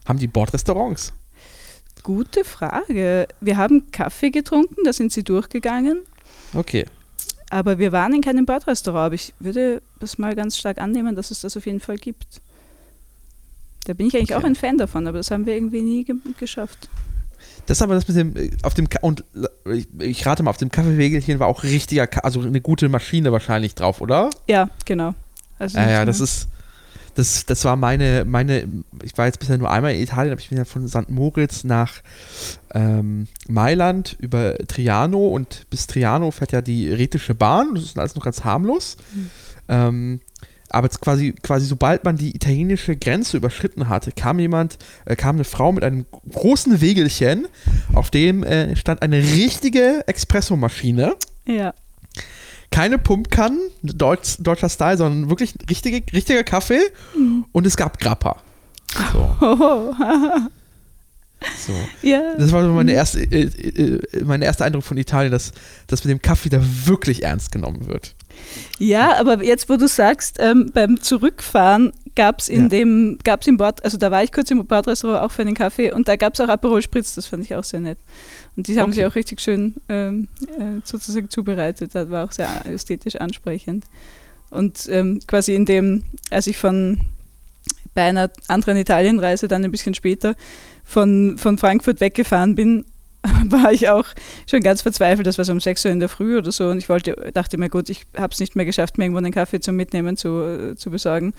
Haben 0.07 0.19
die 0.19 0.29
Bordrestaurants? 0.29 1.13
Gute 2.03 2.45
Frage. 2.45 3.27
Wir 3.41 3.57
haben 3.57 3.91
Kaffee 3.91 4.31
getrunken, 4.31 4.85
da 4.85 4.93
sind 4.93 5.13
sie 5.13 5.25
durchgegangen. 5.25 6.03
Okay. 6.55 6.87
Aber 7.51 7.79
wir 7.79 7.93
waren 7.93 8.15
in 8.15 8.21
keinem 8.21 8.47
Bordrestaurant. 8.47 9.07
Aber 9.07 9.15
ich 9.15 9.35
würde 9.41 9.83
das 9.99 10.17
mal 10.17 10.35
ganz 10.35 10.57
stark 10.57 10.79
annehmen, 10.79 11.17
dass 11.17 11.31
es 11.31 11.41
das 11.41 11.57
auf 11.57 11.67
jeden 11.67 11.81
Fall 11.81 11.99
gibt. 11.99 12.41
Da 13.85 13.95
bin 13.95 14.07
ich 14.07 14.17
eigentlich 14.17 14.35
okay. 14.35 14.41
auch 14.43 14.47
ein 14.47 14.55
Fan 14.55 14.79
davon, 14.79 15.07
aber 15.07 15.19
das 15.19 15.31
haben 15.31 15.45
wir 15.45 15.55
irgendwie 15.55 15.83
nie 15.83 16.05
ge 16.05 16.15
geschafft. 16.39 16.89
Das 17.67 17.83
aber 17.83 17.95
das 17.95 18.07
mit 18.09 18.17
dem, 18.17 18.37
äh, 18.37 18.51
auf 18.63 18.75
dem, 18.75 18.89
und 19.01 19.25
ich, 19.73 19.89
ich 19.99 20.27
rate 20.27 20.43
mal, 20.43 20.51
auf 20.51 20.57
dem 20.57 20.71
Kaffeewegelchen 20.71 21.39
war 21.39 21.47
auch 21.47 21.63
richtiger, 21.63 22.09
also 22.25 22.41
eine 22.41 22.61
gute 22.61 22.89
Maschine 22.89 23.33
wahrscheinlich 23.33 23.75
drauf, 23.75 24.01
oder? 24.01 24.31
Ja, 24.47 24.69
genau. 24.85 25.15
Also 25.59 25.79
ja, 25.79 25.91
ja, 25.91 26.05
das 26.05 26.21
ist, 26.21 26.49
das, 27.15 27.47
das 27.47 27.65
war 27.65 27.77
meine, 27.77 28.25
meine, 28.25 28.69
ich 29.03 29.17
war 29.17 29.27
jetzt 29.27 29.39
bisher 29.39 29.57
nur 29.57 29.71
einmal 29.71 29.95
in 29.95 30.03
Italien, 30.03 30.33
aber 30.33 30.41
ich 30.41 30.49
bin 30.49 30.59
ja 30.59 30.65
von 30.65 30.89
St. 30.89 31.09
Moritz 31.09 31.65
nach 31.65 31.95
ähm, 32.75 33.29
Mailand 33.49 34.17
über 34.19 34.59
Triano 34.67 35.29
und 35.29 35.67
bis 35.71 35.87
Triano 35.87 36.31
fährt 36.33 36.53
ja 36.53 36.61
die 36.61 36.91
Rätische 36.91 37.35
Bahn, 37.35 37.75
das 37.75 37.85
ist 37.85 37.99
alles 37.99 38.17
noch 38.17 38.25
ganz 38.25 38.45
harmlos. 38.45 38.97
Mhm. 39.15 39.31
Ähm, 39.69 40.21
aber 40.75 40.89
quasi, 40.89 41.33
quasi 41.43 41.67
sobald 41.67 42.05
man 42.05 42.17
die 42.17 42.35
italienische 42.35 42.97
Grenze 42.97 43.37
überschritten 43.37 43.89
hatte, 43.89 44.11
kam 44.13 44.41
jemand, 44.41 44.77
äh, 45.05 45.15
kam 45.15 45.37
eine 45.37 45.45
Frau 45.45 45.71
mit 45.71 45.85
einem 45.85 46.05
großen 46.33 46.81
Wegelchen, 46.81 47.47
auf 47.93 48.11
dem 48.11 48.43
äh, 48.43 48.75
stand 48.75 49.01
eine 49.01 49.19
richtige 49.19 50.03
Espressomaschine. 50.07 51.15
Ja. 51.47 51.75
Keine 52.71 52.99
Pumpkannen, 52.99 53.61
Deutsch, 53.83 54.37
deutscher 54.41 54.69
Style, 54.69 54.97
sondern 54.97 55.31
wirklich 55.31 55.55
richtige, 55.71 56.03
richtiger 56.13 56.43
Kaffee 56.43 56.81
mhm. 57.17 57.45
und 57.53 57.67
es 57.67 57.77
gab 57.77 58.01
Grappa. 58.01 58.43
So. 59.13 59.95
So. 61.67 61.75
Ja. 62.01 62.37
Das 62.39 62.53
war 62.53 62.65
so 62.65 62.71
meine 62.71 62.93
erste, 62.93 63.21
äh, 63.21 63.43
äh, 63.43 64.25
mein 64.25 64.41
erster 64.41 64.65
Eindruck 64.65 64.85
von 64.85 64.97
Italien, 64.97 65.31
dass, 65.31 65.53
dass 65.87 66.03
mit 66.03 66.11
dem 66.11 66.23
Kaffee 66.23 66.49
da 66.49 66.59
wirklich 66.87 67.23
ernst 67.23 67.53
genommen 67.53 67.87
wird. 67.87 68.15
Ja, 68.79 69.17
aber 69.19 69.43
jetzt, 69.45 69.69
wo 69.69 69.77
du 69.77 69.89
sagst, 69.89 70.39
ähm, 70.41 70.71
beim 70.73 71.01
Zurückfahren 71.01 71.93
gab 72.15 72.41
es 72.41 72.49
in 72.49 72.63
ja. 72.63 72.69
dem, 72.69 73.19
gab 73.25 73.43
es 73.43 73.47
im 73.47 73.57
Bord, 73.57 73.85
also 73.85 73.99
da 73.99 74.11
war 74.11 74.23
ich 74.23 74.33
kurz 74.33 74.51
im 74.51 74.65
Bordrestaurant 74.67 75.23
auch 75.23 75.33
für 75.33 75.43
einen 75.43 75.55
Kaffee 75.55 75.93
und 75.93 76.09
da 76.09 76.17
gab 76.17 76.35
es 76.35 76.41
auch 76.41 76.49
Aperol 76.49 76.83
Spritz, 76.83 77.15
das 77.15 77.27
fand 77.27 77.45
ich 77.45 77.55
auch 77.55 77.65
sehr 77.65 77.81
nett. 77.81 77.99
Und 78.57 78.69
die 78.69 78.79
haben 78.79 78.91
okay. 78.91 79.01
sie 79.01 79.07
auch 79.07 79.15
richtig 79.15 79.41
schön 79.41 79.75
ähm, 79.89 80.29
äh, 80.59 80.81
sozusagen 80.85 81.29
zubereitet, 81.29 81.95
das 81.95 82.11
war 82.11 82.25
auch 82.25 82.33
sehr 82.33 82.49
ästhetisch 82.67 83.17
ansprechend. 83.17 83.85
Und 84.51 84.89
ähm, 84.89 85.21
quasi 85.27 85.55
in 85.55 85.67
dem, 85.67 86.05
als 86.31 86.47
ich 86.47 86.57
von 86.57 87.01
bei 87.95 88.03
einer 88.03 88.31
anderen 88.49 88.77
Italienreise 88.77 89.49
dann 89.49 89.65
ein 89.65 89.71
bisschen 89.71 89.95
später 89.95 90.35
von, 90.85 91.39
von 91.39 91.59
Frankfurt 91.59 92.01
weggefahren 92.01 92.55
bin, 92.55 92.85
war 93.49 93.73
ich 93.73 93.89
auch 93.89 94.07
schon 94.49 94.61
ganz 94.61 94.83
verzweifelt. 94.83 95.27
Das 95.27 95.39
war 95.39 95.45
so 95.45 95.53
um 95.53 95.61
6 95.61 95.85
Uhr 95.85 95.91
in 95.91 96.01
der 96.01 96.09
Früh 96.09 96.37
oder 96.39 96.53
so. 96.53 96.69
Und 96.69 96.79
ich 96.79 96.89
wollte, 96.89 97.15
dachte 97.33 97.57
mir, 97.59 97.69
gut, 97.69 97.89
ich 97.89 98.07
habe 98.17 98.33
es 98.33 98.41
nicht 98.41 98.57
mehr 98.57 98.65
geschafft, 98.65 98.99
mir 98.99 99.05
irgendwo 99.05 99.19
einen 99.19 99.33
Kaffee 99.33 99.61
zum 99.61 99.77
Mitnehmen 99.77 100.17
zu, 100.17 100.43
äh, 100.43 100.77
zu 100.77 100.91
besorgen. 100.91 101.33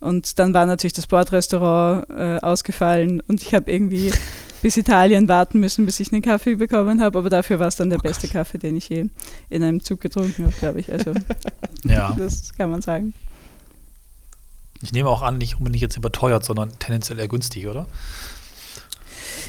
Und 0.00 0.38
dann 0.38 0.52
war 0.54 0.66
natürlich 0.66 0.94
das 0.94 1.06
Bordrestaurant 1.06 2.08
äh, 2.10 2.38
ausgefallen 2.38 3.22
und 3.26 3.42
ich 3.42 3.54
habe 3.54 3.70
irgendwie 3.70 4.12
bis 4.62 4.76
Italien 4.76 5.28
warten 5.28 5.60
müssen, 5.60 5.86
bis 5.86 6.00
ich 6.00 6.12
einen 6.12 6.22
Kaffee 6.22 6.56
bekommen 6.56 7.00
habe. 7.00 7.18
Aber 7.18 7.30
dafür 7.30 7.58
war 7.58 7.68
es 7.68 7.76
dann 7.76 7.90
der 7.90 8.00
oh 8.00 8.02
beste 8.02 8.26
Gott. 8.26 8.34
Kaffee, 8.34 8.58
den 8.58 8.76
ich 8.76 8.88
je 8.88 9.06
in 9.48 9.62
einem 9.62 9.82
Zug 9.82 10.00
getrunken 10.00 10.44
habe, 10.44 10.54
glaube 10.58 10.80
ich. 10.80 10.92
Also, 10.92 11.12
ja. 11.84 12.14
das 12.18 12.52
kann 12.56 12.70
man 12.70 12.82
sagen. 12.82 13.14
Ich 14.80 14.92
nehme 14.92 15.08
auch 15.08 15.22
an, 15.22 15.38
nicht 15.38 15.58
unbedingt 15.58 15.82
jetzt 15.82 15.96
überteuert, 15.96 16.44
sondern 16.44 16.78
tendenziell 16.78 17.18
eher 17.18 17.26
günstig, 17.26 17.66
oder? 17.66 17.86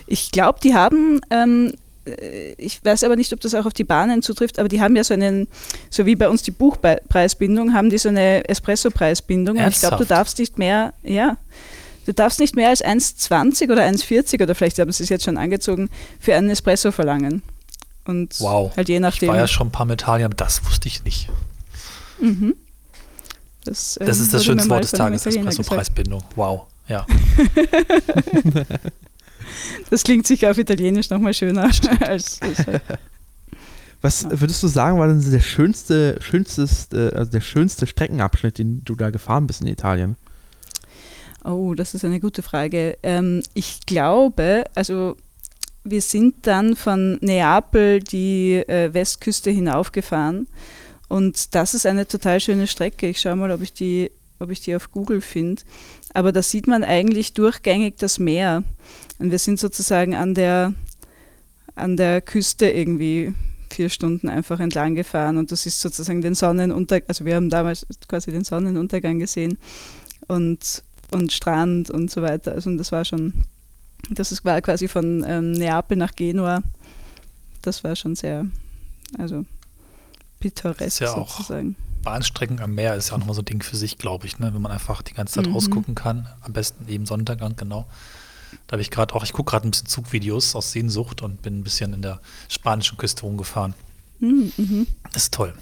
Ich 0.08 0.32
glaube, 0.32 0.60
die 0.64 0.74
haben, 0.74 1.22
ähm, 1.30 1.74
äh, 2.06 2.54
ich 2.58 2.84
weiß 2.84 3.04
aber 3.04 3.16
nicht, 3.16 3.34
ob 3.34 3.40
das 3.42 3.54
auch 3.54 3.66
auf 3.66 3.74
die 3.74 3.84
Bahnen 3.84 4.22
zutrifft, 4.22 4.60
aber 4.60 4.70
die 4.70 4.82
haben 4.82 4.96
ja 4.96 5.04
so 5.04 5.14
einen, 5.14 5.48
so 5.90 6.06
wie 6.06 6.16
bei 6.16 6.30
uns 6.30 6.44
die 6.44 6.52
Buchpreisbindung, 6.52 7.74
haben 7.74 7.90
die 7.90 7.98
so 7.98 8.10
eine 8.10 8.48
Espresso-Preisbindung. 8.48 9.58
Und 9.58 9.68
ich 9.68 9.80
glaube, 9.80 9.98
du 9.98 10.06
darfst 10.06 10.40
nicht 10.40 10.58
mehr, 10.58 10.94
ja, 11.04 11.38
du 12.06 12.14
darfst 12.14 12.40
nicht 12.40 12.56
mehr 12.56 12.70
als 12.70 12.84
1,20 12.84 13.72
oder 13.72 13.84
1,40 13.84 14.42
oder 14.44 14.56
vielleicht 14.56 14.80
haben 14.80 14.92
sie 14.92 15.04
es 15.04 15.10
jetzt 15.10 15.26
schon 15.26 15.38
angezogen, 15.38 15.90
für 16.20 16.36
einen 16.36 16.50
Espresso 16.50 16.92
verlangen. 16.92 17.44
Und 18.06 18.40
wow. 18.40 18.76
halt 18.76 18.90
je 18.90 19.00
nachdem. 19.00 19.30
Ich 19.30 19.34
war 19.34 19.40
ja 19.40 19.48
schon 19.48 19.68
ein 19.68 19.72
paar 19.72 19.90
Italien, 19.90 20.26
aber 20.26 20.36
das 20.36 20.66
wusste 20.66 20.88
ich 20.88 21.04
nicht. 21.04 21.30
Mhm. 22.20 22.56
Das, 23.66 23.98
ähm, 24.00 24.08
das 24.08 24.20
ist 24.20 24.34
das 24.34 24.46
schönste 24.46 24.70
Wort 24.70 24.84
des 24.84 24.92
Tages, 24.92 25.26
Espresso-Preisbindung. 25.26 26.24
Wow, 26.36 26.66
ja. 26.88 27.06
Das 29.90 30.04
klingt 30.04 30.28
sicher 30.28 30.52
auf 30.52 30.58
Italienisch 30.58 31.10
nochmal 31.10 31.34
schöner 31.34 31.64
als. 32.02 32.42
als 32.42 32.66
Was 34.02 34.28
würdest 34.30 34.64
du 34.64 34.68
sagen, 34.68 34.98
war 34.98 35.08
denn 35.08 35.32
der 35.32 35.40
schönste, 35.40 36.18
schönste, 36.22 36.62
also 37.16 37.32
der 37.32 37.42
schönste 37.42 37.86
Streckenabschnitt, 37.86 38.58
den 38.58 38.84
du 38.86 38.96
da 38.96 39.10
gefahren 39.10 39.48
bist 39.48 39.62
in 39.62 39.68
Italien? 39.68 40.16
Oh, 41.44 41.74
das 41.74 41.94
ist 41.94 42.06
eine 42.06 42.20
gute 42.20 42.42
Frage. 42.42 42.98
Ähm, 43.04 43.44
ich 43.54 43.86
glaube, 43.86 44.66
also 44.76 45.16
wir 45.84 46.02
sind 46.02 46.48
dann 46.48 46.76
von 46.76 47.18
Neapel 47.22 48.00
die 48.00 48.56
äh, 48.56 48.94
Westküste 48.94 49.50
hinaufgefahren 49.50 50.48
und 51.08 51.56
das 51.56 51.74
ist 51.74 51.86
eine 51.86 52.08
total 52.08 52.40
schöne 52.40 52.68
Strecke. 52.68 53.08
Ich 53.08 53.20
schaue 53.20 53.36
mal, 53.36 53.52
ob 53.52 53.62
ich 53.62 53.74
die, 53.74 54.12
ob 54.40 54.52
ich 54.52 54.62
die 54.62 54.76
auf 54.76 54.92
Google 54.92 55.22
finde. 55.22 55.64
Aber 56.14 56.32
da 56.32 56.42
sieht 56.42 56.68
man 56.68 56.84
eigentlich 56.84 57.34
durchgängig 57.34 57.96
das 57.98 58.20
Meer. 58.20 58.64
Und 59.20 59.32
wir 59.32 59.40
sind 59.40 59.60
sozusagen 59.60 60.16
an 60.16 60.34
der, 60.34 60.74
an 61.76 61.98
der 61.98 62.22
Küste 62.22 62.70
irgendwie 62.70 63.34
vier 63.70 63.90
Stunden 63.90 64.30
einfach 64.30 64.60
entlang 64.60 64.96
gefahren 64.96 65.38
und 65.38 65.52
das 65.52 65.66
ist 65.66 65.80
sozusagen 65.80 66.22
den 66.22 66.36
Sonnenuntergang, 66.36 67.08
also 67.08 67.26
wir 67.26 67.36
haben 67.36 67.50
damals 67.50 67.86
quasi 68.08 68.32
den 68.32 68.44
Sonnenuntergang 68.44 69.20
gesehen 69.20 69.58
und, 70.28 70.84
und 71.12 71.32
Strand 71.32 71.90
und 71.90 72.10
so 72.10 72.22
weiter. 72.22 72.54
Also 72.54 72.76
das 72.76 72.92
war 72.92 73.06
schon, 73.06 73.34
das 74.10 74.32
ist, 74.32 74.44
war 74.44 74.62
quasi 74.62 74.88
von 74.88 75.24
ähm, 75.28 75.52
Neapel 75.52 75.98
nach 75.98 76.16
Genua. 76.16 76.64
Das 77.62 77.84
war 77.84 77.96
schon 77.96 78.16
sehr, 78.16 78.46
also 79.18 79.46
pittoresk 80.40 81.02
ja 81.02 81.16
sozusagen. 81.16 81.76
Auch 81.78 82.04
Bahnstrecken 82.04 82.60
am 82.62 82.76
Meer 82.76 82.96
ist 82.96 83.10
ja 83.10 83.16
auch 83.16 83.20
nochmal 83.20 83.36
so 83.36 83.42
ein 83.42 83.46
Ding 83.46 83.62
für 83.62 83.76
sich, 83.76 83.98
glaube 83.98 84.26
ich, 84.26 84.40
ne? 84.40 84.54
wenn 84.54 84.62
man 84.62 84.72
einfach 84.72 85.02
die 85.02 85.14
ganze 85.14 85.36
Zeit 85.36 85.48
mhm. 85.48 85.54
rausgucken 85.54 85.96
kann. 85.96 86.28
Am 86.42 86.54
besten 86.54 86.88
eben 86.88 87.06
Sonnenuntergang, 87.06 87.56
genau. 87.58 87.86
Da 88.70 88.74
habe 88.74 88.84
ich 88.84 88.92
gerade 88.92 89.16
auch, 89.16 89.24
ich 89.24 89.34
gucke 89.34 89.50
gerade 89.50 89.68
ein 89.68 89.72
bisschen 89.72 89.88
Zugvideos 89.88 90.56
aus 90.56 90.72
Sehnsucht 90.72 91.24
und 91.24 91.42
bin 91.42 91.58
ein 91.58 91.64
bisschen 91.64 91.92
in 91.92 92.04
der 92.04 92.22
spanischen 92.50 93.00
Küste 93.00 93.24
rumgefahren. 93.24 93.74
Mhm. 94.20 94.52
mhm. 94.58 94.88
Das 95.12 95.24
ist 95.24 95.34
toll. 95.34 95.56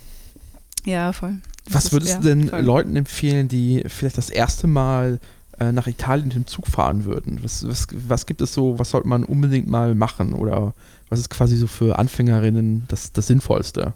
Ja, 0.83 1.13
voll. 1.13 1.37
Das 1.63 1.73
Was 1.73 1.91
würdest 1.93 2.15
ist, 2.15 2.17
du 2.19 2.27
denn 2.27 2.49
toll. 2.49 2.61
Leuten 2.61 2.97
empfehlen, 2.97 3.47
die 3.47 3.81
vielleicht 3.87 4.17
das 4.17 4.29
erste 4.29 4.67
Mal 4.67 5.21
äh, 5.57 5.71
nach 5.71 5.87
Italien 5.87 6.31
im 6.31 6.47
Zug 6.47 6.67
fahren 6.67 7.05
würden? 7.05 7.39
Was, 7.43 7.65
was, 7.65 7.87
was 7.91 8.25
gibt 8.25 8.41
es 8.41 8.53
so, 8.53 8.77
was 8.77 8.89
sollte 8.89 9.07
man 9.07 9.23
unbedingt 9.23 9.69
mal 9.69 9.95
machen? 9.95 10.33
Oder 10.33 10.73
was 11.07 11.19
ist 11.19 11.29
quasi 11.29 11.55
so 11.55 11.67
für 11.67 11.97
Anfängerinnen 11.97 12.83
das, 12.89 13.13
das 13.13 13.27
Sinnvollste? 13.27 13.93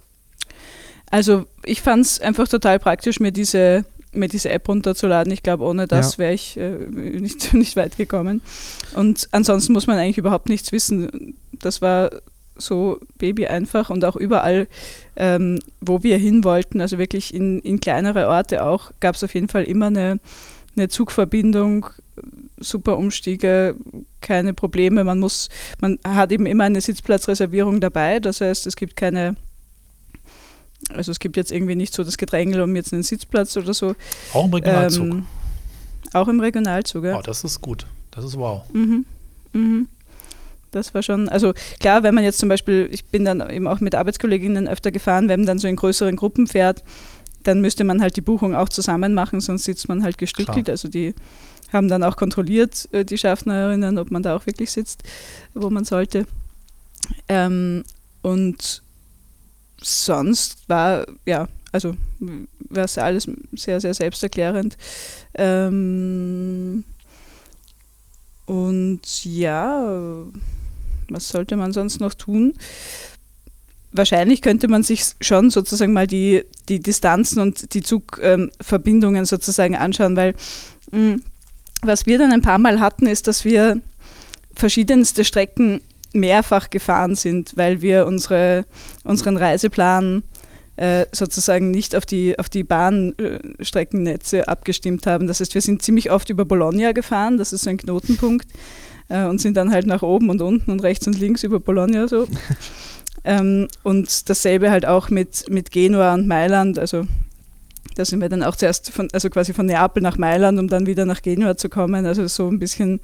Also 1.09 1.47
ich 1.65 1.81
fand 1.81 2.05
es 2.05 2.21
einfach 2.21 2.47
total 2.47 2.79
praktisch, 2.79 3.19
mir 3.19 3.33
diese, 3.33 3.83
mir 4.13 4.27
diese 4.27 4.49
App 4.49 4.67
runterzuladen. 4.67 5.31
Ich 5.31 5.43
glaube, 5.43 5.63
ohne 5.63 5.87
das 5.87 6.13
ja. 6.13 6.17
wäre 6.19 6.33
ich 6.33 6.57
äh, 6.57 6.71
nicht, 6.71 7.53
nicht 7.53 7.75
weit 7.75 7.97
gekommen. 7.97 8.41
Und 8.95 9.27
ansonsten 9.31 9.73
muss 9.73 9.87
man 9.87 9.97
eigentlich 9.97 10.17
überhaupt 10.17 10.49
nichts 10.49 10.71
wissen. 10.71 11.35
Das 11.51 11.81
war 11.81 12.09
so 12.57 12.99
baby 13.17 13.47
einfach 13.47 13.89
und 13.89 14.05
auch 14.05 14.15
überall, 14.15 14.67
ähm, 15.15 15.59
wo 15.79 16.03
wir 16.03 16.17
hin 16.17 16.43
wollten, 16.43 16.81
also 16.81 16.97
wirklich 16.97 17.33
in, 17.33 17.59
in 17.59 17.79
kleinere 17.79 18.27
Orte 18.27 18.63
auch, 18.63 18.91
gab 18.99 19.15
es 19.15 19.23
auf 19.23 19.33
jeden 19.33 19.47
Fall 19.47 19.63
immer 19.63 19.87
eine, 19.87 20.19
eine 20.75 20.89
Zugverbindung, 20.89 21.87
super 22.57 22.97
Umstiege, 22.97 23.75
keine 24.21 24.53
Probleme. 24.53 25.03
Man 25.03 25.19
muss, 25.19 25.49
man 25.79 25.97
hat 26.05 26.31
eben 26.31 26.45
immer 26.45 26.65
eine 26.65 26.81
Sitzplatzreservierung 26.81 27.79
dabei, 27.79 28.19
das 28.19 28.41
heißt, 28.41 28.67
es 28.67 28.75
gibt 28.75 28.95
keine 28.95 29.35
also 30.89 31.11
es 31.11 31.19
gibt 31.19 31.37
jetzt 31.37 31.51
irgendwie 31.51 31.75
nicht 31.75 31.93
so 31.93 32.03
das 32.03 32.17
Gedrängel 32.17 32.61
um 32.61 32.75
jetzt 32.75 32.93
einen 32.93 33.03
Sitzplatz 33.03 33.55
oder 33.57 33.73
so. 33.73 33.95
Auch 34.33 34.45
im 34.45 34.53
Regionalzug. 34.53 35.07
Ähm, 35.07 35.25
auch 36.13 36.27
im 36.27 36.39
Regionalzug, 36.39 37.05
ja. 37.05 37.17
Oh, 37.17 37.21
das 37.21 37.43
ist 37.43 37.61
gut. 37.61 37.85
Das 38.11 38.25
ist 38.25 38.37
wow. 38.37 38.63
Mhm. 38.73 39.05
Mhm. 39.53 39.87
Das 40.71 40.93
war 40.93 41.03
schon, 41.03 41.27
also 41.27 41.53
klar, 41.79 42.03
wenn 42.03 42.15
man 42.15 42.23
jetzt 42.23 42.39
zum 42.39 42.49
Beispiel, 42.49 42.87
ich 42.91 43.05
bin 43.05 43.25
dann 43.25 43.47
eben 43.49 43.67
auch 43.67 43.81
mit 43.81 43.93
Arbeitskolleginnen 43.93 44.67
öfter 44.67 44.91
gefahren, 44.91 45.27
wenn 45.27 45.41
man 45.41 45.47
dann 45.47 45.59
so 45.59 45.67
in 45.67 45.75
größeren 45.75 46.15
Gruppen 46.15 46.47
fährt, 46.47 46.83
dann 47.43 47.59
müsste 47.59 47.83
man 47.83 48.01
halt 48.01 48.15
die 48.15 48.21
Buchung 48.21 48.55
auch 48.55 48.69
zusammen 48.69 49.13
machen, 49.13 49.41
sonst 49.41 49.65
sitzt 49.65 49.89
man 49.89 50.03
halt 50.03 50.17
gestückelt. 50.17 50.65
Klar. 50.65 50.73
Also 50.73 50.87
die 50.87 51.13
haben 51.73 51.87
dann 51.87 52.03
auch 52.03 52.15
kontrolliert, 52.15 52.87
äh, 52.91 53.03
die 53.03 53.17
Schaffnerinnen, 53.17 53.97
ob 53.97 54.11
man 54.11 54.23
da 54.23 54.35
auch 54.35 54.45
wirklich 54.45 54.71
sitzt, 54.71 55.03
wo 55.53 55.69
man 55.69 55.83
sollte. 55.83 56.25
Ähm, 57.27 57.83
und 58.21 58.83
sonst 59.81 60.57
war, 60.67 61.05
ja, 61.25 61.47
also 61.71 61.95
war 62.69 62.85
es 62.85 62.97
alles 62.97 63.27
sehr, 63.53 63.79
sehr 63.81 63.93
selbsterklärend. 63.93 64.77
Ähm, 65.33 66.83
und 68.45 69.25
ja, 69.25 70.25
was 71.09 71.29
sollte 71.29 71.55
man 71.55 71.73
sonst 71.73 71.99
noch 71.99 72.13
tun? 72.13 72.53
Wahrscheinlich 73.93 74.41
könnte 74.41 74.67
man 74.67 74.83
sich 74.83 75.03
schon 75.19 75.49
sozusagen 75.49 75.93
mal 75.93 76.07
die, 76.07 76.45
die 76.69 76.79
Distanzen 76.79 77.41
und 77.41 77.73
die 77.73 77.81
Zugverbindungen 77.81 79.19
ähm, 79.21 79.25
sozusagen 79.25 79.75
anschauen, 79.75 80.15
weil 80.15 80.33
mh, 80.91 80.97
hm, 80.97 81.23
was 81.81 82.05
wir 82.05 82.19
dann 82.19 82.31
ein 82.31 82.43
paar 82.43 82.59
Mal 82.59 82.79
hatten, 82.79 83.07
ist, 83.07 83.27
dass 83.27 83.43
wir 83.43 83.81
verschiedenste 84.55 85.25
Strecken 85.25 85.81
mehrfach 86.13 86.69
gefahren 86.69 87.15
sind, 87.15 87.53
weil 87.55 87.81
wir 87.81 88.05
unsere, 88.05 88.65
unseren 89.03 89.37
Reiseplan 89.37 90.23
äh, 90.75 91.05
sozusagen 91.11 91.71
nicht 91.71 91.95
auf 91.95 92.05
die, 92.05 92.37
auf 92.39 92.49
die 92.49 92.63
Bahnstreckennetze 92.63 94.47
abgestimmt 94.47 95.05
haben. 95.07 95.27
Das 95.27 95.39
heißt, 95.39 95.53
wir 95.53 95.61
sind 95.61 95.81
ziemlich 95.81 96.11
oft 96.11 96.29
über 96.29 96.45
Bologna 96.45 96.91
gefahren, 96.91 97.37
das 97.37 97.53
ist 97.53 97.63
so 97.63 97.69
ein 97.69 97.77
Knotenpunkt, 97.77 98.47
äh, 99.09 99.25
und 99.25 99.39
sind 99.39 99.57
dann 99.57 99.71
halt 99.71 99.85
nach 99.85 100.01
oben 100.01 100.29
und 100.29 100.41
unten 100.41 100.71
und 100.71 100.81
rechts 100.81 101.07
und 101.07 101.19
links 101.19 101.43
über 101.43 101.59
Bologna 101.59 102.07
so. 102.07 102.27
ähm, 103.23 103.67
und 103.83 104.29
dasselbe 104.29 104.71
halt 104.71 104.85
auch 104.85 105.09
mit, 105.09 105.49
mit 105.49 105.71
Genua 105.71 106.13
und 106.13 106.27
Mailand, 106.27 106.79
also 106.79 107.05
da 107.95 108.05
sind 108.05 108.21
wir 108.21 108.29
dann 108.29 108.43
auch 108.43 108.55
zuerst 108.55 108.89
von, 108.91 109.09
also 109.11 109.29
quasi 109.29 109.53
von 109.53 109.65
Neapel 109.65 110.01
nach 110.01 110.17
Mailand, 110.17 110.57
um 110.59 110.67
dann 110.67 110.85
wieder 110.85 111.05
nach 111.05 111.21
Genua 111.21 111.57
zu 111.57 111.69
kommen. 111.69 112.05
Also 112.05 112.25
so 112.27 112.47
ein 112.47 112.57
bisschen 112.57 113.01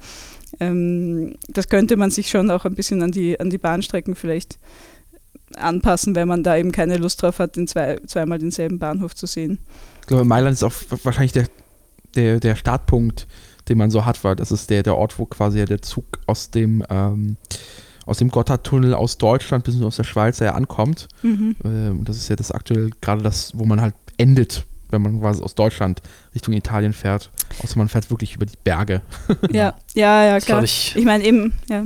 ähm, 0.60 1.34
das 1.48 1.68
könnte 1.68 1.96
man 1.96 2.10
sich 2.10 2.28
schon 2.30 2.50
auch 2.50 2.64
ein 2.64 2.74
bisschen 2.74 3.02
an 3.02 3.12
die, 3.12 3.38
an 3.38 3.50
die 3.50 3.58
Bahnstrecken 3.58 4.14
vielleicht 4.14 4.58
anpassen, 5.56 6.14
wenn 6.14 6.28
man 6.28 6.42
da 6.42 6.56
eben 6.56 6.72
keine 6.72 6.96
Lust 6.96 7.22
drauf 7.22 7.38
hat, 7.38 7.56
den 7.56 7.66
zwei, 7.66 7.98
zweimal 8.06 8.38
denselben 8.38 8.78
Bahnhof 8.78 9.14
zu 9.14 9.26
sehen. 9.26 9.58
Ich 10.00 10.06
glaube, 10.06 10.24
Mailand 10.24 10.54
ist 10.54 10.62
auch 10.62 10.72
wahrscheinlich 11.02 11.32
der, 11.32 11.46
der, 12.14 12.40
der 12.40 12.56
Startpunkt, 12.56 13.26
den 13.68 13.78
man 13.78 13.90
so 13.90 14.04
hat, 14.04 14.22
weil 14.24 14.36
das 14.36 14.52
ist 14.52 14.70
der, 14.70 14.82
der 14.82 14.96
Ort, 14.96 15.18
wo 15.18 15.26
quasi 15.26 15.64
der 15.64 15.82
Zug 15.82 16.04
aus 16.26 16.50
dem, 16.50 16.84
ähm, 16.90 17.36
aus 18.06 18.18
dem 18.18 18.30
Gotthardtunnel 18.30 18.94
aus 18.94 19.18
Deutschland 19.18 19.64
bis 19.64 19.80
aus 19.82 19.96
der 19.96 20.04
Schweiz 20.04 20.38
ja 20.38 20.54
ankommt. 20.54 21.08
Mhm. 21.22 21.56
Ähm, 21.64 22.04
das 22.04 22.16
ist 22.16 22.28
ja 22.28 22.36
das 22.36 22.52
aktuell 22.52 22.90
gerade 23.00 23.22
das, 23.22 23.52
wo 23.54 23.64
man 23.64 23.80
halt 23.80 23.94
endet 24.16 24.64
wenn 24.90 25.02
man 25.02 25.20
quasi 25.20 25.42
aus 25.42 25.54
Deutschland 25.54 26.02
Richtung 26.34 26.54
Italien 26.54 26.92
fährt. 26.92 27.30
Außer 27.62 27.78
man 27.78 27.88
fährt 27.88 28.10
wirklich 28.10 28.34
über 28.34 28.46
die 28.46 28.58
Berge. 28.62 29.02
ja, 29.50 29.74
ja, 29.94 30.24
ja, 30.24 30.40
klar. 30.40 30.62
Ich, 30.62 30.94
ich 30.96 31.04
meine 31.04 31.24
eben, 31.24 31.54
ja. 31.68 31.84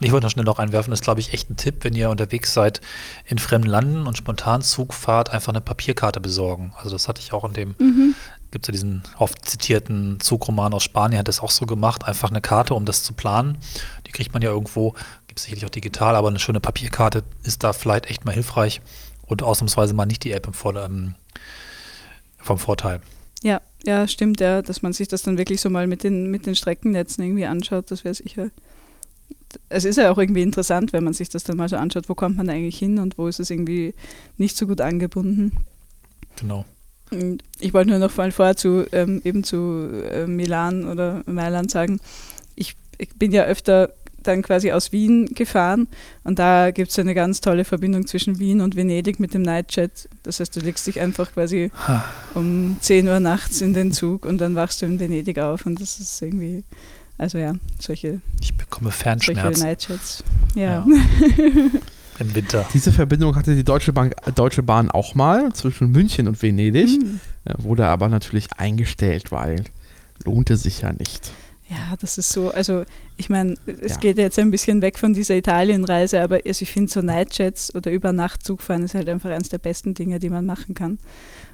Ich 0.00 0.12
wollte 0.12 0.26
noch 0.26 0.32
schnell 0.32 0.44
noch 0.44 0.58
einwerfen, 0.58 0.90
das 0.90 1.00
ist, 1.00 1.04
glaube 1.04 1.20
ich, 1.20 1.32
echt 1.32 1.50
ein 1.50 1.56
Tipp, 1.56 1.76
wenn 1.82 1.94
ihr 1.94 2.10
unterwegs 2.10 2.52
seid 2.52 2.80
in 3.26 3.38
fremden 3.38 3.68
Landen 3.68 4.06
und 4.06 4.16
spontan 4.16 4.60
Zug 4.60 4.92
fahrt, 4.92 5.30
einfach 5.30 5.52
eine 5.52 5.60
Papierkarte 5.60 6.20
besorgen. 6.20 6.72
Also 6.76 6.90
das 6.90 7.08
hatte 7.08 7.20
ich 7.20 7.32
auch 7.32 7.44
in 7.44 7.52
dem, 7.52 7.74
mhm. 7.78 8.14
gibt 8.50 8.64
es 8.64 8.68
ja 8.68 8.72
diesen 8.72 9.02
oft 9.18 9.48
zitierten 9.48 10.18
Zugroman 10.20 10.74
aus 10.74 10.82
Spanien, 10.82 11.20
hat 11.20 11.28
das 11.28 11.40
auch 11.40 11.50
so 11.50 11.64
gemacht, 11.64 12.04
einfach 12.04 12.30
eine 12.30 12.40
Karte, 12.40 12.74
um 12.74 12.84
das 12.84 13.04
zu 13.04 13.14
planen. 13.14 13.58
Die 14.06 14.10
kriegt 14.10 14.32
man 14.32 14.42
ja 14.42 14.50
irgendwo, 14.50 14.94
gibt 15.28 15.38
es 15.38 15.44
sicherlich 15.44 15.64
auch 15.64 15.70
digital, 15.70 16.16
aber 16.16 16.28
eine 16.28 16.40
schöne 16.40 16.60
Papierkarte 16.60 17.22
ist 17.44 17.62
da 17.62 17.72
vielleicht 17.72 18.06
echt 18.06 18.24
mal 18.24 18.32
hilfreich 18.34 18.82
und 19.22 19.42
ausnahmsweise 19.42 19.94
mal 19.94 20.06
nicht 20.06 20.24
die 20.24 20.32
App 20.32 20.46
im 20.46 20.54
Vordergrund 20.54 21.14
vom 22.44 22.58
Vorteil. 22.58 23.00
Ja, 23.42 23.60
ja, 23.84 24.06
stimmt, 24.06 24.40
ja, 24.40 24.62
dass 24.62 24.82
man 24.82 24.92
sich 24.92 25.08
das 25.08 25.22
dann 25.22 25.38
wirklich 25.38 25.60
so 25.60 25.70
mal 25.70 25.86
mit 25.86 26.04
den, 26.04 26.30
mit 26.30 26.46
den 26.46 26.54
Streckennetzen 26.54 27.24
irgendwie 27.24 27.46
anschaut, 27.46 27.90
das 27.90 28.04
wäre 28.04 28.14
sicher. 28.14 28.50
Es 29.68 29.84
ist 29.84 29.96
ja 29.96 30.10
auch 30.10 30.18
irgendwie 30.18 30.42
interessant, 30.42 30.92
wenn 30.92 31.04
man 31.04 31.12
sich 31.12 31.28
das 31.28 31.44
dann 31.44 31.56
mal 31.56 31.68
so 31.68 31.76
anschaut, 31.76 32.08
wo 32.08 32.14
kommt 32.14 32.36
man 32.36 32.48
eigentlich 32.48 32.78
hin 32.78 32.98
und 32.98 33.18
wo 33.18 33.28
ist 33.28 33.40
es 33.40 33.50
irgendwie 33.50 33.94
nicht 34.36 34.56
so 34.56 34.66
gut 34.66 34.80
angebunden. 34.80 35.52
Genau. 36.36 36.64
Ich 37.60 37.72
wollte 37.72 37.90
nur 37.90 37.98
noch 37.98 38.10
vorher 38.10 38.56
zu, 38.56 38.86
ähm, 38.92 39.20
eben 39.24 39.44
zu 39.44 39.88
äh, 40.10 40.26
Milan 40.26 40.88
oder 40.88 41.22
Mailand 41.26 41.70
sagen, 41.70 42.00
ich, 42.56 42.74
ich 42.98 43.10
bin 43.10 43.30
ja 43.30 43.44
öfter 43.44 43.92
dann 44.26 44.42
quasi 44.42 44.72
aus 44.72 44.92
Wien 44.92 45.26
gefahren 45.34 45.88
und 46.24 46.38
da 46.38 46.70
gibt 46.70 46.90
es 46.90 46.98
eine 46.98 47.14
ganz 47.14 47.40
tolle 47.40 47.64
Verbindung 47.64 48.06
zwischen 48.06 48.38
Wien 48.38 48.60
und 48.60 48.76
Venedig 48.76 49.20
mit 49.20 49.34
dem 49.34 49.42
Nightjet. 49.42 50.08
Das 50.22 50.40
heißt, 50.40 50.54
du 50.56 50.60
legst 50.60 50.86
dich 50.86 51.00
einfach 51.00 51.32
quasi 51.32 51.70
um 52.34 52.76
10 52.80 53.08
Uhr 53.08 53.20
nachts 53.20 53.60
in 53.60 53.74
den 53.74 53.92
Zug 53.92 54.26
und 54.26 54.38
dann 54.38 54.54
wachst 54.54 54.82
du 54.82 54.86
in 54.86 55.00
Venedig 55.00 55.38
auf 55.38 55.66
und 55.66 55.80
das 55.80 56.00
ist 56.00 56.20
irgendwie, 56.22 56.64
also 57.18 57.38
ja, 57.38 57.54
solche. 57.78 58.20
Ich 58.40 58.54
bekomme 58.54 58.90
Fernschmerzen. 58.90 59.54
Solche 59.54 59.66
Nightjets. 59.66 60.24
Ja. 60.54 60.62
ja. 60.62 60.86
Im 62.18 62.34
Winter. 62.34 62.64
Diese 62.72 62.92
Verbindung 62.92 63.34
hatte 63.34 63.56
die 63.56 63.64
Deutsche, 63.64 63.92
Bank, 63.92 64.14
Deutsche 64.36 64.62
Bahn 64.62 64.88
auch 64.90 65.16
mal 65.16 65.52
zwischen 65.52 65.90
München 65.90 66.28
und 66.28 66.40
Venedig, 66.40 67.02
mhm. 67.02 67.20
wurde 67.58 67.86
aber 67.86 68.08
natürlich 68.08 68.52
eingestellt, 68.56 69.32
weil 69.32 69.64
lohnte 70.24 70.56
sich 70.56 70.82
ja 70.82 70.92
nicht. 70.92 71.32
Ja, 71.94 71.98
das 72.00 72.18
ist 72.18 72.30
so, 72.30 72.50
also 72.50 72.82
ich 73.16 73.30
meine, 73.30 73.54
es 73.66 73.92
ja. 73.92 73.98
geht 73.98 74.18
jetzt 74.18 74.36
ein 74.40 74.50
bisschen 74.50 74.82
weg 74.82 74.98
von 74.98 75.14
dieser 75.14 75.36
Italienreise, 75.36 76.20
aber 76.20 76.40
also 76.44 76.62
ich 76.62 76.72
finde 76.72 76.90
so 76.90 77.02
Nightjets 77.02 77.72
oder 77.72 77.92
über 77.92 78.12
Nachtzug 78.12 78.62
fahren 78.62 78.82
ist 78.82 78.94
halt 78.94 79.08
einfach 79.08 79.30
eines 79.30 79.48
der 79.48 79.58
besten 79.58 79.94
Dinge, 79.94 80.18
die 80.18 80.28
man 80.28 80.44
machen 80.44 80.74
kann. 80.74 80.98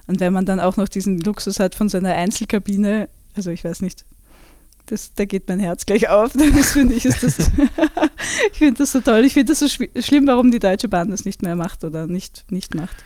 Und 0.07 0.19
wenn 0.19 0.33
man 0.33 0.47
dann 0.47 0.59
auch 0.59 0.79
noch 0.79 0.89
diesen 0.89 1.21
Luxus 1.21 1.61
hat 1.61 1.75
von 1.75 1.91
so 1.91 1.99
einer 1.99 2.15
Einzelkabine, 2.15 3.11
also 3.37 3.51
ich 3.51 3.65
weiß 3.65 3.83
nicht, 3.83 4.07
das, 4.87 5.13
da 5.15 5.27
geht 5.27 5.47
mein 5.47 5.61
Herz 5.61 5.85
gleich 5.85 6.09
auf. 6.09 6.33
Das 6.57 6.73
finde 6.73 6.95
ich, 6.95 7.05
ist 7.05 7.23
das, 7.23 7.39
ich 8.53 8.59
finde 8.59 8.79
das 8.79 8.93
so 8.93 9.01
toll. 9.01 9.27
Ich 9.27 9.35
finde 9.35 9.53
das 9.53 9.59
so 9.59 9.69
schlimm, 9.69 10.27
warum 10.27 10.51
die 10.51 10.59
Deutsche 10.59 10.89
Bahn 10.89 11.11
das 11.11 11.27
nicht 11.27 11.43
mehr 11.43 11.55
macht 11.55 11.85
oder 11.85 12.07
nicht, 12.07 12.47
nicht 12.51 12.75
macht. 12.75 12.97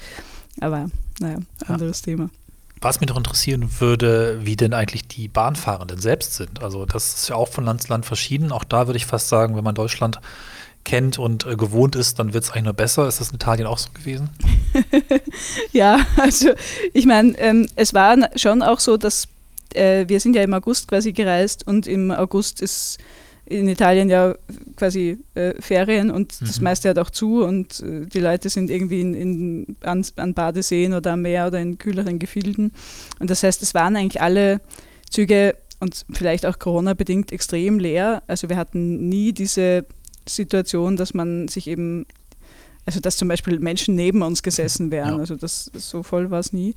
Aber 0.61 0.89
naja, 1.19 1.39
anderes 1.67 2.03
ja. 2.03 2.13
Thema. 2.13 2.31
Was 2.85 3.01
mich 3.01 3.09
noch 3.09 3.17
interessieren 3.17 3.81
würde, 3.81 4.41
wie 4.43 4.57
denn 4.57 4.75
eigentlich 4.75 5.09
die 5.09 5.27
Bahnfahrenden 5.27 5.99
selbst 5.99 6.35
sind. 6.35 6.63
Also 6.63 6.85
das 6.85 7.15
ist 7.15 7.29
ja 7.31 7.35
auch 7.35 7.49
von 7.49 7.65
Land 7.65 7.83
zu 7.83 7.89
Land 7.89 8.05
verschieden. 8.05 8.53
Auch 8.53 8.63
da 8.63 8.87
würde 8.87 8.99
ich 8.99 9.07
fast 9.07 9.31
sagen, 9.31 9.57
wenn 9.57 9.65
man 9.65 9.75
Deutschland 9.75 10.21
kennt 10.85 11.19
und 11.19 11.47
äh, 11.47 11.57
gewohnt 11.57 11.97
ist, 11.97 12.19
dann 12.19 12.35
wird 12.35 12.45
es 12.45 12.51
eigentlich 12.51 12.65
nur 12.65 12.75
besser. 12.75 13.09
Ist 13.09 13.21
das 13.21 13.31
in 13.31 13.37
Italien 13.37 13.67
auch 13.67 13.79
so 13.79 13.89
gewesen? 13.95 14.29
ja, 15.73 15.99
also 16.19 16.51
ich 16.93 17.07
meine, 17.07 17.39
ähm, 17.39 17.69
es 17.75 17.95
war 17.95 18.19
schon 18.37 18.61
auch 18.61 18.81
so, 18.81 18.99
dass 18.99 19.29
äh, 19.73 20.07
wir 20.07 20.21
sind 20.21 20.37
ja 20.37 20.43
im 20.43 20.53
August 20.53 20.87
quasi 20.87 21.15
gereist 21.15 21.67
und 21.67 21.87
im 21.87 22.11
August 22.11 22.61
ist 22.61 22.99
in 23.47 23.69
Italien 23.69 24.09
ja 24.09 24.35
quasi 24.77 25.19
äh, 25.35 25.55
Ferien 25.61 26.11
und 26.11 26.41
mhm. 26.41 26.47
das 26.47 26.61
meiste 26.61 26.89
hat 26.89 26.99
auch 26.99 27.11
zu 27.11 27.45
und 27.45 27.81
äh, 27.81 28.07
die 28.07 28.21
Leute 28.21 28.49
sind 28.49 28.71
irgendwie 28.71 29.01
in, 29.01 29.15
in, 29.15 29.77
an, 29.83 30.05
an, 30.17 30.35
Badeseen 30.35 30.95
oder 30.95 31.13
am 31.13 31.23
Meer 31.23 31.49
oder 31.49 31.61
in 31.61 31.79
kühleren 31.79 32.19
Gefilden. 32.19 32.73
Und 33.19 33.31
das 33.31 33.43
heißt, 33.43 33.63
es 33.63 33.75
waren 33.75 33.97
eigentlich 33.97 34.23
alle 34.23 34.61
Züge 35.11 35.57
und 35.81 36.07
vielleicht 36.13 36.47
auch 36.47 36.59
Corona-bedingt 36.59 37.33
extrem 37.33 37.79
leer. 37.79 38.23
Also 38.27 38.49
wir 38.49 38.57
hatten 38.57 39.09
nie 39.09 39.33
diese 39.33 39.85
Situation, 40.27 40.97
dass 40.97 41.13
man 41.13 41.49
sich 41.49 41.67
eben, 41.67 42.07
also 42.87 43.01
dass 43.01 43.19
zum 43.19 43.29
Beispiel 43.29 43.59
Menschen 43.59 43.95
neben 43.95 44.23
uns 44.23 44.43
gesessen 44.43 44.91
wären. 44.91 45.15
Ja. 45.15 45.19
Also 45.19 45.37
das, 45.37 45.71
so 45.75 46.03
voll 46.03 46.31
war 46.31 46.41
es 46.41 46.53
nie. 46.53 46.75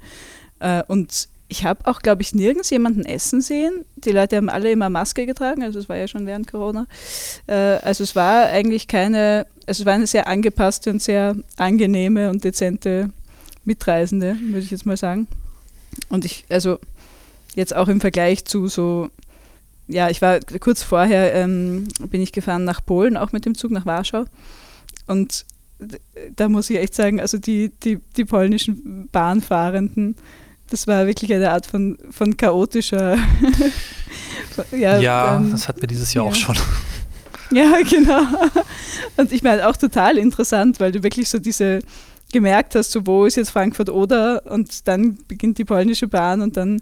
Äh, 0.59 0.83
und 0.87 1.29
ich 1.49 1.63
habe 1.63 1.85
auch, 1.85 2.01
glaube 2.01 2.21
ich, 2.21 2.35
nirgends 2.35 2.69
jemanden 2.69 3.05
essen 3.05 3.41
sehen. 3.41 3.85
Die 3.95 4.11
Leute 4.11 4.35
haben 4.35 4.49
alle 4.49 4.71
immer 4.71 4.89
Maske 4.89 5.25
getragen, 5.25 5.63
also 5.63 5.79
es 5.79 5.87
war 5.87 5.95
ja 5.95 6.07
schon 6.07 6.25
während 6.25 6.51
Corona. 6.51 6.87
Äh, 7.47 7.53
also 7.53 8.03
es 8.03 8.15
war 8.15 8.47
eigentlich 8.47 8.87
keine, 8.87 9.47
also 9.65 9.81
es 9.81 9.85
war 9.85 9.93
eine 9.93 10.07
sehr 10.07 10.27
angepasste 10.27 10.89
und 10.89 11.01
sehr 11.01 11.35
angenehme 11.55 12.29
und 12.29 12.43
dezente 12.43 13.11
Mitreisende, 13.63 14.37
würde 14.41 14.59
ich 14.59 14.71
jetzt 14.71 14.85
mal 14.85 14.97
sagen. 14.97 15.27
Und 16.09 16.25
ich, 16.25 16.45
also 16.49 16.79
jetzt 17.55 17.75
auch 17.75 17.87
im 17.87 18.01
Vergleich 18.01 18.45
zu 18.45 18.67
so, 18.67 19.09
ja, 19.87 20.09
ich 20.09 20.21
war 20.21 20.39
kurz 20.59 20.83
vorher, 20.83 21.33
ähm, 21.33 21.87
bin 22.09 22.21
ich 22.21 22.33
gefahren 22.33 22.65
nach 22.65 22.85
Polen, 22.85 23.15
auch 23.15 23.31
mit 23.31 23.45
dem 23.45 23.55
Zug 23.55 23.71
nach 23.71 23.85
Warschau. 23.85 24.25
Und 25.07 25.45
da 26.35 26.49
muss 26.49 26.69
ich 26.69 26.77
echt 26.77 26.95
sagen, 26.95 27.21
also 27.21 27.37
die, 27.37 27.69
die, 27.83 27.99
die 28.15 28.25
polnischen 28.25 29.07
Bahnfahrenden, 29.11 30.15
das 30.69 30.87
war 30.87 31.07
wirklich 31.07 31.33
eine 31.33 31.51
Art 31.51 31.65
von, 31.65 31.97
von 32.11 32.35
chaotischer. 32.35 33.17
ja, 34.71 34.97
ja 34.99 35.37
ähm, 35.37 35.51
das 35.51 35.67
hatten 35.67 35.81
wir 35.81 35.87
dieses 35.87 36.13
Jahr 36.13 36.25
ja. 36.25 36.31
auch 36.31 36.35
schon. 36.35 36.55
Ja, 37.49 37.77
genau. 37.89 38.23
Und 39.15 39.31
ich 39.31 39.41
meine 39.41 39.69
auch 39.69 39.77
total 39.77 40.17
interessant, 40.17 40.81
weil 40.81 40.91
du 40.91 41.01
wirklich 41.01 41.29
so 41.29 41.39
diese 41.39 41.79
gemerkt 42.33 42.75
hast, 42.75 42.91
so 42.91 43.07
wo 43.07 43.25
ist 43.25 43.37
jetzt 43.37 43.51
Frankfurt 43.51 43.89
oder 43.89 44.41
und 44.45 44.85
dann 44.87 45.17
beginnt 45.29 45.57
die 45.57 45.63
polnische 45.63 46.09
Bahn 46.09 46.41
und 46.41 46.57
dann 46.57 46.81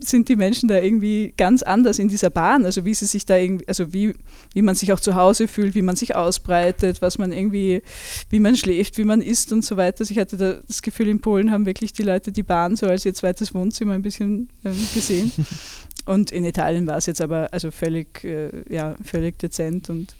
sind 0.00 0.28
die 0.28 0.36
Menschen 0.36 0.68
da 0.68 0.80
irgendwie 0.80 1.32
ganz 1.36 1.62
anders 1.62 1.98
in 1.98 2.08
dieser 2.08 2.30
Bahn, 2.30 2.64
also 2.64 2.84
wie 2.84 2.94
sie 2.94 3.06
sich 3.06 3.26
da 3.26 3.36
irgendwie, 3.36 3.66
also 3.68 3.92
wie, 3.92 4.14
wie 4.54 4.62
man 4.62 4.74
sich 4.74 4.92
auch 4.92 5.00
zu 5.00 5.14
Hause 5.14 5.48
fühlt, 5.48 5.74
wie 5.74 5.82
man 5.82 5.96
sich 5.96 6.14
ausbreitet, 6.14 7.02
was 7.02 7.18
man 7.18 7.32
irgendwie, 7.32 7.82
wie 8.30 8.40
man 8.40 8.56
schläft, 8.56 8.98
wie 8.98 9.04
man 9.04 9.20
isst 9.20 9.52
und 9.52 9.64
so 9.64 9.76
weiter. 9.76 10.00
Also 10.00 10.12
ich 10.12 10.18
hatte 10.18 10.36
da 10.36 10.58
das 10.66 10.82
Gefühl, 10.82 11.08
in 11.08 11.20
Polen 11.20 11.50
haben 11.50 11.66
wirklich 11.66 11.92
die 11.92 12.02
Leute 12.02 12.32
die 12.32 12.42
Bahn 12.42 12.76
so 12.76 12.86
als 12.86 13.04
ihr 13.04 13.14
zweites 13.14 13.54
Wohnzimmer 13.54 13.94
ein 13.94 14.02
bisschen 14.02 14.48
äh, 14.64 14.70
gesehen. 14.94 15.32
und 16.06 16.30
in 16.30 16.44
Italien 16.44 16.86
war 16.86 16.96
es 16.96 17.06
jetzt 17.06 17.20
aber 17.20 17.48
also 17.52 17.70
völlig, 17.70 18.24
äh, 18.24 18.50
ja, 18.68 18.96
völlig 19.02 19.38
dezent 19.38 19.90
und 19.90 20.14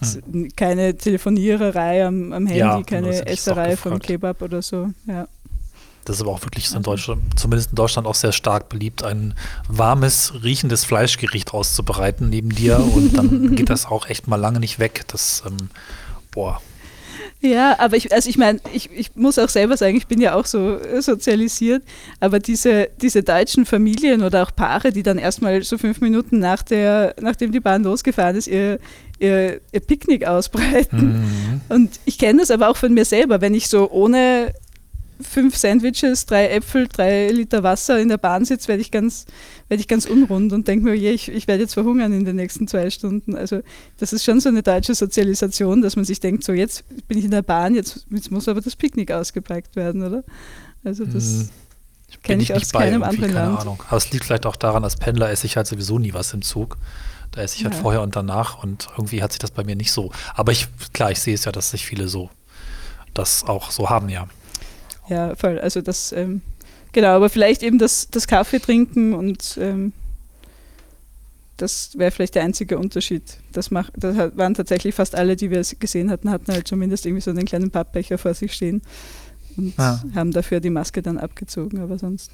hm. 0.00 0.48
keine 0.54 0.96
Telefoniererei 0.96 2.06
am, 2.06 2.32
am 2.32 2.46
Handy, 2.46 2.60
ja, 2.60 2.82
keine 2.82 3.26
Esserei 3.26 3.76
vom 3.76 3.98
Kebab 3.98 4.42
oder 4.42 4.62
so. 4.62 4.90
Ja. 5.06 5.26
Das 6.08 6.16
ist 6.16 6.22
aber 6.22 6.30
auch 6.30 6.42
wirklich 6.42 6.74
in 6.74 6.82
Deutschland, 6.82 7.20
zumindest 7.38 7.70
in 7.70 7.76
Deutschland 7.76 8.06
auch 8.06 8.14
sehr 8.14 8.32
stark 8.32 8.70
beliebt, 8.70 9.02
ein 9.02 9.34
warmes, 9.68 10.32
riechendes 10.42 10.86
Fleischgericht 10.86 11.52
auszubereiten 11.52 12.30
neben 12.30 12.48
dir 12.48 12.78
und 12.94 13.12
dann 13.12 13.54
geht 13.54 13.68
das 13.68 13.84
auch 13.84 14.08
echt 14.08 14.26
mal 14.26 14.36
lange 14.36 14.58
nicht 14.58 14.78
weg. 14.78 15.04
Das, 15.08 15.42
ähm, 15.46 15.68
boah. 16.30 16.62
Ja, 17.40 17.78
aber 17.78 17.96
ich, 17.96 18.10
also 18.12 18.30
ich 18.30 18.38
meine, 18.38 18.58
ich, 18.72 18.90
ich 18.90 19.14
muss 19.16 19.38
auch 19.38 19.50
selber 19.50 19.76
sagen, 19.76 19.96
ich 19.98 20.06
bin 20.06 20.18
ja 20.20 20.34
auch 20.34 20.46
so 20.46 20.78
sozialisiert, 21.00 21.82
aber 22.20 22.40
diese, 22.40 22.88
diese 23.02 23.22
deutschen 23.22 23.66
Familien 23.66 24.22
oder 24.22 24.42
auch 24.42 24.50
Paare, 24.56 24.92
die 24.92 25.02
dann 25.02 25.18
erstmal 25.18 25.62
so 25.62 25.76
fünf 25.76 26.00
Minuten 26.00 26.38
nach 26.38 26.62
der, 26.62 27.14
nachdem 27.20 27.52
die 27.52 27.60
Bahn 27.60 27.84
losgefahren 27.84 28.34
ist, 28.34 28.48
ihr, 28.48 28.80
ihr, 29.18 29.60
ihr 29.72 29.80
Picknick 29.80 30.26
ausbreiten. 30.26 31.20
Mhm. 31.20 31.60
Und 31.68 32.00
ich 32.06 32.18
kenne 32.18 32.40
das 32.40 32.50
aber 32.50 32.70
auch 32.70 32.76
von 32.78 32.94
mir 32.94 33.04
selber, 33.04 33.42
wenn 33.42 33.54
ich 33.54 33.68
so 33.68 33.90
ohne 33.90 34.54
fünf 35.20 35.56
Sandwiches, 35.56 36.26
drei 36.26 36.48
Äpfel, 36.48 36.86
drei 36.88 37.28
Liter 37.28 37.62
Wasser 37.62 37.98
in 37.98 38.08
der 38.08 38.18
Bahn 38.18 38.44
sitze, 38.44 38.68
werde 38.68 38.80
ich 38.80 38.90
ganz, 38.90 39.26
werde 39.68 39.80
ich 39.80 39.88
ganz 39.88 40.06
unrund 40.06 40.52
und 40.52 40.68
denke 40.68 40.84
mir, 40.84 40.94
je, 40.94 41.10
ich, 41.10 41.28
ich 41.28 41.48
werde 41.48 41.62
jetzt 41.62 41.74
verhungern 41.74 42.12
in 42.12 42.24
den 42.24 42.36
nächsten 42.36 42.68
zwei 42.68 42.90
Stunden. 42.90 43.36
Also 43.36 43.60
das 43.98 44.12
ist 44.12 44.24
schon 44.24 44.40
so 44.40 44.48
eine 44.48 44.62
deutsche 44.62 44.94
Sozialisation, 44.94 45.82
dass 45.82 45.96
man 45.96 46.04
sich 46.04 46.20
denkt, 46.20 46.44
so 46.44 46.52
jetzt 46.52 46.84
bin 47.08 47.18
ich 47.18 47.24
in 47.24 47.30
der 47.30 47.42
Bahn, 47.42 47.74
jetzt, 47.74 48.06
jetzt 48.10 48.30
muss 48.30 48.48
aber 48.48 48.60
das 48.60 48.76
Picknick 48.76 49.10
ausgepackt 49.10 49.76
werden, 49.76 50.02
oder? 50.02 50.24
Also 50.84 51.04
das 51.04 51.24
hm. 51.24 51.48
kenne 52.22 52.42
ich, 52.42 52.50
ich 52.50 52.56
aus 52.56 52.72
keinem 52.72 53.02
anderen 53.02 53.32
keine 53.32 53.46
Land. 53.46 53.60
Ahnung. 53.60 53.82
Aber 53.88 53.96
es 53.96 54.10
liegt 54.12 54.24
vielleicht 54.24 54.46
auch 54.46 54.56
daran, 54.56 54.84
als 54.84 54.96
Pendler 54.96 55.30
esse 55.30 55.46
ich 55.46 55.56
halt 55.56 55.66
sowieso 55.66 55.98
nie 55.98 56.14
was 56.14 56.32
im 56.32 56.42
Zug. 56.42 56.76
Da 57.32 57.42
esse 57.42 57.56
ich 57.56 57.64
halt 57.64 57.74
ja. 57.74 57.80
vorher 57.80 58.02
und 58.02 58.16
danach 58.16 58.62
und 58.62 58.88
irgendwie 58.96 59.22
hat 59.22 59.32
sich 59.32 59.38
das 59.38 59.50
bei 59.50 59.64
mir 59.64 59.76
nicht 59.76 59.92
so. 59.92 60.12
Aber 60.34 60.52
ich, 60.52 60.68
klar, 60.92 61.10
ich 61.10 61.20
sehe 61.20 61.34
es 61.34 61.44
ja, 61.44 61.52
dass 61.52 61.72
sich 61.72 61.84
viele 61.84 62.08
so 62.08 62.30
das 63.14 63.44
auch 63.44 63.70
so 63.70 63.90
haben, 63.90 64.08
ja. 64.08 64.28
Ja, 65.08 65.34
voll. 65.34 65.58
Also 65.58 65.80
das, 65.80 66.12
ähm, 66.12 66.42
genau, 66.92 67.08
aber 67.08 67.30
vielleicht 67.30 67.62
eben 67.62 67.78
das, 67.78 68.08
das 68.10 68.26
Kaffee 68.26 68.58
trinken 68.58 69.14
und 69.14 69.58
ähm, 69.60 69.92
das 71.56 71.98
wäre 71.98 72.10
vielleicht 72.10 72.36
der 72.36 72.44
einzige 72.44 72.78
Unterschied. 72.78 73.22
Das, 73.52 73.70
mach, 73.70 73.90
das 73.96 74.16
waren 74.36 74.54
tatsächlich 74.54 74.94
fast 74.94 75.14
alle, 75.14 75.34
die 75.36 75.50
wir 75.50 75.62
gesehen 75.78 76.10
hatten, 76.10 76.30
hatten 76.30 76.52
halt 76.52 76.68
zumindest 76.68 77.04
irgendwie 77.04 77.22
so 77.22 77.30
einen 77.30 77.44
kleinen 77.46 77.70
Pappbecher 77.70 78.16
vor 78.16 78.34
sich 78.34 78.52
stehen 78.52 78.80
und 79.56 79.76
ja. 79.76 80.02
haben 80.14 80.30
dafür 80.30 80.60
die 80.60 80.70
Maske 80.70 81.02
dann 81.02 81.18
abgezogen, 81.18 81.80
aber 81.80 81.98
sonst. 81.98 82.30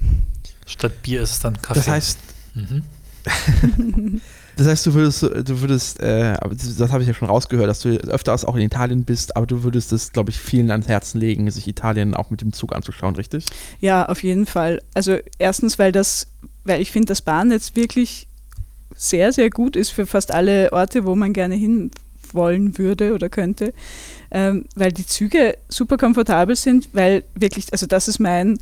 Statt 0.67 1.01
Bier 1.01 1.23
ist 1.23 1.31
es 1.31 1.39
dann 1.39 1.59
Kaffee. 1.59 1.79
Das 1.79 1.87
heißt, 1.87 2.19
mhm. 2.53 2.83
Das 4.57 4.67
heißt, 4.67 4.85
du 4.85 4.93
würdest, 4.93 5.23
du 5.23 5.61
würdest, 5.61 5.99
äh, 5.99 6.37
das, 6.77 6.91
habe 6.91 7.01
ich 7.01 7.07
ja 7.07 7.13
schon 7.13 7.27
rausgehört, 7.27 7.67
dass 7.67 7.81
du 7.81 7.89
öfters 7.89 8.45
auch 8.45 8.55
in 8.55 8.61
Italien 8.61 9.03
bist, 9.03 9.35
aber 9.35 9.45
du 9.45 9.63
würdest 9.63 9.91
es, 9.91 10.13
glaube 10.13 10.29
ich, 10.29 10.39
vielen 10.39 10.71
ans 10.71 10.87
Herzen 10.87 11.19
legen, 11.19 11.49
sich 11.51 11.67
Italien 11.67 12.13
auch 12.13 12.29
mit 12.29 12.41
dem 12.41 12.53
Zug 12.53 12.73
anzuschauen, 12.73 13.15
richtig? 13.15 13.45
Ja, 13.79 14.05
auf 14.05 14.23
jeden 14.23 14.45
Fall. 14.45 14.81
Also 14.93 15.17
erstens, 15.39 15.77
weil 15.77 15.91
das, 15.91 16.27
weil 16.63 16.81
ich 16.81 16.91
finde, 16.91 17.07
das 17.07 17.21
Bahnnetz 17.21 17.75
wirklich 17.75 18.27
sehr, 18.95 19.33
sehr 19.33 19.49
gut 19.49 19.75
ist 19.75 19.89
für 19.89 20.05
fast 20.05 20.31
alle 20.31 20.71
Orte, 20.71 21.05
wo 21.05 21.15
man 21.15 21.33
gerne 21.33 21.55
hin 21.55 21.91
wollen 22.31 22.77
würde 22.77 23.13
oder 23.13 23.29
könnte, 23.29 23.73
ähm, 24.31 24.65
weil 24.75 24.91
die 24.91 25.05
Züge 25.05 25.57
super 25.69 25.97
komfortabel 25.97 26.55
sind, 26.55 26.89
weil 26.93 27.23
wirklich, 27.35 27.71
also 27.71 27.85
das 27.85 28.07
ist 28.07 28.19
mein 28.19 28.59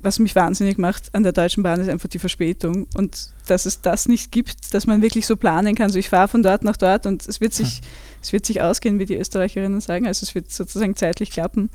was 0.00 0.18
mich 0.18 0.34
wahnsinnig 0.36 0.78
macht 0.78 1.14
an 1.14 1.22
der 1.22 1.32
Deutschen 1.32 1.62
Bahn, 1.62 1.80
ist 1.80 1.88
einfach 1.88 2.08
die 2.08 2.18
Verspätung. 2.18 2.86
Und 2.94 3.30
dass 3.46 3.66
es 3.66 3.80
das 3.80 4.06
nicht 4.08 4.30
gibt, 4.30 4.72
dass 4.74 4.86
man 4.86 5.02
wirklich 5.02 5.26
so 5.26 5.36
planen 5.36 5.74
kann. 5.74 5.90
So, 5.90 5.98
ich 5.98 6.08
fahre 6.08 6.28
von 6.28 6.42
dort 6.42 6.62
nach 6.62 6.76
dort 6.76 7.06
und 7.06 7.26
es 7.26 7.40
wird 7.40 7.52
sich, 7.52 7.78
hm. 7.78 7.84
es 8.22 8.32
wird 8.32 8.46
sich 8.46 8.62
ausgehen, 8.62 8.98
wie 8.98 9.06
die 9.06 9.16
Österreicherinnen 9.16 9.80
sagen. 9.80 10.06
Also 10.06 10.24
es 10.24 10.34
wird 10.34 10.50
sozusagen 10.50 10.96
zeitlich 10.96 11.30
klappen. 11.30 11.70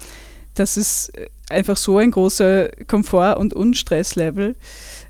Das 0.55 0.77
ist 0.77 1.11
einfach 1.49 1.77
so 1.77 1.97
ein 1.97 2.11
großer 2.11 2.69
Komfort- 2.87 3.37
und 3.37 3.53
Unstresslevel. 3.53 4.55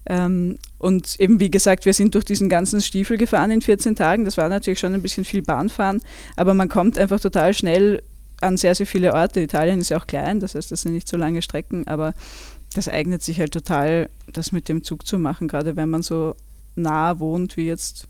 Ähm, 0.06 0.58
und 0.78 1.20
eben 1.20 1.40
wie 1.40 1.52
gesagt, 1.52 1.86
wir 1.86 1.94
sind 1.94 2.16
durch 2.16 2.26
diesen 2.26 2.50
ganzen 2.50 2.82
Stiefel 2.82 3.18
gefahren 3.18 3.52
in 3.52 3.62
14 3.62 3.96
Tagen. 3.96 4.26
Das 4.26 4.38
war 4.38 4.50
natürlich 4.50 4.80
schon 4.80 4.94
ein 4.94 5.02
bisschen 5.02 5.26
viel 5.26 5.42
Bahnfahren, 5.42 6.02
aber 6.36 6.54
man 6.54 6.70
kommt 6.70 6.98
einfach 6.98 7.20
total 7.20 7.54
schnell 7.54 8.02
an 8.42 8.58
sehr, 8.58 8.76
sehr 8.76 8.86
viele 8.86 9.14
Orte. 9.14 9.40
Italien 9.40 9.80
ist 9.80 9.90
ja 9.90 9.98
auch 9.98 10.08
klein, 10.08 10.40
das 10.40 10.56
heißt, 10.56 10.72
das 10.72 10.82
sind 10.82 10.94
nicht 10.94 11.08
so 11.08 11.16
lange 11.16 11.42
Strecken, 11.42 11.88
aber 11.88 12.14
das 12.74 12.88
eignet 12.88 13.22
sich 13.22 13.40
halt 13.40 13.54
total, 13.54 14.10
das 14.32 14.52
mit 14.52 14.70
dem 14.70 14.84
Zug 14.84 15.06
zu 15.06 15.20
machen, 15.20 15.48
gerade 15.48 15.76
wenn 15.76 15.90
man 15.90 16.04
so 16.04 16.36
nah 16.76 17.20
wohnt 17.20 17.58
wie 17.58 17.68
jetzt 17.68 18.08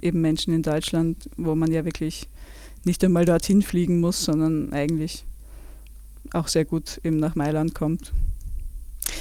eben 0.00 0.20
Menschen 0.20 0.54
in 0.54 0.62
Deutschland, 0.62 1.28
wo 1.36 1.54
man 1.54 1.70
ja 1.70 1.84
wirklich 1.84 2.28
nicht 2.84 3.02
einmal 3.04 3.24
dorthin 3.24 3.62
fliegen 3.62 4.00
muss, 4.00 4.24
sondern 4.24 4.72
eigentlich 4.72 5.24
auch 6.32 6.48
sehr 6.48 6.64
gut 6.64 7.00
eben 7.04 7.18
nach 7.18 7.34
Mailand 7.34 7.74
kommt. 7.74 8.12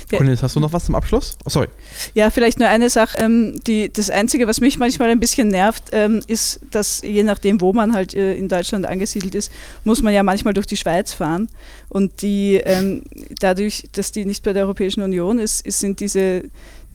Cornelis, 0.10 0.44
hast 0.44 0.56
du 0.56 0.60
noch 0.60 0.74
was 0.74 0.86
zum 0.86 0.96
Abschluss? 0.96 1.38
Oh, 1.46 1.50
sorry. 1.50 1.68
Ja, 2.14 2.30
vielleicht 2.30 2.60
nur 2.60 2.68
eine 2.68 2.90
Sache. 2.90 3.18
Ähm, 3.20 3.60
die, 3.66 3.92
das 3.92 4.10
Einzige, 4.10 4.48
was 4.48 4.62
mich 4.62 4.78
manchmal 4.78 5.10
ein 5.10 5.20
bisschen 5.20 5.48
nervt, 5.48 5.86
ähm, 5.92 6.22
ist, 6.28 6.60
dass 6.72 7.02
je 7.02 7.24
nachdem, 7.24 7.62
wo 7.62 7.74
man 7.74 7.94
halt 7.94 8.14
äh, 8.14 8.36
in 8.36 8.48
Deutschland 8.48 8.86
angesiedelt 8.86 9.36
ist, 9.36 9.52
muss 9.84 10.02
man 10.02 10.14
ja 10.14 10.24
manchmal 10.24 10.54
durch 10.54 10.68
die 10.68 10.78
Schweiz 10.78 11.14
fahren. 11.14 11.50
Und 11.90 12.22
die, 12.22 12.56
ähm, 12.56 13.04
dadurch, 13.40 13.88
dass 13.94 14.12
die 14.12 14.26
nicht 14.26 14.44
bei 14.44 14.54
der 14.54 14.64
Europäischen 14.64 15.02
Union 15.02 15.40
ist, 15.40 15.66
ist 15.66 15.80
sind 15.80 16.00
diese, 16.00 16.44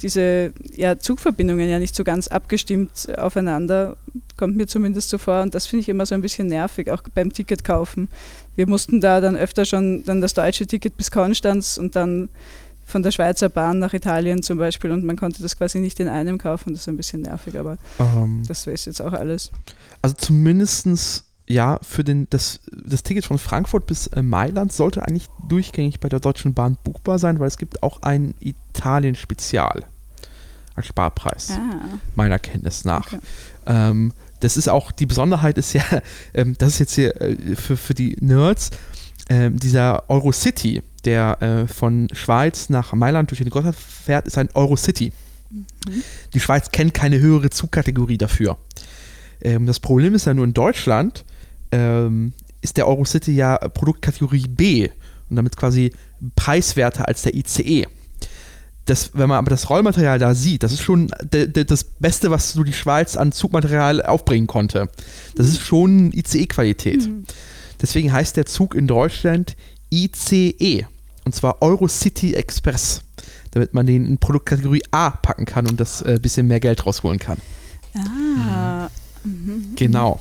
diese 0.02 0.52
ja, 0.74 0.98
Zugverbindungen 0.98 1.68
ja 1.68 1.78
nicht 1.78 1.94
so 1.94 2.04
ganz 2.04 2.28
abgestimmt 2.28 3.08
aufeinander, 3.16 3.96
kommt 4.36 4.56
mir 4.56 4.66
zumindest 4.66 5.10
so 5.10 5.18
vor. 5.18 5.42
Und 5.42 5.54
das 5.54 5.66
finde 5.66 5.82
ich 5.82 5.88
immer 5.88 6.06
so 6.06 6.14
ein 6.14 6.22
bisschen 6.22 6.46
nervig, 6.46 6.90
auch 6.90 7.02
beim 7.14 7.32
Ticket 7.32 7.64
kaufen. 7.64 8.08
Wir 8.56 8.68
mussten 8.68 9.00
da 9.00 9.20
dann 9.20 9.36
öfter 9.36 9.64
schon 9.64 10.04
dann 10.04 10.20
das 10.20 10.34
deutsche 10.34 10.66
Ticket 10.66 10.96
bis 10.96 11.10
Konstanz 11.10 11.78
und 11.78 11.96
dann 11.96 12.28
von 12.90 13.02
der 13.02 13.10
Schweizer 13.12 13.48
Bahn 13.48 13.78
nach 13.78 13.92
Italien 13.94 14.42
zum 14.42 14.58
Beispiel 14.58 14.90
und 14.90 15.04
man 15.04 15.16
konnte 15.16 15.42
das 15.42 15.56
quasi 15.56 15.78
nicht 15.78 15.98
in 16.00 16.08
einem 16.08 16.36
kaufen. 16.38 16.72
Das 16.72 16.82
ist 16.82 16.88
ein 16.88 16.96
bisschen 16.96 17.22
nervig, 17.22 17.58
aber 17.58 17.78
Ähm, 17.98 18.42
das 18.46 18.66
ist 18.66 18.84
jetzt 18.86 19.00
auch 19.00 19.12
alles. 19.12 19.50
also 20.02 20.14
zumindestens 20.16 21.24
ja, 21.46 21.80
für 21.82 22.04
den, 22.04 22.28
das, 22.30 22.60
das 22.70 23.02
Ticket 23.02 23.24
von 23.24 23.36
Frankfurt 23.38 23.86
bis 23.86 24.06
äh, 24.08 24.22
Mailand 24.22 24.72
sollte 24.72 25.02
eigentlich 25.06 25.26
durchgängig 25.48 25.98
bei 25.98 26.08
der 26.08 26.20
Deutschen 26.20 26.54
Bahn 26.54 26.76
buchbar 26.84 27.18
sein, 27.18 27.40
weil 27.40 27.48
es 27.48 27.58
gibt 27.58 27.82
auch 27.82 28.02
ein 28.02 28.34
Italien-Spezial 28.38 29.84
als 30.76 30.86
Sparpreis, 30.86 31.50
Ah, 31.50 31.98
meiner 32.14 32.38
Kenntnis 32.38 32.84
nach. 32.84 33.08
Okay. 33.08 33.18
Ähm, 33.66 34.12
das 34.38 34.56
ist 34.56 34.68
auch, 34.68 34.92
die 34.92 35.06
Besonderheit 35.06 35.58
ist 35.58 35.72
ja, 35.72 35.82
ähm, 36.34 36.54
das 36.58 36.74
ist 36.74 36.78
jetzt 36.78 36.94
hier 36.94 37.20
äh, 37.20 37.56
für, 37.56 37.76
für 37.76 37.94
die 37.94 38.16
Nerds, 38.20 38.70
ähm, 39.28 39.58
dieser 39.58 40.08
Eurocity, 40.08 40.82
der 41.02 41.42
äh, 41.42 41.66
von 41.66 42.08
Schweiz 42.12 42.68
nach 42.68 42.92
Mailand 42.92 43.30
durch 43.30 43.40
den 43.40 43.50
Gotthard 43.50 43.76
fährt, 43.76 44.26
ist 44.26 44.38
ein 44.38 44.48
Eurocity. 44.54 45.12
Die 46.32 46.40
Schweiz 46.40 46.70
kennt 46.70 46.94
keine 46.94 47.18
höhere 47.18 47.50
Zugkategorie 47.50 48.18
dafür. 48.18 48.58
Ähm, 49.40 49.66
das 49.66 49.80
Problem 49.80 50.14
ist 50.14 50.26
ja 50.26 50.34
nur 50.34 50.44
in 50.44 50.54
Deutschland, 50.54 51.24
ähm, 51.72 52.32
ist 52.60 52.76
der 52.76 52.86
Eurocity 52.86 53.32
ja 53.32 53.56
Produktkategorie 53.56 54.46
B 54.48 54.88
und 55.28 55.36
damit 55.36 55.56
quasi 55.56 55.92
preiswerter 56.36 57.08
als 57.08 57.22
der 57.22 57.34
ICE. 57.34 57.86
Das, 58.84 59.10
wenn 59.14 59.28
man 59.28 59.38
aber 59.38 59.50
das 59.50 59.70
Rollmaterial 59.70 60.18
da 60.18 60.34
sieht, 60.34 60.62
das 60.62 60.72
ist 60.72 60.80
schon 60.80 61.12
das 61.30 61.84
Beste, 61.84 62.30
was 62.30 62.52
so 62.52 62.64
die 62.64 62.72
Schweiz 62.72 63.16
an 63.16 63.30
Zugmaterial 63.30 64.02
aufbringen 64.02 64.46
konnte. 64.46 64.88
Das 65.36 65.46
ist 65.46 65.60
schon 65.60 66.12
ICE-Qualität. 66.12 67.08
Deswegen 67.80 68.12
heißt 68.12 68.36
der 68.36 68.46
Zug 68.46 68.74
in 68.74 68.86
Deutschland 68.86 69.56
ICE 69.90 70.86
und 71.24 71.34
zwar 71.34 71.60
Eurocity 71.62 72.34
Express, 72.34 73.02
damit 73.50 73.74
man 73.74 73.86
den 73.86 74.06
in 74.06 74.18
Produktkategorie 74.18 74.82
A 74.90 75.10
packen 75.10 75.44
kann 75.44 75.66
und 75.66 75.78
das 75.80 76.02
äh, 76.02 76.18
bisschen 76.20 76.46
mehr 76.46 76.60
Geld 76.60 76.86
rausholen 76.86 77.18
kann. 77.18 77.38
ah. 77.96 78.88
Mhm. 79.22 79.72
Genau. 79.76 80.18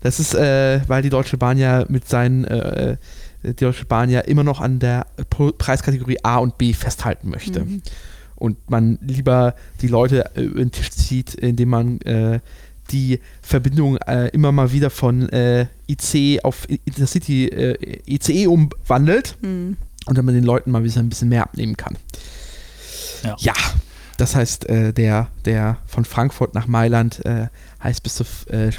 Das 0.00 0.18
ist, 0.18 0.34
äh, 0.34 0.80
weil 0.88 1.02
die 1.02 1.10
Deutsche 1.10 1.38
Bahn 1.38 1.58
ja 1.58 1.84
mit 1.88 2.08
seinen, 2.08 2.44
äh, 2.44 2.96
die 3.44 3.54
Deutsche 3.54 3.84
Bahn 3.84 4.10
ja 4.10 4.20
immer 4.20 4.42
noch 4.42 4.60
an 4.60 4.80
der 4.80 5.06
Pro- 5.30 5.52
Preiskategorie 5.52 6.18
A 6.24 6.38
und 6.38 6.58
B 6.58 6.72
festhalten 6.72 7.30
möchte. 7.30 7.60
Mhm. 7.60 7.82
Und 8.34 8.68
man 8.68 8.98
lieber 9.00 9.54
die 9.80 9.86
Leute 9.86 10.34
äh, 10.34 10.42
über 10.42 10.58
den 10.58 10.72
Tisch 10.72 10.90
zieht, 10.90 11.34
indem 11.34 11.68
man 11.68 12.00
äh, 12.00 12.40
die 12.92 13.20
Verbindung 13.40 13.96
äh, 13.98 14.28
immer 14.28 14.52
mal 14.52 14.72
wieder 14.72 14.90
von 14.90 15.28
äh, 15.30 15.66
IC 15.88 16.44
auf 16.44 16.68
Intercity 16.68 17.46
äh, 17.48 18.00
ICE 18.06 18.46
umwandelt 18.46 19.36
Mhm. 19.42 19.76
und 20.06 20.18
dann 20.18 20.24
man 20.24 20.34
den 20.34 20.44
Leuten 20.44 20.70
mal 20.70 20.84
wieder 20.84 21.00
ein 21.00 21.08
bisschen 21.08 21.28
mehr 21.28 21.42
abnehmen 21.42 21.76
kann. 21.76 21.96
Ja. 23.38 23.54
das 24.18 24.34
heißt, 24.34 24.68
äh, 24.68 24.92
der, 24.92 25.28
der 25.44 25.78
von 25.86 26.04
Frankfurt 26.04 26.54
nach 26.54 26.66
Mailand 26.66 27.24
äh, 27.24 27.48
heißt 27.82 28.02
bis 28.02 28.16
zur, 28.16 28.26
äh, 28.50 28.70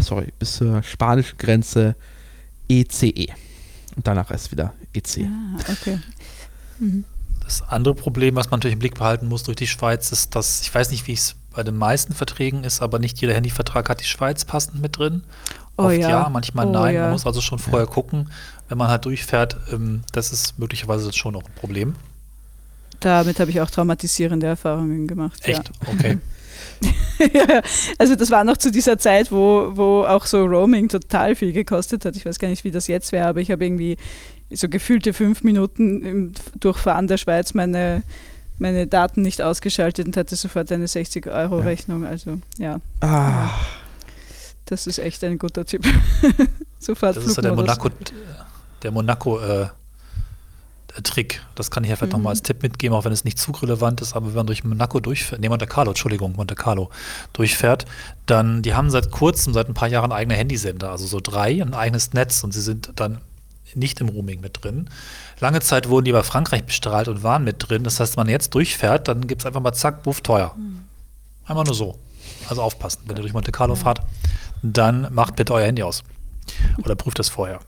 sorry, 0.00 0.32
bis 0.38 0.54
zur 0.54 0.82
spanischen 0.82 1.36
Grenze 1.38 1.96
ECE. 2.68 3.28
Und 3.96 4.06
danach 4.06 4.30
ist 4.30 4.50
wieder 4.52 4.74
E 4.94 4.98
EC. 4.98 5.26
Ah, 5.26 5.58
okay. 5.70 5.98
Mhm. 6.78 7.04
Das 7.44 7.62
andere 7.62 7.94
Problem, 7.94 8.34
was 8.36 8.50
man 8.50 8.58
natürlich 8.58 8.72
im 8.74 8.78
Blick 8.78 8.94
behalten 8.94 9.28
muss 9.28 9.42
durch 9.42 9.56
die 9.56 9.66
Schweiz, 9.66 10.10
ist, 10.12 10.34
dass 10.34 10.62
ich 10.62 10.74
weiß 10.74 10.90
nicht, 10.90 11.06
wie 11.06 11.12
es 11.12 11.36
bei 11.54 11.62
den 11.62 11.76
meisten 11.76 12.14
Verträgen 12.14 12.64
ist, 12.64 12.82
aber 12.82 12.98
nicht 12.98 13.20
jeder 13.20 13.34
Handyvertrag 13.34 13.88
hat 13.88 14.00
die 14.00 14.06
Schweiz 14.06 14.44
passend 14.44 14.80
mit 14.80 14.98
drin. 14.98 15.22
Oh 15.76 15.84
Oft 15.84 15.96
ja. 15.96 16.08
ja. 16.08 16.28
manchmal 16.28 16.66
Oh 16.66 16.70
nein. 16.70 16.94
ja. 16.94 17.02
Man 17.02 17.12
muss 17.12 17.26
also 17.26 17.40
schon 17.40 17.58
vorher 17.58 17.86
gucken, 17.86 18.30
wenn 18.68 18.78
man 18.78 18.88
halt 18.88 19.04
durchfährt. 19.04 19.56
Ähm, 19.72 20.02
das 20.12 20.32
ist 20.32 20.58
möglicherweise 20.58 21.12
schon 21.12 21.34
noch 21.34 21.42
ein 21.42 21.52
Problem. 21.56 21.94
Damit 23.00 23.40
habe 23.40 23.50
ich 23.50 23.60
auch 23.60 23.70
traumatisierende 23.70 24.46
Erfahrungen 24.46 25.06
gemacht. 25.06 25.40
Echt? 25.44 25.70
Okay. 25.86 26.18
Ja. 27.32 27.62
also 27.98 28.16
das 28.16 28.30
war 28.30 28.44
noch 28.44 28.56
zu 28.56 28.70
dieser 28.70 28.98
Zeit, 28.98 29.30
wo, 29.30 29.70
wo 29.74 30.04
auch 30.04 30.26
so 30.26 30.44
Roaming 30.44 30.88
total 30.88 31.34
viel 31.34 31.52
gekostet 31.52 32.04
hat. 32.04 32.16
Ich 32.16 32.26
weiß 32.26 32.38
gar 32.38 32.48
nicht, 32.48 32.64
wie 32.64 32.70
das 32.70 32.86
jetzt 32.86 33.12
wäre, 33.12 33.26
aber 33.26 33.40
ich 33.40 33.50
habe 33.50 33.64
irgendwie 33.64 33.96
so 34.50 34.68
gefühlte 34.68 35.12
fünf 35.12 35.42
Minuten 35.42 36.02
im 36.02 36.32
Durchfahren 36.58 37.06
der 37.06 37.16
Schweiz 37.16 37.54
meine, 37.54 38.02
meine 38.58 38.86
Daten 38.86 39.22
nicht 39.22 39.42
ausgeschaltet 39.42 40.06
und 40.06 40.16
hatte 40.16 40.36
sofort 40.36 40.70
eine 40.72 40.86
60-Euro-Rechnung. 40.86 42.06
Also 42.06 42.38
ja, 42.58 42.80
Ah, 43.00 43.50
das 44.66 44.86
ist 44.86 44.98
echt 44.98 45.22
ein 45.24 45.38
guter 45.38 45.64
Tipp. 45.64 45.84
sofort 46.78 47.16
Das 47.16 47.24
ist 47.26 47.36
ja 47.36 47.42
der. 47.42 47.54
Monaco, 47.54 47.90
der 48.82 48.90
Monaco 48.90 49.38
äh, 49.40 49.66
der 50.96 51.02
Trick. 51.02 51.42
Das 51.56 51.70
kann 51.70 51.82
ich 51.84 51.90
ja 51.90 51.96
vielleicht 51.96 52.12
Mhm. 52.12 52.18
nochmal 52.18 52.30
als 52.32 52.42
Tipp 52.42 52.62
mitgeben, 52.62 52.96
auch 52.96 53.04
wenn 53.04 53.12
es 53.12 53.24
nicht 53.24 53.38
zugrelevant 53.38 54.00
ist, 54.00 54.14
aber 54.14 54.28
wenn 54.28 54.34
man 54.36 54.46
durch 54.46 54.62
Monaco 54.62 55.00
durchfährt, 55.00 55.40
nee, 55.40 55.48
Monte 55.48 55.66
Carlo, 55.66 55.90
Entschuldigung, 55.90 56.34
Monte 56.36 56.54
Carlo 56.54 56.90
durchfährt, 57.32 57.84
dann, 58.26 58.62
die 58.62 58.74
haben 58.74 58.90
seit 58.90 59.10
kurzem, 59.10 59.52
seit 59.54 59.68
ein 59.68 59.74
paar 59.74 59.88
Jahren 59.88 60.12
eigene 60.12 60.34
Handysender, 60.36 60.90
also 60.90 61.06
so 61.06 61.18
drei, 61.20 61.60
ein 61.60 61.74
eigenes 61.74 62.12
Netz 62.12 62.44
und 62.44 62.52
sie 62.52 62.60
sind 62.60 62.92
dann 62.96 63.18
nicht 63.76 64.00
im 64.00 64.08
Roaming 64.08 64.40
mit 64.40 64.62
drin. 64.62 64.88
Lange 65.40 65.60
Zeit 65.60 65.88
wurden 65.88 66.04
die 66.04 66.10
über 66.10 66.24
Frankreich 66.24 66.64
bestrahlt 66.64 67.08
und 67.08 67.22
waren 67.22 67.44
mit 67.44 67.68
drin. 67.68 67.84
Das 67.84 68.00
heißt, 68.00 68.16
wenn 68.16 68.24
man 68.24 68.30
jetzt 68.30 68.54
durchfährt, 68.54 69.08
dann 69.08 69.26
gibt 69.26 69.42
es 69.42 69.46
einfach 69.46 69.60
mal 69.60 69.72
zack, 69.72 70.02
buff, 70.02 70.20
teuer. 70.20 70.54
Einmal 71.46 71.64
nur 71.64 71.74
so. 71.74 71.98
Also 72.48 72.62
aufpassen, 72.62 73.02
wenn 73.06 73.16
ihr 73.16 73.22
durch 73.22 73.32
Monte 73.32 73.52
Carlo 73.52 73.74
fahrt, 73.74 74.00
dann 74.62 75.12
macht 75.12 75.36
bitte 75.36 75.52
euer 75.54 75.66
Handy 75.66 75.82
aus. 75.82 76.02
Oder 76.82 76.94
prüft 76.94 77.18
das 77.18 77.28
vorher. 77.28 77.60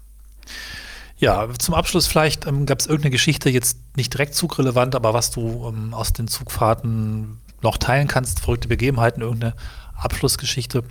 Ja, 1.19 1.49
zum 1.59 1.75
Abschluss 1.75 2.07
vielleicht 2.07 2.47
ähm, 2.47 2.67
gab 2.67 2.81
es 2.81 2.87
irgendeine 2.87 3.13
Geschichte, 3.13 3.49
jetzt 3.49 3.79
nicht 3.97 4.13
direkt 4.13 4.35
zugrelevant, 4.35 4.95
aber 4.95 5.15
was 5.15 5.31
du 5.31 5.67
ähm, 5.69 5.95
aus 5.95 6.13
den 6.13 6.29
Zugfahrten 6.29 7.41
noch 7.63 7.79
teilen 7.79 8.07
kannst, 8.07 8.41
verrückte 8.41 8.69
Begebenheiten, 8.69 9.23
irgendeine 9.23 9.55
Abschlussgeschichte, 9.97 10.85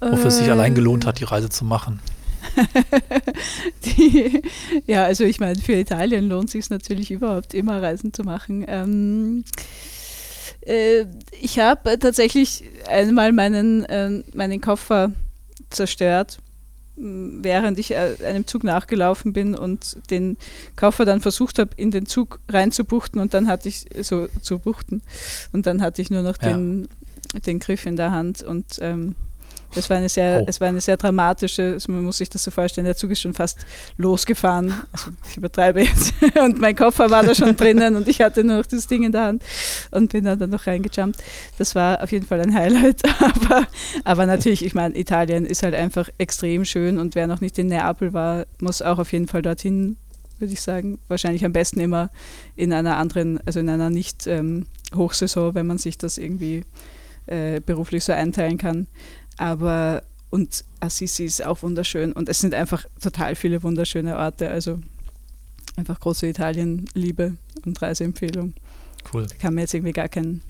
wofür 0.00 0.26
es 0.26 0.38
sich 0.38 0.48
Äh, 0.48 0.50
allein 0.50 0.74
gelohnt 0.74 1.06
hat, 1.06 1.20
die 1.20 1.24
Reise 1.24 1.50
zu 1.50 1.64
machen. 1.64 2.00
Die, 3.84 4.42
ja, 4.86 5.04
also 5.04 5.24
ich 5.24 5.40
meine, 5.40 5.56
für 5.60 5.74
Italien 5.74 6.28
lohnt 6.28 6.50
sich 6.50 6.70
natürlich 6.70 7.10
überhaupt 7.10 7.54
immer 7.54 7.82
Reisen 7.82 8.12
zu 8.12 8.22
machen. 8.24 8.64
Ähm, 8.68 9.44
äh, 10.62 11.04
ich 11.40 11.58
habe 11.58 11.98
tatsächlich 11.98 12.64
einmal 12.88 13.32
meinen, 13.32 13.84
äh, 13.84 14.22
meinen 14.34 14.60
Koffer 14.60 15.12
zerstört, 15.70 16.38
m, 16.96 17.40
während 17.42 17.78
ich 17.78 17.92
äh, 17.92 18.16
einem 18.24 18.46
Zug 18.46 18.64
nachgelaufen 18.64 19.32
bin 19.32 19.54
und 19.54 19.96
den 20.10 20.36
Koffer 20.76 21.04
dann 21.04 21.20
versucht 21.20 21.58
habe, 21.58 21.70
in 21.76 21.90
den 21.90 22.06
Zug 22.06 22.38
reinzubuchten 22.48 23.20
und 23.20 23.34
dann 23.34 23.48
hatte 23.48 23.68
ich 23.68 23.86
so 24.02 24.28
zu 24.40 24.58
buchten 24.58 25.02
und 25.52 25.66
dann 25.66 25.82
hatte 25.82 26.02
ich 26.02 26.10
nur 26.10 26.22
noch 26.22 26.40
Ja. 26.42 26.52
den, 26.52 26.88
den 27.46 27.58
Griff 27.58 27.86
in 27.86 27.96
der 27.96 28.12
Hand 28.12 28.42
und 28.42 28.78
ähm, 28.80 29.14
das 29.74 29.88
war 29.90 29.96
eine 29.96 30.08
sehr, 30.08 30.40
Oh. 30.42 30.44
es 30.46 30.60
war 30.60 30.68
eine 30.68 30.80
sehr 30.80 30.96
dramatische, 30.96 31.72
also 31.74 31.92
man 31.92 32.04
muss 32.04 32.18
sich 32.18 32.30
das 32.30 32.44
so 32.44 32.50
vorstellen, 32.50 32.84
der 32.84 32.96
Zug 32.96 33.10
ist 33.10 33.20
schon 33.20 33.34
fast 33.34 33.58
losgefahren. 33.96 34.74
Also 34.92 35.10
ich 35.30 35.36
übertreibe 35.36 35.82
jetzt. 35.82 36.14
Und 36.42 36.60
mein 36.60 36.76
Koffer 36.76 37.10
war 37.10 37.22
da 37.22 37.34
schon 37.34 37.56
drinnen 37.56 37.96
und 37.96 38.08
ich 38.08 38.20
hatte 38.20 38.44
nur 38.44 38.58
noch 38.58 38.66
das 38.66 38.86
Ding 38.86 39.02
in 39.04 39.12
der 39.12 39.24
Hand 39.24 39.42
und 39.90 40.12
bin 40.12 40.24
dann, 40.24 40.38
dann 40.38 40.50
noch 40.50 40.66
reingejumpt. 40.66 41.22
Das 41.58 41.74
war 41.74 42.02
auf 42.02 42.12
jeden 42.12 42.26
Fall 42.26 42.40
ein 42.40 42.54
Highlight. 42.54 43.02
Aber, 43.20 43.66
aber 44.04 44.26
natürlich, 44.26 44.64
ich 44.64 44.74
meine, 44.74 44.96
Italien 44.98 45.46
ist 45.46 45.62
halt 45.62 45.74
einfach 45.74 46.08
extrem 46.18 46.64
schön 46.64 46.98
und 46.98 47.14
wer 47.14 47.26
noch 47.26 47.40
nicht 47.40 47.58
in 47.58 47.68
Neapel 47.68 48.12
war, 48.12 48.46
muss 48.60 48.82
auch 48.82 48.98
auf 48.98 49.12
jeden 49.12 49.28
Fall 49.28 49.42
dorthin, 49.42 49.96
würde 50.38 50.52
ich 50.52 50.60
sagen. 50.60 50.98
Wahrscheinlich 51.08 51.44
am 51.44 51.52
besten 51.52 51.80
immer 51.80 52.10
in 52.56 52.72
einer 52.72 52.96
anderen, 52.96 53.40
also 53.46 53.60
in 53.60 53.68
einer 53.68 53.90
nicht 53.90 54.26
ähm, 54.26 54.66
Hochsaison, 54.94 55.54
wenn 55.54 55.66
man 55.66 55.78
sich 55.78 55.98
das 55.98 56.18
irgendwie 56.18 56.64
äh, 57.26 57.60
beruflich 57.60 58.04
so 58.04 58.12
einteilen 58.12 58.58
kann. 58.58 58.86
Aber 59.38 60.02
und 60.30 60.64
Assisi 60.80 61.24
ist 61.24 61.44
auch 61.44 61.62
wunderschön 61.62 62.12
und 62.12 62.28
es 62.28 62.40
sind 62.40 62.54
einfach 62.54 62.86
total 63.00 63.34
viele 63.34 63.62
wunderschöne 63.62 64.16
Orte. 64.16 64.50
Also 64.50 64.78
einfach 65.76 66.00
große 66.00 66.26
Italien-Liebe 66.26 67.34
und 67.64 67.82
Reiseempfehlung. 67.82 68.54
Cool. 69.12 69.26
Da 69.26 69.34
kann 69.36 69.54
man 69.54 69.62
jetzt 69.62 69.74
irgendwie 69.74 69.92
gar 69.92 70.08
kein, 70.08 70.40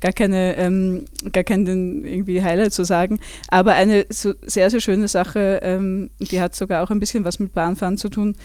gar 0.00 0.12
keine, 0.12 0.56
ähm, 0.56 1.06
gar 1.32 1.44
keinen 1.44 2.04
irgendwie 2.04 2.42
Highlight 2.42 2.72
zu 2.72 2.84
sagen. 2.84 3.18
Aber 3.48 3.72
eine 3.72 4.06
so 4.10 4.34
sehr, 4.42 4.70
sehr 4.70 4.80
schöne 4.80 5.08
Sache, 5.08 5.60
ähm, 5.62 6.10
die 6.18 6.40
hat 6.40 6.54
sogar 6.54 6.82
auch 6.82 6.90
ein 6.90 7.00
bisschen 7.00 7.24
was 7.24 7.38
mit 7.38 7.52
Bahnfahren 7.52 7.96
zu 7.96 8.08
tun. 8.08 8.36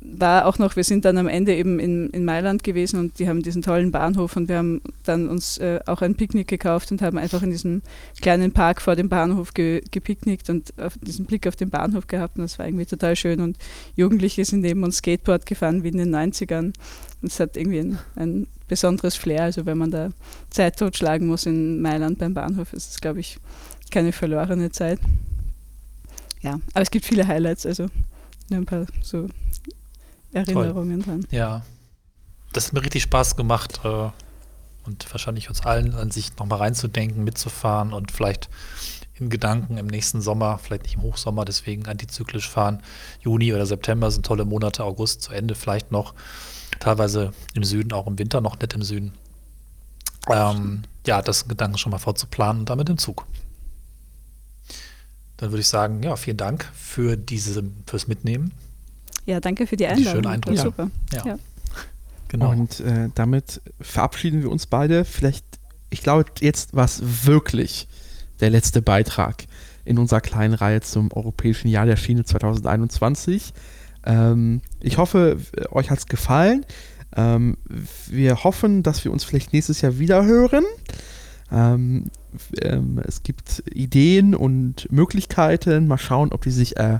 War 0.00 0.46
auch 0.46 0.58
noch, 0.58 0.76
wir 0.76 0.84
sind 0.84 1.04
dann 1.04 1.18
am 1.18 1.28
Ende 1.28 1.54
eben 1.54 1.78
in, 1.78 2.10
in 2.10 2.24
Mailand 2.24 2.64
gewesen 2.64 2.98
und 2.98 3.18
die 3.18 3.28
haben 3.28 3.42
diesen 3.42 3.62
tollen 3.62 3.90
Bahnhof 3.90 4.36
und 4.36 4.48
wir 4.48 4.58
haben 4.58 4.80
dann 5.04 5.28
uns 5.28 5.58
äh, 5.58 5.80
auch 5.86 6.02
ein 6.02 6.14
Picknick 6.14 6.48
gekauft 6.48 6.90
und 6.92 7.02
haben 7.02 7.18
einfach 7.18 7.42
in 7.42 7.50
diesem 7.50 7.82
kleinen 8.20 8.52
Park 8.52 8.82
vor 8.82 8.96
dem 8.96 9.08
Bahnhof 9.08 9.54
ge, 9.54 9.82
gepicknickt 9.90 10.50
und 10.50 10.72
diesen 11.02 11.26
Blick 11.26 11.46
auf 11.46 11.56
den 11.56 11.70
Bahnhof 11.70 12.06
gehabt 12.06 12.36
und 12.36 12.42
das 12.42 12.58
war 12.58 12.66
irgendwie 12.66 12.86
total 12.86 13.16
schön 13.16 13.40
und 13.40 13.56
Jugendliche 13.94 14.44
sind 14.44 14.60
neben 14.60 14.82
uns 14.84 14.98
Skateboard 14.98 15.46
gefahren 15.46 15.82
wie 15.82 15.88
in 15.88 15.98
den 15.98 16.14
90ern 16.14 16.72
und 17.22 17.32
es 17.32 17.40
hat 17.40 17.56
irgendwie 17.56 17.80
ein, 17.80 17.98
ein 18.16 18.46
besonderes 18.68 19.16
Flair, 19.16 19.44
also 19.44 19.66
wenn 19.66 19.78
man 19.78 19.90
da 19.90 20.10
Zeit 20.50 20.78
totschlagen 20.78 21.26
muss 21.26 21.46
in 21.46 21.80
Mailand 21.80 22.18
beim 22.18 22.34
Bahnhof, 22.34 22.72
ist 22.72 22.90
es 22.90 23.00
glaube 23.00 23.20
ich 23.20 23.38
keine 23.90 24.12
verlorene 24.12 24.70
Zeit. 24.70 24.98
Ja, 26.42 26.60
aber 26.74 26.82
es 26.82 26.90
gibt 26.90 27.04
viele 27.04 27.26
Highlights, 27.26 27.66
also 27.66 27.86
ein 28.50 28.66
paar 28.66 28.86
so 29.02 29.26
Erinnerungen 30.32 31.02
Toll. 31.02 31.20
dran. 31.20 31.26
Ja, 31.30 31.62
das 32.52 32.66
hat 32.66 32.72
mir 32.72 32.82
richtig 32.82 33.02
Spaß 33.02 33.36
gemacht 33.36 33.80
äh, 33.84 34.10
und 34.84 35.12
wahrscheinlich 35.12 35.48
uns 35.48 35.62
allen 35.62 35.94
an 35.94 36.10
sich 36.10 36.36
nochmal 36.36 36.58
reinzudenken, 36.58 37.24
mitzufahren 37.24 37.92
und 37.92 38.12
vielleicht 38.12 38.48
in 39.18 39.30
Gedanken 39.30 39.78
im 39.78 39.86
nächsten 39.86 40.20
Sommer, 40.20 40.58
vielleicht 40.58 40.84
nicht 40.84 40.96
im 40.96 41.02
Hochsommer, 41.02 41.44
deswegen 41.44 41.86
antizyklisch 41.86 42.48
fahren. 42.48 42.82
Juni 43.20 43.52
oder 43.52 43.66
September 43.66 44.10
sind 44.10 44.26
tolle 44.26 44.44
Monate, 44.44 44.84
August 44.84 45.22
zu 45.22 45.32
Ende 45.32 45.54
vielleicht 45.54 45.90
noch. 45.90 46.14
Teilweise 46.80 47.32
im 47.54 47.64
Süden, 47.64 47.92
auch 47.92 48.06
im 48.06 48.18
Winter 48.18 48.40
noch 48.40 48.58
nicht 48.58 48.74
im 48.74 48.82
Süden. 48.82 49.12
Ähm, 50.28 50.82
ja, 51.06 51.22
das 51.22 51.48
Gedanken 51.48 51.78
schon 51.78 51.92
mal 51.92 51.98
vorzuplanen 51.98 52.60
und 52.60 52.70
damit 52.70 52.88
im 52.88 52.98
Zug. 52.98 53.26
Dann 55.38 55.50
würde 55.50 55.60
ich 55.60 55.68
sagen, 55.68 56.02
ja, 56.02 56.16
vielen 56.16 56.36
Dank 56.36 56.70
für 56.74 57.16
diese, 57.16 57.62
fürs 57.86 58.08
Mitnehmen. 58.08 58.52
Ja, 59.26 59.40
danke 59.40 59.66
für 59.66 59.76
die 59.76 59.86
Einladung. 59.86 60.04
Die 60.04 60.10
schönen 60.10 60.26
Eindrücke. 60.26 60.56
Ja. 60.56 60.62
Super. 60.62 60.90
Ja. 61.12 61.26
ja. 61.26 61.38
Genau. 62.28 62.50
Und 62.50 62.80
äh, 62.80 63.08
damit 63.14 63.60
verabschieden 63.80 64.42
wir 64.42 64.50
uns 64.50 64.66
beide. 64.66 65.04
Vielleicht, 65.04 65.44
ich 65.90 66.02
glaube, 66.02 66.24
jetzt 66.40 66.74
war 66.74 66.84
es 66.84 67.26
wirklich 67.26 67.88
der 68.40 68.50
letzte 68.50 68.82
Beitrag 68.82 69.44
in 69.84 69.98
unserer 69.98 70.20
kleinen 70.20 70.54
Reihe 70.54 70.80
zum 70.80 71.12
Europäischen 71.12 71.68
Jahr 71.68 71.86
der 71.86 71.96
Schiene 71.96 72.24
2021. 72.24 73.52
Ähm, 74.04 74.60
ich 74.80 74.98
hoffe, 74.98 75.38
euch 75.70 75.90
hat 75.90 75.98
es 75.98 76.06
gefallen. 76.06 76.64
Ähm, 77.16 77.56
wir 78.08 78.44
hoffen, 78.44 78.82
dass 78.82 79.04
wir 79.04 79.12
uns 79.12 79.24
vielleicht 79.24 79.52
nächstes 79.52 79.80
Jahr 79.80 79.98
wieder 79.98 80.24
hören. 80.24 80.64
Ähm, 81.52 82.10
ähm, 82.60 83.00
es 83.06 83.22
gibt 83.22 83.62
Ideen 83.72 84.34
und 84.34 84.90
Möglichkeiten. 84.90 85.86
Mal 85.86 85.98
schauen, 85.98 86.32
ob 86.32 86.42
die 86.42 86.50
sich 86.50 86.76
äh, 86.76 86.98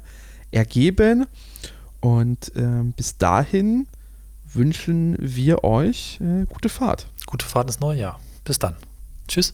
ergeben. 0.53 1.27
Und 2.07 2.53
ähm, 2.55 2.93
bis 2.93 3.19
dahin 3.19 3.89
wünschen 4.45 5.17
wir 5.19 5.65
euch 5.65 6.21
äh, 6.21 6.47
gute 6.47 6.69
Fahrt. 6.69 7.09
Gute 7.27 7.45
Fahrt 7.45 7.67
ins 7.67 7.81
neue 7.81 7.99
Jahr. 7.99 8.21
Bis 8.45 8.61
dann. 8.61 8.77
Tschüss. 9.27 9.53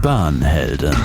Bahnhelden. 0.00 0.96